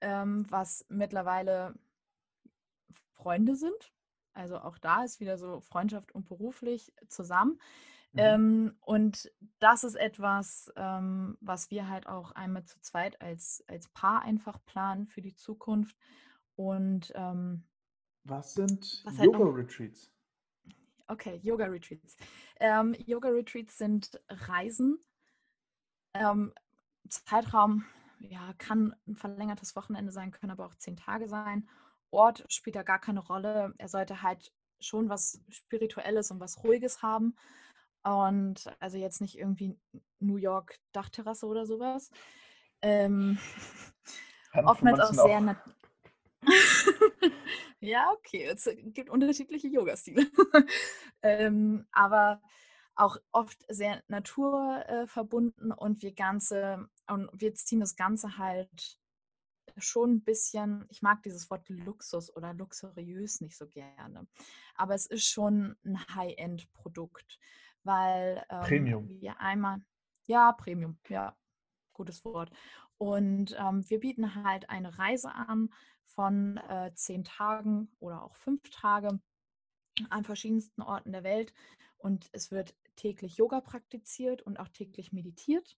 ähm, 0.00 0.46
was 0.50 0.84
mittlerweile 0.88 1.74
Freunde 3.12 3.54
sind. 3.54 3.92
Also 4.34 4.58
auch 4.58 4.78
da 4.78 5.04
ist 5.04 5.20
wieder 5.20 5.38
so 5.38 5.60
Freundschaft 5.60 6.12
und 6.12 6.26
beruflich 6.26 6.92
zusammen. 7.08 7.60
Mhm. 8.12 8.18
Ähm, 8.18 8.76
und 8.80 9.32
das 9.58 9.84
ist 9.84 9.94
etwas, 9.94 10.72
ähm, 10.76 11.36
was 11.40 11.70
wir 11.70 11.88
halt 11.88 12.06
auch 12.06 12.32
einmal 12.32 12.64
zu 12.64 12.80
zweit 12.80 13.20
als, 13.20 13.64
als 13.68 13.88
Paar 13.88 14.22
einfach 14.22 14.58
planen 14.64 15.06
für 15.06 15.22
die 15.22 15.34
Zukunft. 15.34 15.96
Und 16.56 17.12
ähm, 17.14 17.64
was 18.24 18.54
sind 18.54 19.04
halt 19.06 19.24
Yoga-Retreats? 19.24 20.12
okay, 21.08 21.40
Yoga-Retreats. 21.42 22.16
Ähm, 22.60 22.94
Yoga-Retreats 23.06 23.78
sind 23.78 24.20
Reisen. 24.28 24.98
Ähm, 26.14 26.52
Zeitraum 27.08 27.84
ja, 28.20 28.52
kann 28.58 28.94
ein 29.06 29.16
verlängertes 29.16 29.74
Wochenende 29.76 30.12
sein, 30.12 30.30
können 30.30 30.52
aber 30.52 30.66
auch 30.66 30.74
zehn 30.74 30.96
Tage 30.96 31.28
sein. 31.28 31.68
Ort 32.12 32.44
spielt 32.48 32.76
da 32.76 32.82
gar 32.82 33.00
keine 33.00 33.20
Rolle. 33.20 33.74
Er 33.78 33.88
sollte 33.88 34.22
halt 34.22 34.52
schon 34.80 35.08
was 35.08 35.40
Spirituelles 35.48 36.30
und 36.30 36.40
was 36.40 36.62
Ruhiges 36.62 37.02
haben. 37.02 37.36
Und 38.04 38.74
also 38.80 38.98
jetzt 38.98 39.20
nicht 39.20 39.38
irgendwie 39.38 39.78
New 40.18 40.36
York 40.36 40.78
Dachterrasse 40.92 41.46
oder 41.46 41.66
sowas. 41.66 42.10
Ähm, 42.82 43.38
oftmals 44.64 45.00
auch 45.00 45.14
sehr. 45.14 45.38
Auch. 45.38 46.48
ja, 47.80 48.10
okay. 48.12 48.44
Es 48.44 48.68
gibt 48.86 49.08
unterschiedliche 49.08 49.68
Yoga-Stile. 49.68 50.26
ähm, 51.22 51.86
aber 51.92 52.42
auch 52.94 53.16
oft 53.30 53.64
sehr 53.68 54.02
naturverbunden 54.08 55.70
äh, 55.70 55.74
und 55.74 56.02
wir 56.02 56.12
ganze 56.12 56.88
und 57.08 57.30
wir 57.32 57.54
ziehen 57.54 57.80
das 57.80 57.96
Ganze 57.96 58.36
halt 58.36 58.98
schon 59.78 60.14
ein 60.16 60.24
bisschen, 60.24 60.86
ich 60.88 61.02
mag 61.02 61.22
dieses 61.22 61.50
Wort 61.50 61.68
Luxus 61.68 62.34
oder 62.34 62.54
luxuriös 62.54 63.40
nicht 63.40 63.56
so 63.56 63.66
gerne, 63.66 64.26
aber 64.74 64.94
es 64.94 65.06
ist 65.06 65.26
schon 65.26 65.76
ein 65.84 65.98
High-End-Produkt, 66.14 67.38
weil 67.84 68.44
ähm, 68.50 68.60
Premium. 68.60 69.08
wir 69.08 69.40
einmal, 69.40 69.82
ja, 70.26 70.52
Premium, 70.52 70.98
ja, 71.08 71.36
gutes 71.92 72.24
Wort. 72.24 72.50
Und 72.98 73.56
ähm, 73.58 73.88
wir 73.88 74.00
bieten 74.00 74.34
halt 74.44 74.70
eine 74.70 74.96
Reise 74.98 75.34
an 75.34 75.70
von 76.04 76.58
äh, 76.68 76.92
zehn 76.94 77.24
Tagen 77.24 77.90
oder 77.98 78.22
auch 78.22 78.36
fünf 78.36 78.70
Tage 78.70 79.20
an 80.10 80.24
verschiedensten 80.24 80.82
Orten 80.82 81.12
der 81.12 81.24
Welt. 81.24 81.52
Und 81.96 82.28
es 82.32 82.50
wird 82.50 82.74
täglich 82.96 83.36
Yoga 83.36 83.60
praktiziert 83.60 84.42
und 84.42 84.58
auch 84.58 84.68
täglich 84.68 85.12
meditiert. 85.12 85.76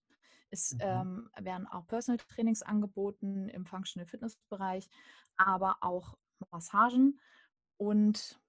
Es 0.49 0.73
mhm. 0.73 0.79
ähm, 0.81 1.29
werden 1.39 1.67
auch 1.67 1.87
Personal 1.87 2.19
Trainings 2.19 2.61
angeboten 2.61 3.49
im 3.49 3.65
Functional 3.65 4.07
Fitness 4.07 4.37
Bereich, 4.49 4.87
aber 5.37 5.77
auch 5.81 6.17
Massagen 6.51 7.19
und 7.77 8.39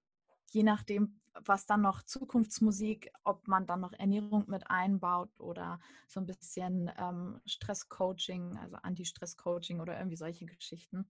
je 0.51 0.63
nachdem, 0.63 1.19
was 1.45 1.65
dann 1.65 1.81
noch 1.81 2.01
Zukunftsmusik, 2.03 3.11
ob 3.23 3.47
man 3.47 3.67
dann 3.67 3.81
noch 3.81 3.93
Ernährung 3.93 4.45
mit 4.47 4.69
einbaut 4.69 5.29
oder 5.39 5.79
so 6.07 6.19
ein 6.19 6.25
bisschen 6.25 6.91
ähm, 6.97 7.39
Stresscoaching, 7.45 8.57
also 8.57 8.77
Anti-Stress-Coaching 8.77 9.79
oder 9.79 9.97
irgendwie 9.97 10.17
solche 10.17 10.45
Geschichten. 10.45 11.07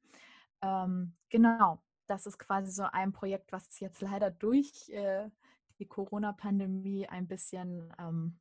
Ähm, 0.62 1.16
genau, 1.30 1.82
das 2.08 2.26
ist 2.26 2.40
quasi 2.40 2.72
so 2.72 2.84
ein 2.84 3.14
Projekt, 3.14 3.52
was 3.52 3.80
jetzt 3.80 4.02
leider 4.02 4.32
durch 4.32 4.90
äh, 4.90 5.30
die 5.80 5.88
Corona-Pandemie 5.88 7.08
ein 7.08 7.28
bisschen 7.28 7.94
ähm, 8.00 8.40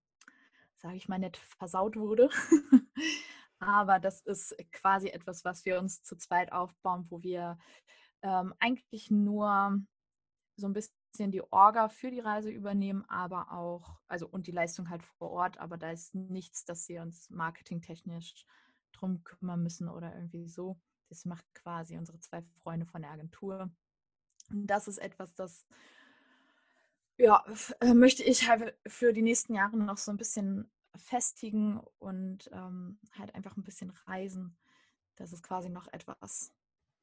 sage 0.79 0.97
ich 0.97 1.09
mal, 1.09 1.19
nicht 1.19 1.37
versaut 1.37 1.97
wurde. 1.97 2.29
Aber 3.59 3.99
das 3.99 4.21
ist 4.21 4.55
quasi 4.73 5.09
etwas, 5.09 5.45
was 5.45 5.65
wir 5.65 5.79
uns 5.79 6.03
zu 6.03 6.17
zweit 6.17 6.53
aufbauen, 6.53 7.07
wo 7.09 7.23
wir 7.23 7.59
ähm, 8.23 8.55
eigentlich 8.59 9.11
nur 9.11 9.81
so 10.57 10.67
ein 10.67 10.73
bisschen 10.73 11.31
die 11.31 11.43
Orga 11.53 11.89
für 11.89 12.11
die 12.11 12.21
Reise 12.21 12.51
übernehmen, 12.51 13.05
aber 13.09 13.53
auch, 13.53 14.01
also 14.09 14.29
und 14.29 14.47
die 14.47 14.53
Leistung 14.53 14.91
halt 14.91 15.03
vor 15.03 15.31
Ort, 15.31 15.59
aber 15.59 15.79
da 15.79 15.91
ist 15.91 16.15
nichts, 16.15 16.65
dass 16.65 16.89
wir 16.89 17.03
uns 17.03 17.31
marketingtechnisch 17.31 18.45
drum 18.93 19.23
kümmern 19.25 19.63
müssen 19.63 19.89
oder 19.89 20.15
irgendwie 20.15 20.47
so. 20.47 20.79
Das 21.09 21.25
macht 21.25 21.47
quasi 21.55 21.97
unsere 21.97 22.19
zwei 22.21 22.43
Freunde 22.63 22.87
von 22.87 23.03
der 23.03 23.13
Agentur. 23.13 23.71
Und 24.51 24.67
das 24.67 24.89
ist 24.89 24.99
etwas, 24.99 25.35
das 25.35 25.67
ja, 27.19 27.45
äh, 27.81 27.95
möchte 27.95 28.23
ich 28.23 28.49
halt 28.49 28.75
für 28.87 29.13
die 29.13 29.23
nächsten 29.23 29.55
Jahre 29.55 29.77
noch 29.77 29.99
so 29.99 30.11
ein 30.11 30.17
bisschen 30.17 30.71
festigen 30.97 31.81
und 31.99 32.51
ähm, 32.53 32.99
halt 33.19 33.35
einfach 33.35 33.57
ein 33.57 33.65
bisschen 33.65 33.91
reisen. 34.07 34.57
Das 35.17 35.33
ist 35.33 35.43
quasi 35.43 35.69
noch 35.69 35.89
etwas, 35.93 36.53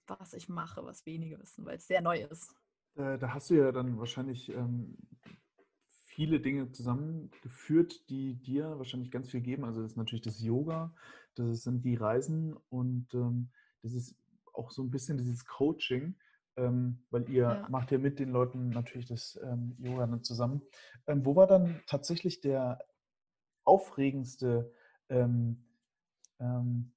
was 0.07 0.33
ich 0.33 0.49
mache, 0.49 0.83
was 0.85 1.05
wenige 1.05 1.39
wissen, 1.39 1.65
weil 1.65 1.77
es 1.77 1.87
sehr 1.87 2.01
neu 2.01 2.21
ist. 2.23 2.55
Äh, 2.95 3.17
da 3.17 3.33
hast 3.33 3.49
du 3.49 3.55
ja 3.55 3.71
dann 3.71 3.97
wahrscheinlich 3.97 4.49
ähm, 4.49 4.97
viele 5.87 6.39
Dinge 6.39 6.71
zusammengeführt, 6.71 8.07
die 8.09 8.35
dir 8.35 8.77
wahrscheinlich 8.77 9.11
ganz 9.11 9.31
viel 9.31 9.41
geben. 9.41 9.65
Also 9.65 9.81
das 9.81 9.91
ist 9.91 9.97
natürlich 9.97 10.23
das 10.23 10.41
Yoga, 10.41 10.93
das 11.35 11.63
sind 11.63 11.83
die 11.83 11.95
Reisen 11.95 12.55
und 12.69 13.13
ähm, 13.13 13.49
das 13.81 13.93
ist 13.93 14.15
auch 14.53 14.69
so 14.69 14.83
ein 14.83 14.91
bisschen 14.91 15.17
dieses 15.17 15.45
Coaching 15.45 16.15
ähm, 16.57 17.05
weil 17.09 17.29
ihr 17.29 17.43
ja. 17.43 17.67
macht 17.69 17.91
ja 17.91 17.97
mit 17.97 18.19
den 18.19 18.29
Leuten 18.29 18.69
natürlich 18.69 19.07
das 19.07 19.39
ähm, 19.43 19.75
Yoga 19.79 20.07
dann 20.07 20.23
zusammen. 20.23 20.61
Ähm, 21.07 21.25
wo 21.25 21.35
war 21.35 21.47
dann 21.47 21.81
tatsächlich 21.87 22.41
der 22.41 22.79
aufregendste 23.63 24.73
ähm, 25.09 25.65
ähm, 26.39 26.91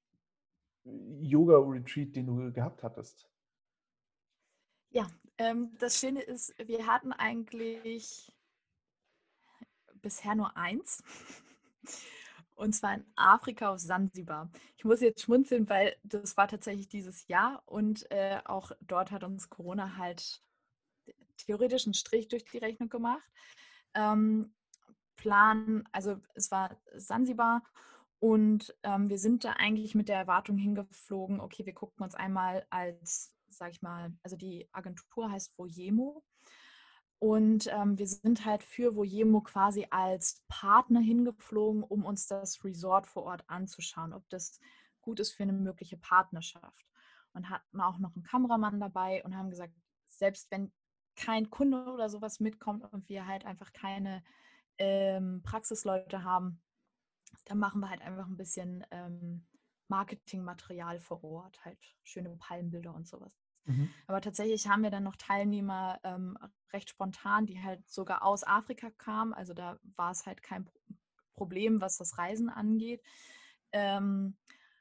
Yoga-Retreat, 0.84 2.14
den 2.14 2.26
du 2.26 2.52
gehabt 2.52 2.82
hattest? 2.82 3.28
Ja, 4.90 5.06
ähm, 5.38 5.74
das 5.78 5.98
Schöne 5.98 6.22
ist, 6.22 6.54
wir 6.58 6.86
hatten 6.86 7.12
eigentlich 7.12 8.32
bisher 10.00 10.34
nur 10.34 10.56
eins. 10.56 11.02
Und 12.56 12.72
zwar 12.72 12.94
in 12.94 13.04
Afrika 13.16 13.70
auf 13.72 13.78
Sansibar. 13.78 14.50
Ich 14.78 14.84
muss 14.84 15.02
jetzt 15.02 15.22
schmunzeln, 15.22 15.68
weil 15.68 15.94
das 16.02 16.36
war 16.36 16.48
tatsächlich 16.48 16.88
dieses 16.88 17.28
Jahr 17.28 17.62
und 17.66 18.10
äh, 18.10 18.40
auch 18.46 18.72
dort 18.80 19.10
hat 19.10 19.24
uns 19.24 19.50
Corona 19.50 19.96
halt 19.96 20.42
theoretisch 21.36 21.86
einen 21.86 21.94
Strich 21.94 22.28
durch 22.28 22.44
die 22.46 22.58
Rechnung 22.58 22.88
gemacht. 22.88 23.22
Ähm, 23.94 24.54
Plan, 25.16 25.84
also 25.92 26.20
es 26.34 26.50
war 26.50 26.80
Sansibar 26.94 27.62
und 28.20 28.74
ähm, 28.82 29.10
wir 29.10 29.18
sind 29.18 29.44
da 29.44 29.52
eigentlich 29.52 29.94
mit 29.94 30.08
der 30.08 30.16
Erwartung 30.16 30.56
hingeflogen, 30.56 31.40
okay, 31.40 31.66
wir 31.66 31.74
gucken 31.74 32.04
uns 32.04 32.14
einmal 32.14 32.66
als, 32.70 33.34
sag 33.48 33.70
ich 33.70 33.82
mal, 33.82 34.12
also 34.22 34.36
die 34.36 34.68
Agentur 34.72 35.30
heißt 35.30 35.56
Vojemo 35.58 36.24
und 37.18 37.68
ähm, 37.72 37.98
wir 37.98 38.06
sind 38.06 38.44
halt 38.44 38.62
für 38.62 38.94
Vojemo 38.94 39.40
quasi 39.40 39.86
als 39.90 40.44
Partner 40.48 41.00
hingeflogen, 41.00 41.82
um 41.82 42.04
uns 42.04 42.26
das 42.26 42.62
Resort 42.62 43.06
vor 43.06 43.24
Ort 43.24 43.44
anzuschauen, 43.46 44.12
ob 44.12 44.28
das 44.28 44.60
gut 45.00 45.20
ist 45.20 45.32
für 45.32 45.44
eine 45.44 45.52
mögliche 45.52 45.96
Partnerschaft. 45.96 46.86
Und 47.32 47.50
hatten 47.50 47.80
auch 47.80 47.98
noch 47.98 48.14
einen 48.14 48.22
Kameramann 48.22 48.80
dabei 48.80 49.22
und 49.24 49.36
haben 49.36 49.50
gesagt, 49.50 49.74
selbst 50.08 50.50
wenn 50.50 50.72
kein 51.16 51.50
Kunde 51.50 51.84
oder 51.92 52.08
sowas 52.08 52.40
mitkommt 52.40 52.90
und 52.92 53.08
wir 53.08 53.26
halt 53.26 53.44
einfach 53.44 53.72
keine 53.72 54.22
ähm, 54.78 55.42
Praxisleute 55.42 56.24
haben, 56.24 56.62
dann 57.44 57.58
machen 57.58 57.80
wir 57.80 57.90
halt 57.90 58.02
einfach 58.02 58.26
ein 58.26 58.36
bisschen 58.36 58.86
ähm, 58.90 59.46
Marketingmaterial 59.88 60.98
vor 60.98 61.22
Ort, 61.24 61.64
halt 61.64 61.78
schöne 62.02 62.34
Palmbilder 62.36 62.94
und 62.94 63.06
sowas. 63.06 63.45
Mhm. 63.66 63.90
Aber 64.06 64.20
tatsächlich 64.20 64.68
haben 64.68 64.82
wir 64.82 64.90
dann 64.90 65.02
noch 65.02 65.16
Teilnehmer 65.16 65.98
ähm, 66.04 66.38
recht 66.72 66.90
spontan, 66.90 67.46
die 67.46 67.62
halt 67.62 67.88
sogar 67.88 68.22
aus 68.22 68.44
Afrika 68.44 68.90
kamen. 68.90 69.34
Also 69.34 69.54
da 69.54 69.78
war 69.96 70.10
es 70.10 70.26
halt 70.26 70.42
kein 70.42 70.68
Problem, 71.34 71.80
was 71.80 71.98
das 71.98 72.18
Reisen 72.18 72.48
angeht. 72.48 73.02
Ähm, 73.72 74.36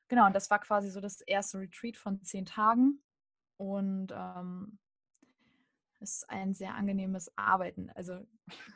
genau, 0.08 0.28
und 0.28 0.36
das 0.36 0.50
war 0.50 0.60
quasi 0.60 0.90
so 0.90 1.02
das 1.02 1.22
erste 1.22 1.60
Retreat 1.60 1.98
von 1.98 2.24
zehn 2.24 2.46
Tagen. 2.46 3.02
Und 3.58 4.12
ähm, 4.12 4.80
ist 6.00 6.30
ein 6.30 6.54
sehr 6.54 6.76
angenehmes 6.76 7.32
Arbeiten. 7.38 7.89
Also 7.91 8.26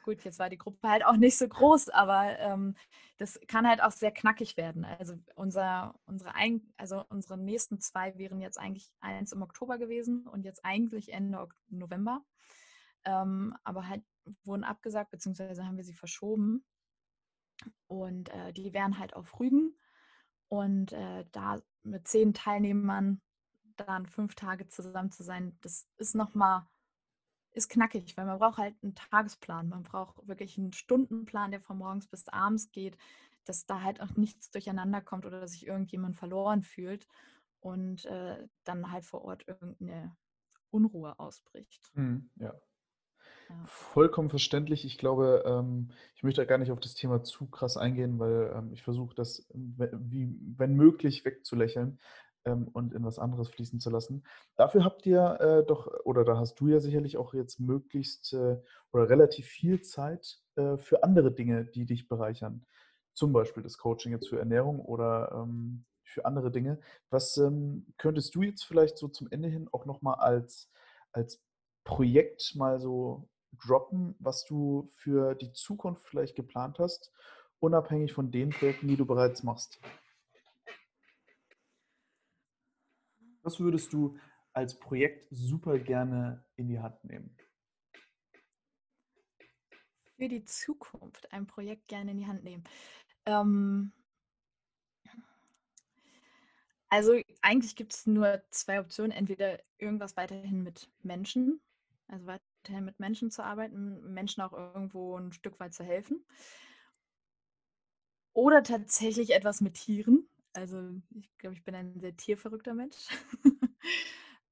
gut, 0.03 0.23
jetzt 0.23 0.39
war 0.39 0.49
die 0.49 0.57
Gruppe 0.57 0.87
halt 0.89 1.05
auch 1.05 1.17
nicht 1.17 1.37
so 1.37 1.47
groß, 1.47 1.89
aber 1.89 2.37
ähm, 2.39 2.75
das 3.17 3.39
kann 3.47 3.67
halt 3.67 3.81
auch 3.81 3.91
sehr 3.91 4.11
knackig 4.11 4.57
werden. 4.57 4.85
Also 4.85 5.15
unser, 5.35 5.99
unsere, 6.05 6.35
ein, 6.35 6.73
also 6.77 7.03
unsere 7.09 7.37
nächsten 7.37 7.79
zwei 7.79 8.17
wären 8.17 8.41
jetzt 8.41 8.59
eigentlich 8.59 8.91
eins 8.99 9.31
im 9.31 9.41
Oktober 9.41 9.77
gewesen 9.77 10.27
und 10.27 10.43
jetzt 10.43 10.63
eigentlich 10.63 11.11
Ende 11.11 11.47
November. 11.69 12.23
Ähm, 13.05 13.55
aber 13.63 13.87
halt 13.87 14.03
wurden 14.43 14.63
abgesagt, 14.63 15.11
beziehungsweise 15.11 15.65
haben 15.65 15.77
wir 15.77 15.83
sie 15.83 15.93
verschoben. 15.93 16.65
Und 17.87 18.29
äh, 18.29 18.53
die 18.53 18.73
wären 18.73 18.99
halt 18.99 19.13
auf 19.15 19.39
Rügen. 19.39 19.77
Und 20.47 20.93
äh, 20.93 21.25
da 21.31 21.61
mit 21.83 22.07
zehn 22.07 22.33
Teilnehmern 22.33 23.21
dann 23.75 24.05
fünf 24.05 24.35
Tage 24.35 24.67
zusammen 24.67 25.11
zu 25.11 25.23
sein, 25.23 25.57
das 25.61 25.87
ist 25.97 26.15
nochmal 26.15 26.67
ist 27.53 27.69
knackig, 27.69 28.15
weil 28.17 28.25
man 28.25 28.39
braucht 28.39 28.57
halt 28.57 28.75
einen 28.83 28.95
Tagesplan. 28.95 29.69
Man 29.69 29.83
braucht 29.83 30.27
wirklich 30.27 30.57
einen 30.57 30.73
Stundenplan, 30.73 31.51
der 31.51 31.61
von 31.61 31.77
morgens 31.77 32.07
bis 32.07 32.27
abends 32.27 32.71
geht, 32.71 32.97
dass 33.45 33.65
da 33.65 33.81
halt 33.81 34.01
auch 34.01 34.15
nichts 34.15 34.51
durcheinander 34.51 35.01
kommt 35.01 35.25
oder 35.25 35.41
dass 35.41 35.51
sich 35.53 35.67
irgendjemand 35.67 36.15
verloren 36.15 36.61
fühlt 36.61 37.07
und 37.61 38.05
äh, 38.05 38.47
dann 38.63 38.91
halt 38.91 39.05
vor 39.05 39.23
Ort 39.23 39.47
irgendeine 39.47 40.15
Unruhe 40.69 41.19
ausbricht. 41.19 41.91
Mhm, 41.95 42.29
ja. 42.35 42.53
ja. 43.49 43.65
Vollkommen 43.65 44.29
verständlich. 44.29 44.85
Ich 44.85 44.97
glaube, 44.97 45.43
ähm, 45.45 45.91
ich 46.15 46.23
möchte 46.23 46.45
gar 46.45 46.59
nicht 46.59 46.71
auf 46.71 46.79
das 46.79 46.93
Thema 46.93 47.23
zu 47.23 47.47
krass 47.47 47.75
eingehen, 47.75 48.19
weil 48.19 48.53
ähm, 48.55 48.71
ich 48.71 48.83
versuche 48.83 49.15
das, 49.15 49.47
wie, 49.53 50.29
wenn 50.57 50.75
möglich, 50.75 51.25
wegzulächeln 51.25 51.99
und 52.45 52.93
in 52.93 53.03
was 53.03 53.19
anderes 53.19 53.49
fließen 53.49 53.79
zu 53.79 53.89
lassen. 53.89 54.23
Dafür 54.55 54.83
habt 54.83 55.05
ihr 55.05 55.39
äh, 55.39 55.65
doch, 55.65 55.87
oder 56.05 56.23
da 56.23 56.37
hast 56.37 56.59
du 56.59 56.67
ja 56.67 56.79
sicherlich 56.79 57.17
auch 57.17 57.33
jetzt 57.33 57.59
möglichst 57.59 58.33
äh, 58.33 58.57
oder 58.91 59.09
relativ 59.09 59.45
viel 59.45 59.81
Zeit 59.81 60.39
äh, 60.55 60.77
für 60.77 61.03
andere 61.03 61.31
Dinge, 61.31 61.65
die 61.65 61.85
dich 61.85 62.07
bereichern. 62.07 62.65
Zum 63.13 63.33
Beispiel 63.33 63.63
das 63.63 63.77
Coaching 63.77 64.11
jetzt 64.11 64.29
für 64.29 64.39
Ernährung 64.39 64.79
oder 64.79 65.31
ähm, 65.33 65.85
für 66.03 66.25
andere 66.25 66.51
Dinge. 66.51 66.79
Was 67.09 67.37
ähm, 67.37 67.85
könntest 67.97 68.33
du 68.35 68.41
jetzt 68.41 68.63
vielleicht 68.63 68.97
so 68.97 69.07
zum 69.07 69.27
Ende 69.29 69.49
hin 69.49 69.67
auch 69.71 69.85
nochmal 69.85 70.15
als, 70.15 70.71
als 71.11 71.41
Projekt 71.83 72.55
mal 72.55 72.79
so 72.79 73.27
droppen, 73.65 74.15
was 74.19 74.45
du 74.45 74.91
für 74.95 75.35
die 75.35 75.51
Zukunft 75.53 76.07
vielleicht 76.07 76.35
geplant 76.35 76.79
hast, 76.79 77.11
unabhängig 77.59 78.13
von 78.13 78.31
den 78.31 78.49
Projekten, 78.49 78.87
die 78.87 78.97
du 78.97 79.05
bereits 79.05 79.43
machst? 79.43 79.79
Was 83.49 83.59
würdest 83.59 83.91
du 83.93 84.15
als 84.53 84.77
Projekt 84.77 85.25
super 85.31 85.79
gerne 85.79 86.45
in 86.55 86.67
die 86.67 86.79
Hand 86.79 87.03
nehmen? 87.03 87.35
Für 90.17 90.27
die 90.27 90.43
Zukunft 90.43 91.33
ein 91.33 91.47
Projekt 91.47 91.87
gerne 91.87 92.11
in 92.11 92.17
die 92.17 92.27
Hand 92.27 92.43
nehmen. 92.43 92.63
Ähm, 93.25 93.91
also 96.89 97.19
eigentlich 97.41 97.75
gibt 97.75 97.95
es 97.95 98.05
nur 98.05 98.43
zwei 98.51 98.79
Optionen. 98.81 99.11
Entweder 99.11 99.59
irgendwas 99.79 100.15
weiterhin 100.15 100.61
mit 100.61 100.91
Menschen, 101.01 101.59
also 102.07 102.27
weiterhin 102.27 102.85
mit 102.85 102.99
Menschen 102.99 103.31
zu 103.31 103.43
arbeiten, 103.43 104.13
Menschen 104.13 104.43
auch 104.43 104.53
irgendwo 104.53 105.17
ein 105.17 105.33
Stück 105.33 105.59
weit 105.59 105.73
zu 105.73 105.83
helfen. 105.83 106.23
Oder 108.33 108.61
tatsächlich 108.61 109.33
etwas 109.33 109.59
mit 109.59 109.73
Tieren. 109.73 110.29
Also 110.53 110.89
ich 111.15 111.37
glaube, 111.37 111.55
ich 111.55 111.63
bin 111.63 111.75
ein 111.75 111.99
sehr 111.99 112.15
tierverrückter 112.15 112.73
Mensch. 112.73 113.07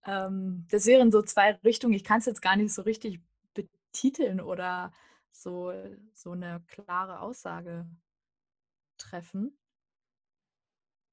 ähm, 0.05 0.65
das 0.69 0.85
wären 0.85 1.11
so 1.11 1.21
zwei 1.21 1.53
Richtungen. 1.63 1.93
Ich 1.93 2.03
kann 2.03 2.19
es 2.19 2.25
jetzt 2.25 2.41
gar 2.41 2.55
nicht 2.55 2.73
so 2.73 2.83
richtig 2.83 3.19
betiteln 3.53 4.39
oder 4.39 4.91
so, 5.31 5.73
so 6.13 6.31
eine 6.31 6.63
klare 6.67 7.19
Aussage 7.19 7.85
treffen. 8.97 9.57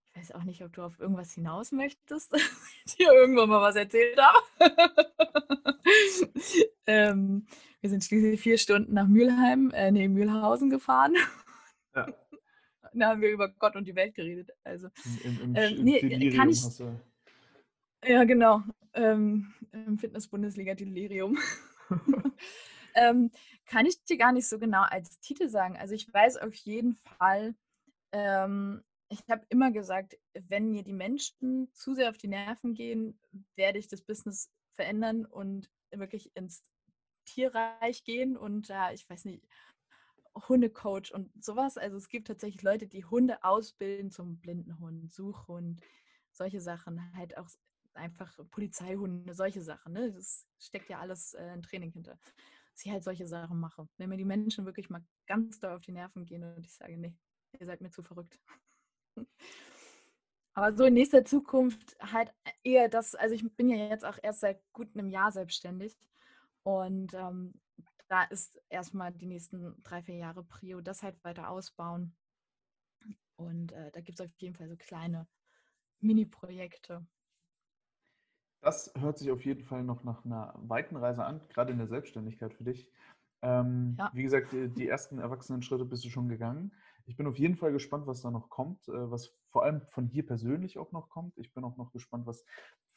Ich 0.04 0.16
weiß 0.16 0.32
auch 0.32 0.44
nicht, 0.44 0.62
ob 0.62 0.72
du 0.72 0.82
auf 0.82 1.00
irgendwas 1.00 1.32
hinaus 1.32 1.72
möchtest, 1.72 2.32
dir 2.98 3.12
irgendwann 3.12 3.48
mal 3.48 3.60
was 3.60 3.76
erzählt 3.76 4.18
habe. 4.18 4.38
ähm, 6.86 7.46
wir 7.80 7.90
sind 7.90 8.04
schließlich 8.04 8.40
vier 8.40 8.58
Stunden 8.58 8.94
nach 8.94 9.08
Mülheim, 9.08 9.70
äh, 9.74 9.90
nee, 9.90 10.08
Mühlhausen 10.08 10.70
gefahren. 10.70 11.14
Ja 11.94 12.06
da 13.00 13.08
haben 13.10 13.20
wir 13.20 13.30
über 13.30 13.48
Gott 13.48 13.76
und 13.76 13.86
die 13.86 13.94
Welt 13.94 14.14
geredet. 14.14 14.50
Also, 14.64 14.88
Im, 15.24 15.40
im, 15.40 15.56
ähm, 15.56 15.84
nee, 15.84 16.00
Delirium 16.00 16.36
kann 16.36 16.50
ich, 16.50 16.62
hast 16.62 16.80
du... 16.80 17.00
Ja, 18.04 18.24
genau. 18.24 18.62
Ähm, 18.92 19.52
Im 19.72 19.98
Fitness-Bundesliga-Delirium. 19.98 21.38
ähm, 22.94 23.30
kann 23.66 23.86
ich 23.86 24.02
dir 24.04 24.18
gar 24.18 24.32
nicht 24.32 24.48
so 24.48 24.58
genau 24.58 24.82
als 24.82 25.18
Titel 25.20 25.48
sagen. 25.48 25.76
Also 25.76 25.94
ich 25.94 26.12
weiß 26.12 26.36
auf 26.38 26.54
jeden 26.54 26.94
Fall, 26.94 27.54
ähm, 28.12 28.82
ich 29.08 29.20
habe 29.30 29.44
immer 29.48 29.70
gesagt, 29.70 30.18
wenn 30.48 30.70
mir 30.70 30.82
die 30.82 30.92
Menschen 30.92 31.72
zu 31.72 31.94
sehr 31.94 32.10
auf 32.10 32.18
die 32.18 32.28
Nerven 32.28 32.74
gehen, 32.74 33.18
werde 33.56 33.78
ich 33.78 33.88
das 33.88 34.02
Business 34.02 34.50
verändern 34.76 35.24
und 35.24 35.70
wirklich 35.90 36.34
ins 36.34 36.62
Tierreich 37.24 38.04
gehen 38.04 38.36
und 38.36 38.68
da, 38.68 38.90
äh, 38.90 38.94
ich 38.94 39.08
weiß 39.08 39.24
nicht, 39.24 39.46
Hundecoach 40.34 41.12
und 41.12 41.30
sowas. 41.44 41.78
Also 41.78 41.96
es 41.96 42.08
gibt 42.08 42.26
tatsächlich 42.26 42.62
Leute, 42.62 42.86
die 42.86 43.04
Hunde 43.04 43.42
ausbilden 43.44 44.10
zum 44.10 44.38
Blindenhund, 44.38 45.12
Suchhund, 45.12 45.80
solche 46.32 46.60
Sachen. 46.60 47.00
Halt 47.16 47.36
auch 47.36 47.48
einfach 47.94 48.36
Polizeihunde, 48.50 49.34
solche 49.34 49.62
Sachen. 49.62 49.92
Ne? 49.92 50.12
Das 50.12 50.46
steckt 50.58 50.88
ja 50.88 50.98
alles 50.98 51.34
äh, 51.34 51.50
ein 51.50 51.62
Training 51.62 51.92
hinter. 51.92 52.18
Dass 52.72 52.84
ich 52.84 52.90
halt 52.90 53.04
solche 53.04 53.26
Sachen 53.26 53.60
mache. 53.60 53.88
Wenn 53.96 54.08
mir 54.08 54.16
die 54.16 54.24
Menschen 54.24 54.66
wirklich 54.66 54.90
mal 54.90 55.04
ganz 55.26 55.60
doll 55.60 55.72
auf 55.72 55.82
die 55.82 55.92
Nerven 55.92 56.26
gehen 56.26 56.42
und 56.42 56.66
ich 56.66 56.74
sage, 56.74 56.96
nee, 56.98 57.14
ihr 57.58 57.66
seid 57.66 57.80
mir 57.80 57.90
zu 57.90 58.02
verrückt. 58.02 58.40
Aber 60.56 60.76
so 60.76 60.84
in 60.84 60.94
nächster 60.94 61.24
Zukunft 61.24 61.96
halt 62.00 62.32
eher 62.62 62.88
das, 62.88 63.14
also 63.16 63.34
ich 63.34 63.44
bin 63.56 63.68
ja 63.68 63.76
jetzt 63.76 64.04
auch 64.04 64.18
erst 64.22 64.40
seit 64.40 64.60
gut 64.72 64.88
einem 64.94 65.08
Jahr 65.08 65.32
selbstständig 65.32 65.98
und 66.62 67.12
ähm, 67.14 67.60
da 68.08 68.24
ist 68.24 68.60
erstmal 68.68 69.12
die 69.12 69.26
nächsten 69.26 69.82
drei, 69.82 70.02
vier 70.02 70.16
Jahre 70.16 70.44
Prio, 70.44 70.80
das 70.80 71.02
halt 71.02 71.22
weiter 71.24 71.48
ausbauen. 71.48 72.14
Und 73.36 73.72
äh, 73.72 73.90
da 73.90 74.00
gibt 74.00 74.20
es 74.20 74.26
auf 74.26 74.32
jeden 74.38 74.54
Fall 74.54 74.68
so 74.68 74.76
kleine 74.76 75.26
Mini-Projekte. 76.00 77.06
Das 78.60 78.92
hört 78.96 79.18
sich 79.18 79.30
auf 79.30 79.44
jeden 79.44 79.62
Fall 79.62 79.84
noch 79.84 80.04
nach 80.04 80.24
einer 80.24 80.54
weiten 80.56 80.96
Reise 80.96 81.24
an, 81.24 81.46
gerade 81.48 81.72
in 81.72 81.78
der 81.78 81.88
Selbstständigkeit 81.88 82.54
für 82.54 82.64
dich. 82.64 82.88
Ähm, 83.42 83.96
ja. 83.98 84.10
Wie 84.14 84.22
gesagt, 84.22 84.52
die, 84.52 84.68
die 84.68 84.88
ersten 84.88 85.18
Erwachsenen-Schritte 85.18 85.84
bist 85.84 86.04
du 86.04 86.08
schon 86.08 86.28
gegangen. 86.28 86.72
Ich 87.06 87.16
bin 87.16 87.26
auf 87.26 87.38
jeden 87.38 87.56
Fall 87.56 87.72
gespannt, 87.72 88.06
was 88.06 88.22
da 88.22 88.30
noch 88.30 88.48
kommt, 88.48 88.88
äh, 88.88 89.10
was 89.10 89.36
vor 89.50 89.64
allem 89.64 89.82
von 89.82 90.08
dir 90.08 90.24
persönlich 90.24 90.78
auch 90.78 90.92
noch 90.92 91.10
kommt. 91.10 91.36
Ich 91.36 91.52
bin 91.52 91.64
auch 91.64 91.76
noch 91.76 91.92
gespannt, 91.92 92.26
was 92.26 92.44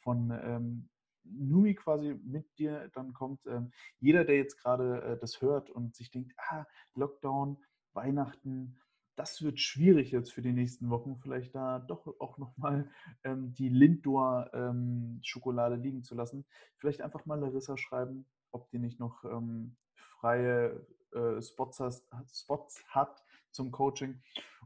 von 0.00 0.30
ähm, 0.30 0.88
Numi 1.30 1.74
quasi 1.74 2.14
mit 2.24 2.46
dir 2.58 2.90
dann 2.94 3.12
kommt. 3.12 3.46
Ähm, 3.46 3.70
jeder, 4.00 4.24
der 4.24 4.36
jetzt 4.36 4.56
gerade 4.56 5.02
äh, 5.02 5.18
das 5.18 5.40
hört 5.40 5.70
und 5.70 5.94
sich 5.94 6.10
denkt, 6.10 6.34
ah, 6.36 6.66
Lockdown, 6.94 7.58
Weihnachten, 7.92 8.78
das 9.16 9.42
wird 9.42 9.58
schwierig 9.58 10.12
jetzt 10.12 10.32
für 10.32 10.42
die 10.42 10.52
nächsten 10.52 10.90
Wochen, 10.90 11.16
vielleicht 11.16 11.54
da 11.54 11.80
doch 11.80 12.06
auch 12.20 12.38
nochmal 12.38 12.88
ähm, 13.24 13.52
die 13.54 13.68
Lindor-Schokolade 13.68 15.74
ähm, 15.74 15.82
liegen 15.82 16.02
zu 16.04 16.14
lassen. 16.14 16.46
Vielleicht 16.76 17.02
einfach 17.02 17.26
mal 17.26 17.40
Larissa 17.40 17.76
schreiben, 17.76 18.26
ob 18.52 18.70
die 18.70 18.78
nicht 18.78 19.00
noch 19.00 19.24
ähm, 19.24 19.76
freie 20.20 20.86
äh, 21.12 21.42
Spots, 21.42 21.80
has, 21.80 22.06
Spots, 22.32 22.84
hat 22.88 23.24
zum 23.50 23.72
Coaching. 23.72 24.22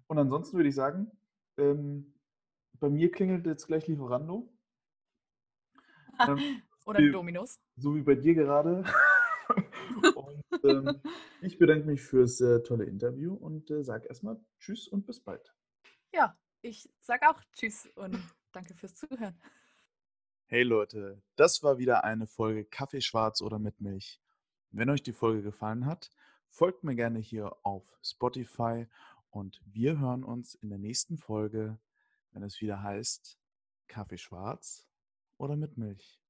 Und 0.06 0.18
ansonsten 0.18 0.58
würde 0.58 0.68
ich 0.68 0.74
sagen, 0.74 1.10
ähm, 1.56 2.12
bei 2.78 2.90
mir 2.90 3.10
klingelt 3.10 3.46
jetzt 3.46 3.66
gleich 3.66 3.86
Lieferando. 3.86 4.52
Ähm, 6.28 6.62
Oder 6.84 6.98
wie, 6.98 7.12
Dominos. 7.12 7.60
So 7.76 7.94
wie 7.94 8.02
bei 8.02 8.14
dir 8.14 8.34
gerade. 8.34 8.84
und 10.14 10.64
ähm, 10.64 11.00
ich 11.40 11.58
bedanke 11.58 11.86
mich 11.86 12.02
fürs 12.02 12.40
äh, 12.40 12.62
tolle 12.62 12.84
Interview 12.84 13.34
und 13.34 13.70
äh, 13.70 13.84
sage 13.84 14.08
erstmal 14.08 14.40
Tschüss 14.58 14.88
und 14.88 15.06
bis 15.06 15.20
bald. 15.20 15.54
Ja, 16.12 16.36
ich 16.60 16.88
sage 17.00 17.28
auch 17.28 17.40
Tschüss 17.52 17.88
und 17.94 18.18
danke 18.52 18.74
fürs 18.74 18.94
Zuhören. 18.94 19.40
Hey 20.46 20.64
Leute, 20.64 21.22
das 21.36 21.62
war 21.62 21.78
wieder 21.78 22.04
eine 22.04 22.26
Folge 22.26 22.64
Kaffee 22.64 23.00
schwarz 23.00 23.40
oder 23.40 23.58
mit 23.58 23.80
Milch. 23.80 24.20
Wenn 24.70 24.90
euch 24.90 25.02
die 25.02 25.12
Folge 25.12 25.42
gefallen 25.42 25.86
hat, 25.86 26.10
folgt 26.48 26.84
mir 26.84 26.94
gerne 26.94 27.20
hier 27.20 27.56
auf 27.62 27.84
Spotify 28.02 28.86
und 29.30 29.62
wir 29.64 29.98
hören 29.98 30.24
uns 30.24 30.54
in 30.54 30.68
der 30.68 30.78
nächsten 30.78 31.16
Folge, 31.16 31.78
wenn 32.32 32.42
es 32.42 32.60
wieder 32.60 32.82
heißt 32.82 33.38
Kaffee 33.86 34.18
schwarz 34.18 34.91
oder 35.42 35.56
mit 35.56 35.76
Milch? 35.76 36.21